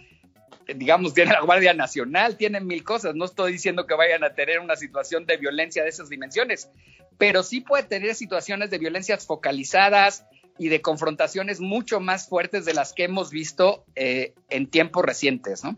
digamos, 0.67 1.13
tiene 1.13 1.33
la 1.33 1.41
Guardia 1.41 1.73
Nacional, 1.73 2.37
tiene 2.37 2.61
mil 2.61 2.83
cosas. 2.83 3.15
No 3.15 3.25
estoy 3.25 3.51
diciendo 3.51 3.85
que 3.85 3.95
vayan 3.95 4.23
a 4.23 4.33
tener 4.33 4.59
una 4.59 4.77
situación 4.77 5.25
de 5.25 5.37
violencia 5.37 5.83
de 5.83 5.89
esas 5.89 6.09
dimensiones, 6.09 6.69
pero 7.17 7.43
sí 7.43 7.59
puede 7.61 7.83
tener 7.83 8.15
situaciones 8.15 8.69
de 8.69 8.77
violencias 8.77 9.25
focalizadas, 9.25 10.25
y 10.59 10.67
de 10.69 10.81
confrontaciones 10.81 11.59
mucho 11.59 11.99
más 11.99 12.27
fuertes 12.27 12.65
de 12.65 12.73
las 12.73 12.93
que 12.93 13.05
hemos 13.05 13.31
visto 13.31 13.85
eh, 13.95 14.35
en 14.49 14.69
tiempos 14.69 15.03
recientes, 15.03 15.63
¿no? 15.63 15.77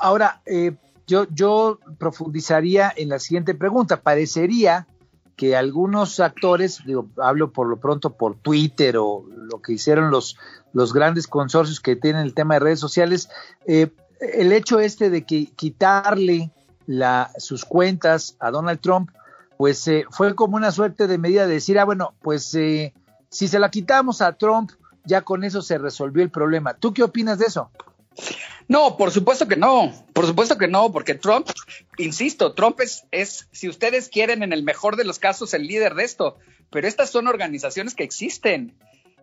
Ahora, 0.00 0.40
eh, 0.46 0.72
yo, 1.06 1.26
yo 1.30 1.80
profundizaría 1.98 2.92
en 2.96 3.08
la 3.08 3.18
siguiente 3.18 3.54
pregunta. 3.54 4.00
Parecería 4.00 4.86
que 5.36 5.56
algunos 5.56 6.20
actores, 6.20 6.80
digo, 6.84 7.08
hablo 7.16 7.52
por 7.52 7.68
lo 7.68 7.78
pronto 7.78 8.16
por 8.16 8.36
Twitter 8.36 8.96
o 8.98 9.24
lo 9.36 9.60
que 9.62 9.72
hicieron 9.72 10.10
los, 10.10 10.36
los 10.72 10.92
grandes 10.92 11.26
consorcios 11.26 11.80
que 11.80 11.96
tienen 11.96 12.22
el 12.22 12.34
tema 12.34 12.54
de 12.54 12.60
redes 12.60 12.80
sociales, 12.80 13.28
eh, 13.66 13.88
el 14.20 14.52
hecho 14.52 14.80
este 14.80 15.10
de 15.10 15.24
que 15.24 15.46
quitarle 15.46 16.50
la, 16.86 17.30
sus 17.38 17.64
cuentas 17.64 18.36
a 18.40 18.50
Donald 18.50 18.80
Trump, 18.80 19.10
pues 19.56 19.86
eh, 19.88 20.04
fue 20.10 20.34
como 20.34 20.56
una 20.56 20.72
suerte 20.72 21.06
de 21.06 21.18
medida 21.18 21.46
de 21.46 21.54
decir, 21.54 21.78
ah, 21.78 21.84
bueno, 21.84 22.14
pues 22.20 22.54
eh, 22.54 22.92
si 23.30 23.48
se 23.48 23.58
la 23.58 23.70
quitamos 23.70 24.22
a 24.22 24.32
Trump, 24.32 24.70
ya 25.04 25.22
con 25.22 25.44
eso 25.44 25.62
se 25.62 25.78
resolvió 25.78 26.22
el 26.22 26.30
problema. 26.30 26.74
¿Tú 26.74 26.92
qué 26.92 27.02
opinas 27.02 27.38
de 27.38 27.46
eso? 27.46 27.70
No, 28.68 28.96
por 28.96 29.10
supuesto 29.10 29.48
que 29.48 29.56
no, 29.56 29.92
por 30.12 30.26
supuesto 30.26 30.58
que 30.58 30.68
no, 30.68 30.92
porque 30.92 31.14
Trump, 31.14 31.48
insisto, 31.96 32.52
Trump 32.52 32.80
es, 32.80 33.48
si 33.50 33.68
ustedes 33.68 34.08
quieren, 34.08 34.42
en 34.42 34.52
el 34.52 34.62
mejor 34.62 34.96
de 34.96 35.04
los 35.04 35.18
casos, 35.18 35.54
el 35.54 35.66
líder 35.66 35.94
de 35.94 36.04
esto, 36.04 36.36
pero 36.70 36.86
estas 36.86 37.10
son 37.10 37.28
organizaciones 37.28 37.94
que 37.94 38.04
existen. 38.04 38.76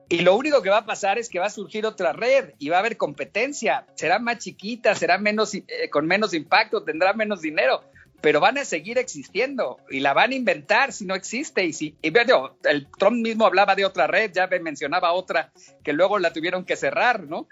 Y 0.07 0.19
lo 0.19 0.35
único 0.35 0.61
que 0.61 0.69
va 0.69 0.79
a 0.79 0.85
pasar 0.85 1.17
es 1.17 1.29
que 1.29 1.39
va 1.39 1.47
a 1.47 1.51
surgir 1.51 1.85
otra 1.85 2.13
red 2.13 2.53
y 2.59 2.69
va 2.69 2.77
a 2.77 2.79
haber 2.79 2.97
competencia. 2.97 3.87
Será 3.95 4.19
más 4.19 4.37
chiquita, 4.37 4.93
será 4.95 5.17
menos, 5.17 5.53
eh, 5.55 5.63
con 5.91 6.05
menos 6.05 6.33
impacto, 6.33 6.83
tendrá 6.83 7.13
menos 7.13 7.41
dinero, 7.41 7.83
pero 8.21 8.39
van 8.39 8.57
a 8.57 8.65
seguir 8.65 8.97
existiendo 8.97 9.77
y 9.89 9.99
la 9.99 10.13
van 10.13 10.31
a 10.31 10.35
inventar 10.35 10.91
si 10.91 11.05
no 11.05 11.15
existe. 11.15 11.65
Y 11.65 11.73
si 11.73 11.95
y, 12.01 12.09
bueno, 12.09 12.57
el 12.63 12.87
Trump 12.97 13.17
mismo 13.17 13.45
hablaba 13.45 13.75
de 13.75 13.85
otra 13.85 14.07
red, 14.07 14.31
ya 14.33 14.47
me 14.47 14.59
mencionaba 14.59 15.13
otra 15.13 15.51
que 15.83 15.93
luego 15.93 16.19
la 16.19 16.33
tuvieron 16.33 16.65
que 16.65 16.75
cerrar, 16.75 17.23
¿no? 17.23 17.47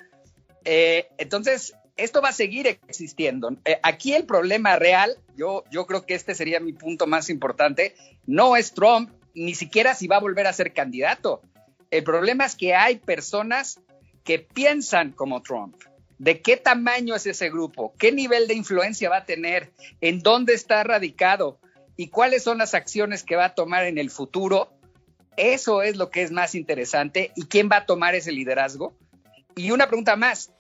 Eh, 0.66 1.08
entonces, 1.18 1.76
esto 1.96 2.22
va 2.22 2.30
a 2.30 2.34
seguir 2.34 2.68
existiendo. 2.68 3.56
Eh, 3.66 3.80
aquí 3.84 4.14
el 4.14 4.26
problema 4.26 4.76
real, 4.78 5.18
yo, 5.36 5.64
yo 5.70 5.86
creo 5.86 6.06
que 6.06 6.16
este 6.16 6.36
sería 6.36 6.60
mi 6.60 6.74
punto 6.74 7.06
más 7.06 7.30
importante, 7.30 7.96
no 8.26 8.56
es 8.56 8.74
Trump, 8.74 9.12
ni 9.36 9.56
siquiera 9.56 9.94
si 9.94 10.08
va 10.08 10.18
a 10.18 10.22
volver 10.22 10.48
a 10.48 10.54
ser 10.54 10.74
candidato. 10.74 11.42
El 11.92 12.04
problema 12.04 12.46
es 12.46 12.56
que 12.56 12.74
hay 12.74 12.98
personas 12.98 13.80
que 14.24 14.40
piensan 14.40 15.12
como 15.12 15.42
Trump. 15.42 15.76
¿De 16.18 16.42
qué 16.42 16.58
tamaño 16.58 17.16
es 17.16 17.26
ese 17.26 17.50
grupo? 17.50 17.94
¿Qué 17.98 18.12
nivel 18.12 18.48
de 18.48 18.54
influencia 18.54 19.10
va 19.10 19.18
a 19.18 19.26
tener? 19.26 19.72
¿En 20.02 20.20
dónde 20.22 20.54
está 20.54 20.84
radicado? 20.84 21.60
¿Y 21.96 22.08
cuáles 22.08 22.44
son 22.44 22.60
las 22.60 22.74
acciones 22.74 23.24
que 23.24 23.36
va 23.36 23.46
a 23.46 23.56
tomar 23.56 23.86
en 23.86 23.98
el 23.98 24.10
futuro? 24.10 24.74
Eso 25.38 25.82
es 25.82 25.98
lo 25.98 26.10
que 26.10 26.22
es 26.22 26.32
más 26.32 26.56
interesante. 26.56 27.32
¿Y 27.36 27.46
quién 27.46 27.70
va 27.72 27.78
a 27.78 27.86
tomar 27.86 28.16
ese 28.16 28.32
liderazgo? 28.32 28.96
Y 29.56 29.72
una 29.72 29.88
pregunta 29.88 30.16
más, 30.16 30.52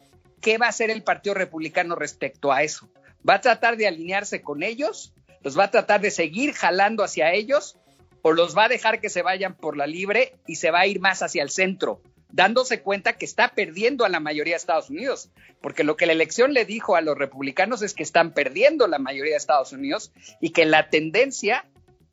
¿qué 0.41 0.57
va 0.57 0.67
a 0.67 0.69
hacer 0.69 0.89
el 0.89 1.03
Partido 1.03 1.33
Republicano 1.33 1.95
respecto 1.95 2.51
a 2.51 2.63
eso? 2.63 2.89
¿Va 3.27 3.35
a 3.35 3.41
tratar 3.41 3.77
de 3.77 3.87
alinearse 3.87 4.41
con 4.41 4.63
ellos? 4.63 5.13
¿Los 5.41 5.57
va 5.57 5.65
a 5.65 5.71
tratar 5.71 6.01
de 6.01 6.11
seguir 6.11 6.53
jalando 6.53 7.03
hacia 7.03 7.33
ellos? 7.33 7.77
¿O 8.21 8.31
los 8.31 8.57
va 8.57 8.65
a 8.65 8.69
dejar 8.69 9.01
que 9.01 9.09
se 9.09 9.21
vayan 9.21 9.55
por 9.55 9.77
la 9.77 9.87
libre 9.87 10.35
y 10.47 10.55
se 10.55 10.71
va 10.71 10.81
a 10.81 10.87
ir 10.87 10.99
más 10.99 11.21
hacia 11.21 11.43
el 11.43 11.49
centro? 11.49 12.01
Dándose 12.33 12.81
cuenta 12.81 13.13
que 13.13 13.25
está 13.25 13.49
perdiendo 13.49 14.05
a 14.05 14.09
la 14.09 14.19
mayoría 14.19 14.53
de 14.53 14.57
Estados 14.57 14.89
Unidos, 14.89 15.29
porque 15.61 15.83
lo 15.83 15.95
que 15.95 16.07
la 16.07 16.13
elección 16.13 16.51
le 16.53 16.65
dijo 16.65 16.95
a 16.95 17.01
los 17.01 17.15
republicanos 17.15 17.83
es 17.83 17.93
que 17.93 18.01
están 18.01 18.33
perdiendo 18.33 18.87
la 18.87 18.97
mayoría 18.97 19.33
de 19.33 19.37
Estados 19.37 19.71
Unidos 19.71 20.11
y 20.41 20.49
que 20.49 20.65
la 20.65 20.89
tendencia 20.89 21.65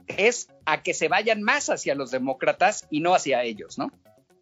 es 0.07 0.51
a 0.67 0.83
que 0.83 0.93
se 0.93 1.09
vayan 1.09 1.43
más 1.43 1.71
hacia 1.71 1.95
los 1.95 2.11
demócratas 2.11 2.87
y 2.91 3.01
no 3.01 3.15
hacia 3.15 3.43
ellos, 3.45 3.79
¿no? 3.79 3.91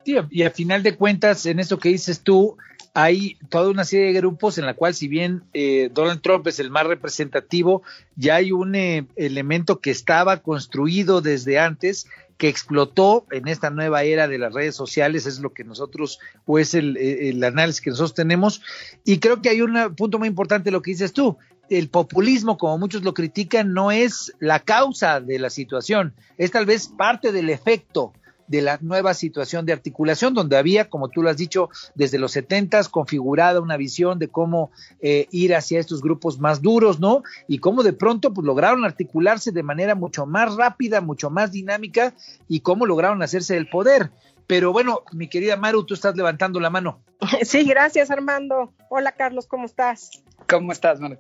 Y 0.05 0.43
al 0.43 0.51
final 0.53 0.83
de 0.83 0.97
cuentas, 0.97 1.45
en 1.47 1.61
eso 1.61 1.79
que 1.79 1.91
dices 1.91 2.21
tú, 2.21 2.57
hay 2.95 3.37
toda 3.49 3.71
una 3.71 3.85
serie 3.85 4.07
de 4.07 4.15
grupos 4.15 4.59
en 4.59 4.67
la 4.67 4.75
cual, 4.75 4.95
si 4.95 5.07
bien 5.07 5.45
eh, 5.53 5.91
Donald 5.93 6.21
Trump 6.21 6.47
es 6.47 6.59
el 6.59 6.71
más 6.71 6.87
representativo, 6.87 7.83
ya 8.17 8.37
hay 8.37 8.53
un 8.53 8.75
eh, 8.75 9.07
elemento 9.17 9.81
que 9.81 9.91
estaba 9.91 10.39
construido 10.39 11.21
desde 11.21 11.59
antes 11.59 12.09
que 12.39 12.49
explotó 12.49 13.27
en 13.33 13.49
esta 13.49 13.71
nueva 13.71 14.05
era 14.05 14.29
de 14.29 14.39
las 14.39 14.53
redes 14.53 14.77
sociales, 14.77 15.27
es 15.27 15.41
lo 15.41 15.53
que 15.53 15.65
nosotros, 15.65 16.21
o 16.47 16.59
es 16.59 16.75
el, 16.75 16.97
el 16.97 17.43
análisis 17.43 17.81
que 17.81 17.91
nosotros 17.91 18.15
tenemos, 18.15 18.63
y 19.05 19.19
creo 19.19 19.43
que 19.43 19.49
hay 19.49 19.61
un 19.61 19.95
punto 19.97 20.21
muy 20.21 20.29
importante 20.29 20.71
lo 20.71 20.81
que 20.81 20.93
dices 20.93 21.13
tú, 21.13 21.37
el 21.69 21.89
populismo, 21.89 22.57
como 22.57 22.79
muchos 22.79 23.03
lo 23.03 23.13
critican, 23.13 23.75
no 23.75 23.91
es 23.91 24.33
la 24.39 24.61
causa 24.61 25.21
de 25.21 25.39
la 25.39 25.51
situación, 25.51 26.15
es 26.37 26.53
tal 26.53 26.65
vez 26.65 26.89
parte 26.89 27.33
del 27.33 27.51
efecto 27.51 28.13
de 28.49 28.63
la 28.63 28.79
nueva 28.81 29.15
situación 29.15 29.65
de 29.67 29.73
articulación, 29.73 30.35
donde 30.35 30.57
había, 30.57 30.89
como 30.89 31.09
tú 31.09 31.23
lo 31.23 31.31
has 31.31 31.37
dicho, 31.37 31.69
desde 31.95 32.19
los 32.19 32.33
setentas 32.33 32.89
configurada 32.89 33.61
una 33.61 33.77
visión 33.77 34.19
de 34.19 34.29
cómo 34.29 34.71
eh, 35.01 35.29
ir 35.31 35.55
hacia 35.55 35.79
estos 35.79 36.01
grupos 36.01 36.41
más 36.41 36.61
duros, 36.63 36.99
¿no? 36.99 37.23
Y 37.47 37.59
cómo 37.59 37.83
de 37.83 37.93
pronto 37.93 38.33
pues, 38.33 38.47
lograron 38.47 38.85
articularse 38.85 39.53
de 39.53 39.63
manera 39.63 39.95
mucho 39.95 40.27
más 40.27 40.57
rápida, 40.57 41.01
mucho 41.01 41.31
más 41.31 41.53
dinámica, 41.53 42.15
y 42.49 42.61
cómo 42.61 42.87
lograron 42.87 43.23
hacerse 43.23 43.55
del 43.55 43.69
poder. 43.69 44.11
Pero 44.47 44.73
bueno, 44.73 45.03
mi 45.13 45.29
querida 45.29 45.57
Maru, 45.57 45.85
tú 45.85 45.95
estás 45.95 46.17
levantando 46.17 46.59
la 46.59 46.71
mano. 46.71 47.03
Sí, 47.45 47.65
gracias 47.65 48.11
Armando. 48.11 48.73
Hola 48.89 49.13
Carlos, 49.13 49.47
¿cómo 49.47 49.67
estás? 49.67 50.23
¿Cómo 50.49 50.73
estás, 50.73 51.01
Maru? 51.01 51.19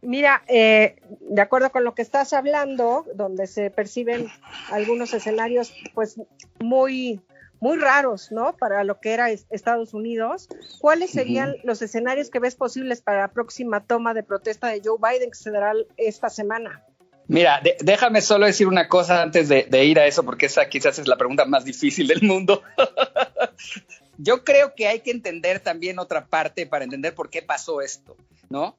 Mira, 0.00 0.42
eh, 0.46 0.96
de 1.20 1.42
acuerdo 1.42 1.70
con 1.70 1.84
lo 1.84 1.94
que 1.94 2.02
estás 2.02 2.32
hablando, 2.32 3.04
donde 3.14 3.46
se 3.46 3.70
perciben 3.70 4.28
algunos 4.70 5.12
escenarios, 5.12 5.74
pues 5.92 6.20
muy, 6.60 7.20
muy 7.60 7.78
raros, 7.78 8.30
¿no? 8.30 8.56
Para 8.56 8.84
lo 8.84 9.00
que 9.00 9.12
era 9.12 9.30
Estados 9.30 9.94
Unidos. 9.94 10.48
¿Cuáles 10.80 11.10
serían 11.10 11.56
los 11.64 11.82
escenarios 11.82 12.30
que 12.30 12.38
ves 12.38 12.54
posibles 12.54 13.02
para 13.02 13.22
la 13.22 13.28
próxima 13.28 13.84
toma 13.84 14.14
de 14.14 14.22
protesta 14.22 14.68
de 14.68 14.80
Joe 14.84 14.98
Biden 14.98 15.30
que 15.30 15.36
se 15.36 15.50
dará 15.50 15.72
esta 15.96 16.30
semana? 16.30 16.84
Mira, 17.26 17.60
de, 17.60 17.76
déjame 17.80 18.22
solo 18.22 18.46
decir 18.46 18.68
una 18.68 18.88
cosa 18.88 19.20
antes 19.20 19.48
de, 19.48 19.66
de, 19.68 19.84
ir 19.84 19.98
a 19.98 20.06
eso, 20.06 20.22
porque 20.22 20.46
esa 20.46 20.68
quizás 20.68 20.98
es 20.98 21.08
la 21.08 21.16
pregunta 21.16 21.44
más 21.44 21.64
difícil 21.64 22.06
del 22.06 22.22
mundo. 22.22 22.62
Yo 24.16 24.44
creo 24.44 24.74
que 24.74 24.86
hay 24.86 25.00
que 25.00 25.10
entender 25.10 25.60
también 25.60 25.98
otra 25.98 26.26
parte 26.26 26.66
para 26.66 26.84
entender 26.84 27.14
por 27.14 27.30
qué 27.30 27.42
pasó 27.42 27.80
esto, 27.82 28.16
¿no? 28.48 28.76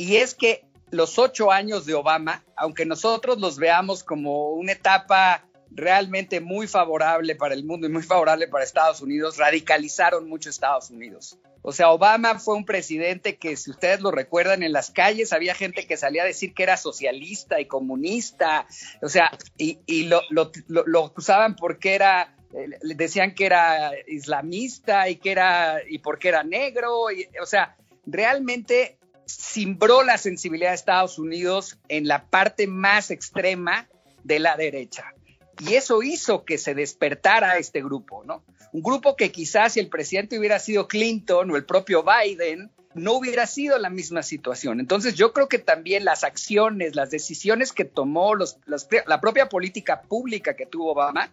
Y 0.00 0.16
es 0.16 0.34
que 0.34 0.64
los 0.90 1.18
ocho 1.18 1.52
años 1.52 1.84
de 1.84 1.92
Obama, 1.92 2.42
aunque 2.56 2.86
nosotros 2.86 3.38
los 3.38 3.58
veamos 3.58 4.02
como 4.02 4.52
una 4.52 4.72
etapa 4.72 5.44
realmente 5.70 6.40
muy 6.40 6.66
favorable 6.66 7.36
para 7.36 7.52
el 7.52 7.64
mundo 7.64 7.86
y 7.86 7.90
muy 7.90 8.02
favorable 8.02 8.48
para 8.48 8.64
Estados 8.64 9.02
Unidos, 9.02 9.36
radicalizaron 9.36 10.26
mucho 10.26 10.48
Estados 10.48 10.88
Unidos. 10.88 11.38
O 11.60 11.72
sea, 11.72 11.90
Obama 11.90 12.38
fue 12.38 12.56
un 12.56 12.64
presidente 12.64 13.36
que, 13.36 13.58
si 13.58 13.72
ustedes 13.72 14.00
lo 14.00 14.10
recuerdan, 14.10 14.62
en 14.62 14.72
las 14.72 14.90
calles 14.90 15.34
había 15.34 15.54
gente 15.54 15.86
que 15.86 15.98
salía 15.98 16.22
a 16.22 16.26
decir 16.26 16.54
que 16.54 16.62
era 16.62 16.78
socialista 16.78 17.60
y 17.60 17.66
comunista, 17.66 18.66
o 19.02 19.08
sea, 19.10 19.30
y, 19.58 20.04
lo, 20.04 21.04
acusaban 21.04 21.56
porque 21.56 21.94
era, 21.94 22.34
eh, 22.54 22.94
decían 22.96 23.34
que 23.34 23.44
era 23.44 23.92
islamista 24.06 25.10
y 25.10 25.16
que 25.16 25.30
era, 25.30 25.82
y 25.86 25.98
porque 25.98 26.28
era 26.28 26.42
negro, 26.42 27.02
o 27.02 27.46
sea, 27.46 27.76
realmente 28.06 28.96
cimbró 29.36 30.02
la 30.02 30.18
sensibilidad 30.18 30.70
de 30.70 30.76
Estados 30.76 31.18
Unidos 31.18 31.78
en 31.88 32.08
la 32.08 32.24
parte 32.24 32.66
más 32.66 33.10
extrema 33.10 33.88
de 34.24 34.38
la 34.38 34.56
derecha. 34.56 35.14
Y 35.60 35.74
eso 35.74 36.02
hizo 36.02 36.44
que 36.44 36.58
se 36.58 36.74
despertara 36.74 37.58
este 37.58 37.82
grupo, 37.82 38.24
¿no? 38.24 38.44
Un 38.72 38.82
grupo 38.82 39.16
que 39.16 39.30
quizás 39.30 39.74
si 39.74 39.80
el 39.80 39.88
presidente 39.88 40.38
hubiera 40.38 40.58
sido 40.58 40.88
Clinton 40.88 41.50
o 41.50 41.56
el 41.56 41.64
propio 41.64 42.04
Biden, 42.04 42.70
no 42.94 43.12
hubiera 43.12 43.46
sido 43.46 43.78
la 43.78 43.90
misma 43.90 44.22
situación. 44.22 44.80
Entonces 44.80 45.14
yo 45.14 45.32
creo 45.32 45.48
que 45.48 45.58
también 45.58 46.04
las 46.04 46.24
acciones, 46.24 46.96
las 46.96 47.10
decisiones 47.10 47.72
que 47.72 47.84
tomó, 47.84 48.34
la 48.34 49.20
propia 49.20 49.48
política 49.48 50.02
pública 50.02 50.54
que 50.54 50.66
tuvo 50.66 50.92
Obama, 50.92 51.32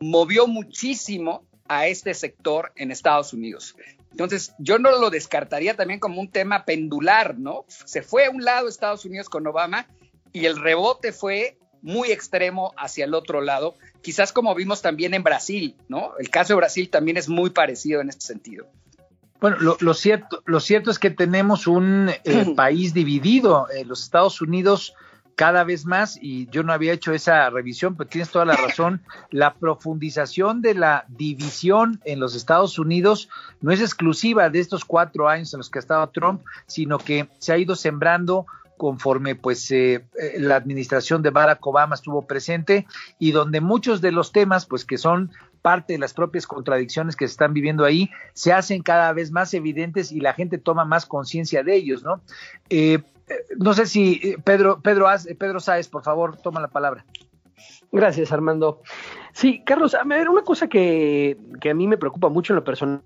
movió 0.00 0.46
muchísimo 0.46 1.44
a 1.68 1.86
este 1.86 2.14
sector 2.14 2.72
en 2.76 2.90
Estados 2.90 3.32
Unidos. 3.32 3.76
Entonces, 4.10 4.54
yo 4.58 4.78
no 4.78 4.90
lo 4.98 5.10
descartaría 5.10 5.76
también 5.76 6.00
como 6.00 6.20
un 6.20 6.30
tema 6.30 6.64
pendular, 6.64 7.38
¿no? 7.38 7.64
Se 7.68 8.02
fue 8.02 8.26
a 8.26 8.30
un 8.30 8.44
lado 8.44 8.68
Estados 8.68 9.04
Unidos 9.04 9.28
con 9.28 9.46
Obama 9.46 9.86
y 10.32 10.46
el 10.46 10.60
rebote 10.60 11.12
fue 11.12 11.58
muy 11.82 12.10
extremo 12.10 12.72
hacia 12.76 13.04
el 13.04 13.14
otro 13.14 13.40
lado, 13.40 13.74
quizás 14.02 14.32
como 14.32 14.54
vimos 14.54 14.82
también 14.82 15.14
en 15.14 15.22
Brasil, 15.22 15.76
¿no? 15.88 16.12
El 16.18 16.30
caso 16.30 16.54
de 16.54 16.58
Brasil 16.58 16.90
también 16.90 17.16
es 17.16 17.28
muy 17.28 17.50
parecido 17.50 18.00
en 18.00 18.08
este 18.08 18.26
sentido. 18.26 18.66
Bueno, 19.40 19.56
lo, 19.60 19.76
lo 19.80 19.94
cierto, 19.94 20.42
lo 20.46 20.58
cierto 20.58 20.90
es 20.90 20.98
que 20.98 21.10
tenemos 21.10 21.66
un 21.66 22.10
eh, 22.24 22.52
país 22.56 22.92
dividido. 22.92 23.68
Eh, 23.70 23.84
los 23.84 24.02
Estados 24.02 24.40
Unidos 24.40 24.94
cada 25.38 25.62
vez 25.62 25.86
más, 25.86 26.18
y 26.20 26.48
yo 26.50 26.64
no 26.64 26.72
había 26.72 26.92
hecho 26.92 27.12
esa 27.12 27.48
revisión, 27.48 27.94
pero 27.94 28.10
tienes 28.10 28.28
toda 28.28 28.44
la 28.44 28.56
razón, 28.56 29.02
la 29.30 29.54
profundización 29.54 30.62
de 30.62 30.74
la 30.74 31.04
división 31.06 32.00
en 32.04 32.18
los 32.18 32.34
Estados 32.34 32.76
Unidos 32.76 33.28
no 33.60 33.70
es 33.70 33.80
exclusiva 33.80 34.50
de 34.50 34.58
estos 34.58 34.84
cuatro 34.84 35.28
años 35.28 35.54
en 35.54 35.58
los 35.58 35.70
que 35.70 35.78
ha 35.78 35.86
estado 35.86 36.08
Trump, 36.08 36.42
sino 36.66 36.98
que 36.98 37.28
se 37.38 37.52
ha 37.52 37.58
ido 37.58 37.76
sembrando 37.76 38.46
conforme 38.76 39.36
pues 39.36 39.70
eh, 39.70 40.04
la 40.38 40.56
administración 40.56 41.22
de 41.22 41.30
Barack 41.30 41.64
Obama 41.64 41.94
estuvo 41.94 42.26
presente 42.26 42.88
y 43.20 43.30
donde 43.30 43.60
muchos 43.60 44.00
de 44.00 44.10
los 44.10 44.32
temas 44.32 44.66
pues 44.66 44.84
que 44.84 44.98
son 44.98 45.30
parte 45.62 45.92
de 45.92 46.00
las 46.00 46.14
propias 46.14 46.48
contradicciones 46.48 47.14
que 47.14 47.28
se 47.28 47.32
están 47.32 47.54
viviendo 47.54 47.84
ahí 47.84 48.10
se 48.34 48.52
hacen 48.52 48.82
cada 48.82 49.12
vez 49.12 49.30
más 49.30 49.54
evidentes 49.54 50.10
y 50.10 50.18
la 50.20 50.34
gente 50.34 50.58
toma 50.58 50.84
más 50.84 51.06
conciencia 51.06 51.62
de 51.62 51.76
ellos, 51.76 52.02
¿no? 52.02 52.22
Eh, 52.70 53.02
no 53.58 53.74
sé 53.74 53.86
si 53.86 54.36
Pedro, 54.44 54.80
Pedro, 54.80 55.06
Pedro 55.38 55.60
Sáez, 55.60 55.88
por 55.88 56.02
favor, 56.02 56.36
toma 56.36 56.60
la 56.60 56.68
palabra. 56.68 57.04
Gracias, 57.90 58.32
Armando. 58.32 58.82
Sí, 59.32 59.62
Carlos, 59.64 59.94
a 59.94 60.04
ver, 60.04 60.28
una 60.28 60.42
cosa 60.42 60.68
que, 60.68 61.38
que 61.60 61.70
a 61.70 61.74
mí 61.74 61.86
me 61.86 61.96
preocupa 61.96 62.28
mucho 62.28 62.52
en 62.52 62.56
lo 62.56 62.64
personal 62.64 63.02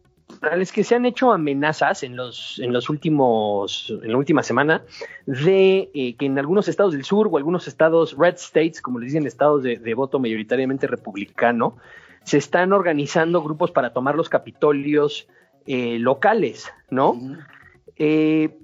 es 0.59 0.73
que 0.73 0.83
se 0.83 0.95
han 0.95 1.05
hecho 1.05 1.33
amenazas 1.33 2.03
en 2.03 2.17
los, 2.17 2.59
en 2.59 2.73
los 2.73 2.89
últimos, 2.89 3.93
en 4.03 4.11
la 4.11 4.17
última 4.17 4.43
semana, 4.43 4.83
de 5.27 5.91
eh, 5.95 6.17
que 6.17 6.27
en 6.27 6.39
algunos 6.39 6.69
estados 6.69 6.95
del 6.95 7.05
sur 7.05 7.29
o 7.31 7.37
algunos 7.37 7.69
estados 7.69 8.17
red 8.19 8.35
states, 8.37 8.81
como 8.81 8.99
les 8.99 9.13
dicen, 9.13 9.27
estados 9.27 9.63
de, 9.63 9.77
de 9.77 9.95
voto 9.95 10.19
mayoritariamente 10.19 10.87
republicano, 10.87 11.77
se 12.25 12.39
están 12.39 12.73
organizando 12.73 13.43
grupos 13.43 13.71
para 13.71 13.93
tomar 13.93 14.15
los 14.15 14.29
capitolios 14.29 15.29
eh, 15.67 15.99
locales, 15.99 16.73
¿no? 16.91 17.11
Uh 17.11 17.21
-huh. 17.21 17.47
eh, 17.97 18.59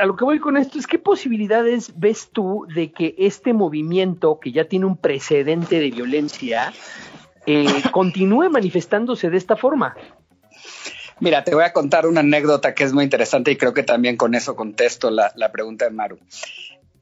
a 0.00 0.06
lo 0.06 0.16
que 0.16 0.24
voy 0.24 0.38
con 0.38 0.56
esto 0.56 0.78
es 0.78 0.86
qué 0.86 0.98
posibilidades 0.98 1.98
ves 1.98 2.30
tú 2.32 2.66
de 2.74 2.92
que 2.92 3.14
este 3.18 3.52
movimiento, 3.52 4.38
que 4.40 4.52
ya 4.52 4.66
tiene 4.66 4.86
un 4.86 4.96
precedente 4.96 5.78
de 5.78 5.90
violencia, 5.90 6.72
eh, 7.46 7.66
continúe 7.92 8.50
manifestándose 8.50 9.30
de 9.30 9.36
esta 9.36 9.56
forma. 9.56 9.96
Mira, 11.20 11.44
te 11.44 11.54
voy 11.54 11.64
a 11.64 11.72
contar 11.72 12.06
una 12.06 12.20
anécdota 12.20 12.74
que 12.74 12.84
es 12.84 12.92
muy 12.92 13.04
interesante 13.04 13.50
y 13.50 13.56
creo 13.56 13.72
que 13.72 13.82
también 13.82 14.16
con 14.16 14.34
eso 14.34 14.56
contesto 14.56 15.10
la, 15.10 15.32
la 15.36 15.52
pregunta 15.52 15.84
de 15.84 15.90
Maru. 15.92 16.18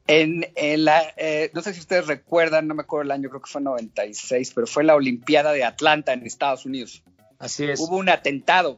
En, 0.05 0.45
en 0.55 0.85
la, 0.85 1.01
eh, 1.15 1.49
no 1.53 1.61
sé 1.61 1.73
si 1.73 1.79
ustedes 1.79 2.07
recuerdan, 2.07 2.67
no 2.67 2.75
me 2.75 2.81
acuerdo 2.83 3.03
el 3.03 3.11
año, 3.11 3.29
creo 3.29 3.41
que 3.41 3.49
fue 3.49 3.61
96, 3.61 4.51
pero 4.53 4.67
fue 4.67 4.83
la 4.83 4.95
Olimpiada 4.95 5.53
de 5.53 5.63
Atlanta 5.63 6.13
en 6.13 6.25
Estados 6.25 6.65
Unidos. 6.65 7.03
Así 7.39 7.65
es. 7.65 7.79
Hubo 7.79 7.97
un 7.97 8.09
atentado 8.09 8.77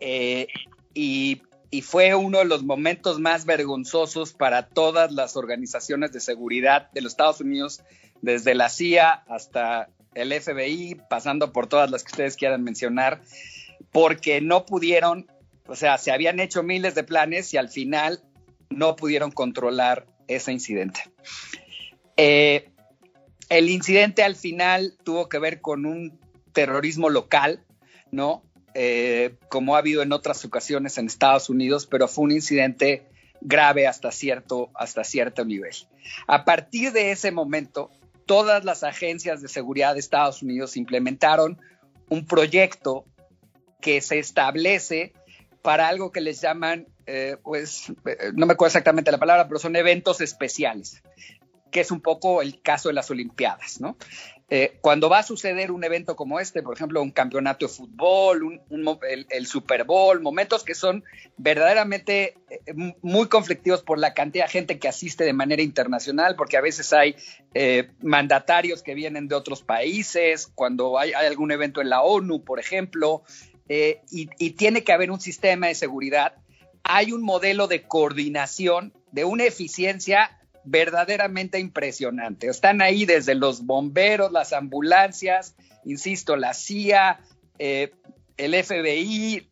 eh, 0.00 0.46
y, 0.94 1.42
y 1.70 1.82
fue 1.82 2.14
uno 2.14 2.38
de 2.38 2.44
los 2.44 2.62
momentos 2.62 3.18
más 3.18 3.44
vergonzosos 3.44 4.32
para 4.32 4.68
todas 4.68 5.12
las 5.12 5.36
organizaciones 5.36 6.12
de 6.12 6.20
seguridad 6.20 6.90
de 6.92 7.00
los 7.00 7.12
Estados 7.12 7.40
Unidos, 7.40 7.82
desde 8.22 8.54
la 8.54 8.68
CIA 8.68 9.24
hasta 9.28 9.88
el 10.14 10.32
FBI, 10.32 11.00
pasando 11.10 11.52
por 11.52 11.66
todas 11.66 11.90
las 11.90 12.02
que 12.02 12.12
ustedes 12.12 12.36
quieran 12.36 12.62
mencionar, 12.62 13.20
porque 13.90 14.40
no 14.40 14.64
pudieron, 14.64 15.30
o 15.66 15.74
sea, 15.74 15.98
se 15.98 16.12
habían 16.12 16.40
hecho 16.40 16.62
miles 16.62 16.94
de 16.94 17.04
planes 17.04 17.52
y 17.52 17.56
al 17.56 17.68
final 17.68 18.22
no 18.70 18.96
pudieron 18.96 19.30
controlar 19.30 20.06
ese 20.28 20.52
incidente. 20.52 21.00
Eh, 22.16 22.70
el 23.48 23.68
incidente 23.68 24.22
al 24.22 24.36
final 24.36 24.96
tuvo 25.04 25.28
que 25.28 25.38
ver 25.38 25.60
con 25.60 25.86
un 25.86 26.18
terrorismo 26.52 27.10
local, 27.10 27.64
¿no? 28.10 28.42
Eh, 28.78 29.36
como 29.48 29.74
ha 29.74 29.78
habido 29.78 30.02
en 30.02 30.12
otras 30.12 30.44
ocasiones 30.44 30.98
en 30.98 31.06
Estados 31.06 31.48
Unidos, 31.48 31.86
pero 31.86 32.08
fue 32.08 32.24
un 32.24 32.32
incidente 32.32 33.06
grave 33.40 33.86
hasta 33.86 34.12
cierto, 34.12 34.68
hasta 34.74 35.02
cierto 35.02 35.46
nivel. 35.46 35.72
A 36.26 36.44
partir 36.44 36.92
de 36.92 37.10
ese 37.10 37.30
momento, 37.30 37.90
todas 38.26 38.66
las 38.66 38.84
agencias 38.84 39.40
de 39.40 39.48
seguridad 39.48 39.94
de 39.94 40.00
Estados 40.00 40.42
Unidos 40.42 40.76
implementaron 40.76 41.58
un 42.10 42.26
proyecto 42.26 43.06
que 43.80 44.02
se 44.02 44.18
establece 44.18 45.14
para 45.62 45.88
algo 45.88 46.12
que 46.12 46.20
les 46.20 46.42
llaman, 46.42 46.86
eh, 47.06 47.38
pues, 47.42 47.88
eh, 48.04 48.32
no 48.34 48.44
me 48.44 48.52
acuerdo 48.52 48.68
exactamente 48.68 49.10
la 49.10 49.16
palabra, 49.16 49.48
pero 49.48 49.58
son 49.58 49.74
eventos 49.76 50.20
especiales, 50.20 51.02
que 51.76 51.82
es 51.82 51.90
un 51.90 52.00
poco 52.00 52.40
el 52.40 52.62
caso 52.62 52.88
de 52.88 52.94
las 52.94 53.10
Olimpiadas, 53.10 53.82
¿no? 53.82 53.98
Eh, 54.48 54.78
cuando 54.80 55.10
va 55.10 55.18
a 55.18 55.22
suceder 55.22 55.70
un 55.70 55.84
evento 55.84 56.16
como 56.16 56.40
este, 56.40 56.62
por 56.62 56.74
ejemplo, 56.74 57.02
un 57.02 57.10
campeonato 57.10 57.66
de 57.66 57.72
fútbol, 57.74 58.62
un, 58.70 58.98
el, 59.28 59.46
Super 59.46 59.84
Bowl, 59.84 60.22
momentos 60.22 60.64
que 60.64 60.74
son 60.74 61.04
verdaderamente 61.36 62.38
eh, 62.48 62.94
muy 63.02 63.28
conflictivos 63.28 63.82
por 63.82 63.98
la 63.98 64.14
cantidad 64.14 64.46
de 64.46 64.52
gente 64.52 64.78
que 64.78 64.88
asiste 64.88 65.24
de 65.24 65.34
manera 65.34 65.60
internacional, 65.60 66.34
porque 66.34 66.56
a 66.56 66.62
veces 66.62 66.94
hay 66.94 67.14
eh, 67.52 67.90
mandatarios 68.00 68.82
que 68.82 68.94
vienen 68.94 69.28
de 69.28 69.34
otros 69.34 69.62
países, 69.62 70.46
cuando 70.46 70.98
hay, 70.98 71.12
algún 71.12 71.52
evento 71.52 71.82
en 71.82 71.90
la 71.90 72.00
ONU, 72.00 72.42
por 72.42 72.58
ejemplo, 72.58 73.22
y 73.68 74.50
tiene 74.52 74.82
que 74.82 74.92
haber 74.92 75.10
un 75.10 75.20
sistema 75.20 75.66
de 75.66 75.74
seguridad. 75.74 76.36
Hay 76.84 77.12
un 77.12 77.22
modelo 77.22 77.66
de 77.66 77.82
coordinación, 77.82 78.94
de 79.12 79.26
una 79.26 79.44
eficiencia 79.44 80.30
verdaderamente 80.66 81.58
impresionante. 81.58 82.48
Están 82.48 82.82
ahí 82.82 83.06
desde 83.06 83.34
los 83.34 83.64
bomberos, 83.64 84.32
las 84.32 84.52
ambulancias, 84.52 85.54
insisto, 85.84 86.36
la 86.36 86.52
CIA, 86.52 87.20
eh, 87.58 87.92
el 88.36 88.52
FBI, 88.52 89.48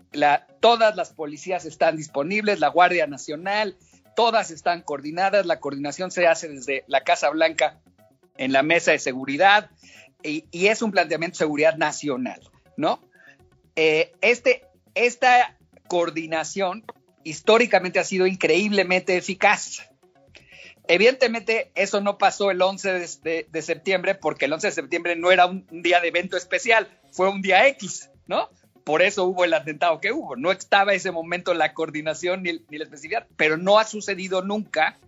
todas 0.60 0.96
las 0.96 1.12
policías 1.12 1.64
están 1.64 1.96
disponibles, 1.96 2.60
la 2.60 2.68
Guardia 2.68 3.06
Nacional, 3.06 3.76
todas 4.14 4.50
están 4.50 4.82
coordinadas, 4.82 5.46
la 5.46 5.60
coordinación 5.60 6.10
se 6.10 6.26
hace 6.26 6.48
desde 6.48 6.84
la 6.86 7.02
Casa 7.02 7.30
Blanca 7.30 7.80
en 8.36 8.52
la 8.52 8.62
mesa 8.62 8.90
de 8.90 8.98
seguridad 8.98 9.70
y, 10.22 10.44
y 10.50 10.66
es 10.66 10.82
un 10.82 10.90
planteamiento 10.90 11.34
de 11.34 11.38
seguridad 11.38 11.76
nacional, 11.76 12.40
¿no? 12.76 13.00
Eh, 13.76 14.12
este, 14.20 14.64
esta 14.94 15.56
coordinación 15.88 16.84
históricamente 17.24 17.98
ha 17.98 18.04
sido 18.04 18.26
increíblemente 18.26 19.16
eficaz. 19.16 19.82
Evidentemente, 20.86 21.72
eso 21.74 22.00
no 22.00 22.18
pasó 22.18 22.50
el 22.50 22.60
11 22.60 22.92
de, 23.22 23.62
septiembre, 23.62 24.14
porque 24.14 24.44
el 24.44 24.52
11 24.52 24.66
de 24.66 24.72
septiembre 24.72 25.16
no 25.16 25.32
era 25.32 25.46
un, 25.46 25.66
día 25.70 26.00
de 26.00 26.08
evento 26.08 26.36
especial, 26.36 26.88
fue 27.10 27.28
un 27.30 27.40
día 27.40 27.66
X, 27.68 28.10
¿no? 28.26 28.50
Por 28.84 29.00
eso 29.00 29.24
hubo 29.24 29.44
el 29.44 29.54
atentado 29.54 29.98
que 29.98 30.12
hubo. 30.12 30.36
No 30.36 30.52
estaba 30.52 30.92
ese 30.92 31.10
momento 31.10 31.54
la 31.54 31.72
coordinación 31.72 32.42
ni, 32.42 32.64
ni 32.68 32.76
la 32.76 32.84
especificidad, 32.84 33.26
pero 33.36 33.56
no 33.56 33.78
ha 33.78 33.84
sucedido 33.84 34.42
nunca 34.42 34.98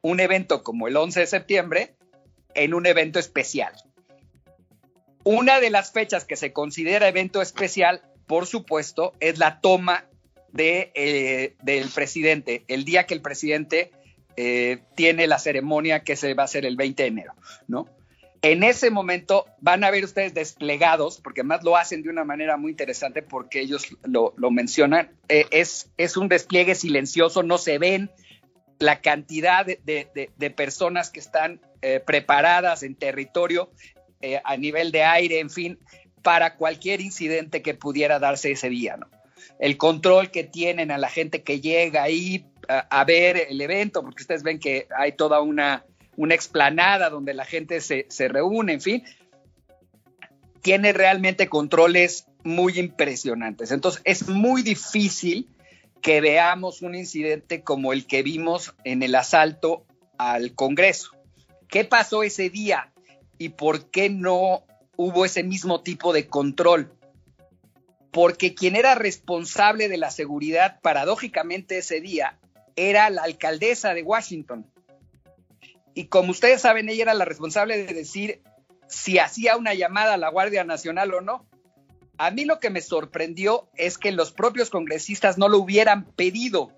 un 0.00 0.18
evento 0.18 0.62
como 0.62 0.88
el 0.88 0.96
11 0.96 1.20
de 1.20 1.26
septiembre 1.26 1.94
en 2.54 2.72
un 2.72 2.86
evento 2.86 3.18
especial. 3.18 3.74
Una 5.24 5.60
de 5.60 5.68
las 5.70 5.92
fechas 5.92 6.24
que 6.24 6.36
se 6.36 6.54
considera 6.54 7.06
evento 7.06 7.42
especial, 7.42 8.02
por 8.26 8.46
supuesto, 8.46 9.12
es 9.20 9.38
la 9.38 9.60
toma 9.60 10.06
de, 10.52 10.90
eh, 10.94 11.54
del 11.62 11.88
presidente, 11.90 12.64
el 12.68 12.84
día 12.84 13.06
que 13.06 13.14
el 13.14 13.22
presidente 13.22 13.92
eh, 14.36 14.78
tiene 14.94 15.26
la 15.26 15.38
ceremonia 15.38 16.00
que 16.04 16.16
se 16.16 16.34
va 16.34 16.42
a 16.42 16.46
hacer 16.46 16.64
el 16.66 16.76
20 16.76 17.02
de 17.02 17.08
enero, 17.08 17.34
¿no? 17.68 17.86
En 18.42 18.64
ese 18.64 18.90
momento 18.90 19.46
van 19.60 19.84
a 19.84 19.90
ver 19.90 20.04
ustedes 20.04 20.34
desplegados, 20.34 21.20
porque 21.20 21.42
además 21.42 21.62
lo 21.62 21.76
hacen 21.76 22.02
de 22.02 22.10
una 22.10 22.24
manera 22.24 22.56
muy 22.56 22.72
interesante 22.72 23.22
porque 23.22 23.60
ellos 23.60 23.96
lo, 24.02 24.34
mencionan, 24.50 25.10
eh, 25.28 25.46
es, 25.52 25.90
es 25.96 26.16
un 26.16 26.28
despliegue 26.28 26.74
silencioso, 26.74 27.44
no 27.44 27.56
se 27.58 27.78
ven 27.78 28.10
la 28.80 29.00
cantidad 29.00 29.64
de, 29.64 29.78
de- 29.84 30.50
personas 30.50 31.10
que 31.10 31.20
están 31.20 31.60
eh, 31.82 32.00
preparadas 32.04 32.82
en 32.82 32.96
territorio 32.96 33.70
a 34.44 34.56
nivel 34.56 34.92
de 34.92 35.02
aire, 35.02 35.40
en 35.40 35.50
fin, 35.50 35.78
para 36.22 36.56
cualquier 36.56 37.00
incidente 37.00 37.62
que 37.62 37.74
pudiera 37.74 38.18
darse 38.18 38.52
ese 38.52 38.68
día, 38.68 38.96
¿no? 38.96 39.08
El 39.58 39.76
control 39.76 40.30
que 40.30 40.44
tienen 40.44 40.90
a 40.90 40.98
la 40.98 41.08
gente 41.08 41.42
que 41.42 41.60
llega 41.60 42.02
ahí 42.02 42.46
a, 42.78 43.04
ver 43.04 43.46
el 43.48 43.60
evento, 43.60 44.02
porque 44.02 44.22
ustedes 44.22 44.42
ven 44.42 44.58
que 44.58 44.86
hay 44.96 45.12
toda 45.12 45.40
una, 45.40 45.84
una 46.16 46.34
explanada 46.34 47.10
donde 47.10 47.34
la 47.34 47.44
gente 47.44 47.80
se, 47.80 48.06
se 48.08 48.28
reúne, 48.28 48.74
en 48.74 48.80
fin, 48.80 49.04
tiene 50.62 50.92
realmente 50.92 51.48
controles 51.48 52.26
muy 52.44 52.78
impresionantes. 52.78 53.72
Entonces, 53.72 54.00
es 54.04 54.28
muy 54.28 54.62
difícil 54.62 55.48
que 56.00 56.20
veamos 56.20 56.82
un 56.82 56.94
incidente 56.94 57.62
como 57.62 57.92
el 57.92 58.06
que 58.06 58.22
vimos 58.22 58.74
en 58.84 59.02
el 59.02 59.14
asalto 59.14 59.86
al 60.18 60.54
Congreso. 60.54 61.10
¿Qué 61.68 61.84
pasó 61.84 62.22
ese 62.22 62.50
día 62.50 62.92
y 63.38 63.50
por 63.50 63.90
qué 63.90 64.10
no 64.10 64.64
hubo 64.96 65.24
ese 65.24 65.42
mismo 65.42 65.82
tipo 65.82 66.12
de 66.12 66.26
control? 66.26 66.92
Porque 68.10 68.54
quien 68.54 68.76
era 68.76 68.94
responsable 68.94 69.88
de 69.88 69.96
la 69.96 70.10
seguridad, 70.10 70.80
paradójicamente 70.82 71.78
ese 71.78 72.00
día, 72.00 72.38
era 72.76 73.10
la 73.10 73.22
alcaldesa 73.22 73.94
de 73.94 74.02
Washington. 74.02 74.66
Y 75.94 76.06
como 76.06 76.30
ustedes 76.30 76.62
saben, 76.62 76.88
ella 76.88 77.02
era 77.02 77.14
la 77.14 77.24
responsable 77.24 77.84
de 77.84 77.92
decir 77.92 78.42
si 78.88 79.18
hacía 79.18 79.56
una 79.56 79.74
llamada 79.74 80.14
a 80.14 80.18
la 80.18 80.30
Guardia 80.30 80.64
Nacional 80.64 81.12
o 81.14 81.20
no. 81.20 81.46
A 82.18 82.30
mí 82.30 82.44
lo 82.44 82.60
que 82.60 82.70
me 82.70 82.80
sorprendió 82.80 83.68
es 83.74 83.98
que 83.98 84.12
los 84.12 84.32
propios 84.32 84.70
congresistas 84.70 85.38
no 85.38 85.48
lo 85.48 85.58
hubieran 85.58 86.04
pedido, 86.04 86.72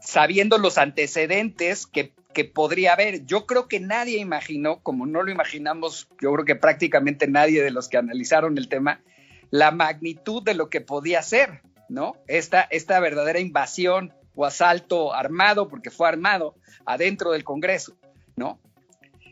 sabiendo 0.00 0.58
los 0.58 0.78
antecedentes 0.78 1.86
que, 1.86 2.12
que 2.32 2.44
podría 2.44 2.92
haber. 2.92 3.24
Yo 3.24 3.46
creo 3.46 3.68
que 3.68 3.80
nadie 3.80 4.18
imaginó, 4.18 4.80
como 4.82 5.06
no 5.06 5.22
lo 5.22 5.30
imaginamos, 5.30 6.08
yo 6.20 6.32
creo 6.32 6.44
que 6.44 6.56
prácticamente 6.56 7.26
nadie 7.26 7.62
de 7.62 7.70
los 7.70 7.88
que 7.88 7.96
analizaron 7.96 8.58
el 8.58 8.68
tema, 8.68 9.02
la 9.50 9.70
magnitud 9.70 10.42
de 10.42 10.54
lo 10.54 10.70
que 10.70 10.80
podía 10.80 11.22
ser, 11.22 11.62
¿no? 11.88 12.16
Esta, 12.28 12.60
esta 12.62 13.00
verdadera 13.00 13.40
invasión 13.40 14.14
o 14.40 14.46
asalto 14.46 15.12
armado, 15.12 15.68
porque 15.68 15.90
fue 15.90 16.08
armado, 16.08 16.54
adentro 16.86 17.32
del 17.32 17.44
Congreso, 17.44 17.92
¿no? 18.36 18.58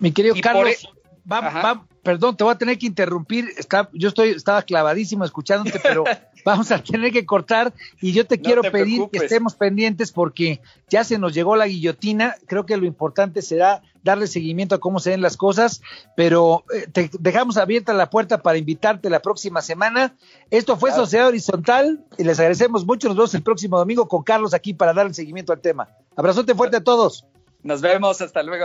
Mi 0.01 0.13
querido 0.13 0.37
Y 0.37 0.43
Carlos, 0.43 0.63
por 0.63 0.69
e- 0.71 0.79
va- 1.31 1.41
va- 1.41 1.87
perdón, 2.09 2.39
te 2.39 2.43
voy 2.43 2.55
a 2.55 2.57
tener 2.57 2.79
que 2.79 2.87
interrumpir. 2.87 3.51
Está, 3.59 3.91
yo 3.93 4.09
estoy, 4.09 4.31
estaba 4.31 4.63
clavadísimo 4.63 5.27
escuchándote, 5.27 5.79
pero 5.79 6.05
vamos 6.43 6.73
a 6.73 6.83
tener 6.83 7.13
que 7.13 7.27
cortar 7.27 7.75
y 8.01 8.13
yo 8.13 8.27
te 8.27 8.39
No 8.39 8.43
quiero 8.45 8.63
te 8.63 8.71
pedir 8.71 8.97
preocupes. 8.97 9.21
que 9.21 9.27
estemos 9.27 9.55
pendientes 9.55 10.11
porque 10.11 10.63
ya 10.89 11.05
se 11.05 11.19
nos 11.19 11.35
llegó 11.35 11.55
la 11.55 11.67
guillotina. 11.67 12.35
Creo 12.47 12.65
que 12.65 12.79
lo 12.79 12.87
importante 12.87 13.43
será 13.43 13.83
darle 14.03 14.27
seguimiento 14.27 14.75
a 14.75 14.79
cómo 14.81 15.01
se 15.01 15.11
den 15.11 15.21
las 15.21 15.37
cosas, 15.37 15.83
pero 16.17 16.65
eh, 16.75 16.87
te 16.91 17.11
dejamos 17.21 17.59
abierta 17.59 17.93
la 17.93 18.09
puerta 18.09 18.41
para 18.41 18.57
invitarte 18.57 19.11
la 19.11 19.21
próxima 19.21 19.61
semana. 19.61 20.17
Esto 20.51 20.79
fue 20.79 20.89
Claro. 20.89 21.05
Sociedad 21.05 21.29
Horizontal 21.29 22.07
y 22.17 22.25
les 22.25 22.39
agradecemos 22.39 22.87
mucho. 22.87 23.09
Nos 23.09 23.19
vemos 23.19 23.35
el 23.35 23.43
próximo 23.43 23.77
domingo 23.77 24.09
con 24.09 24.23
Carlos 24.23 24.55
aquí 24.55 24.73
para 24.73 24.95
darle 24.95 25.13
seguimiento 25.13 25.53
al 25.53 25.61
tema. 25.61 25.91
Abrazote 26.17 26.55
fuerte 26.55 26.79
a 26.79 26.83
todos. 26.83 27.27
Nos 27.63 27.83
vemos, 27.83 28.23
hasta 28.23 28.43
luego. 28.43 28.65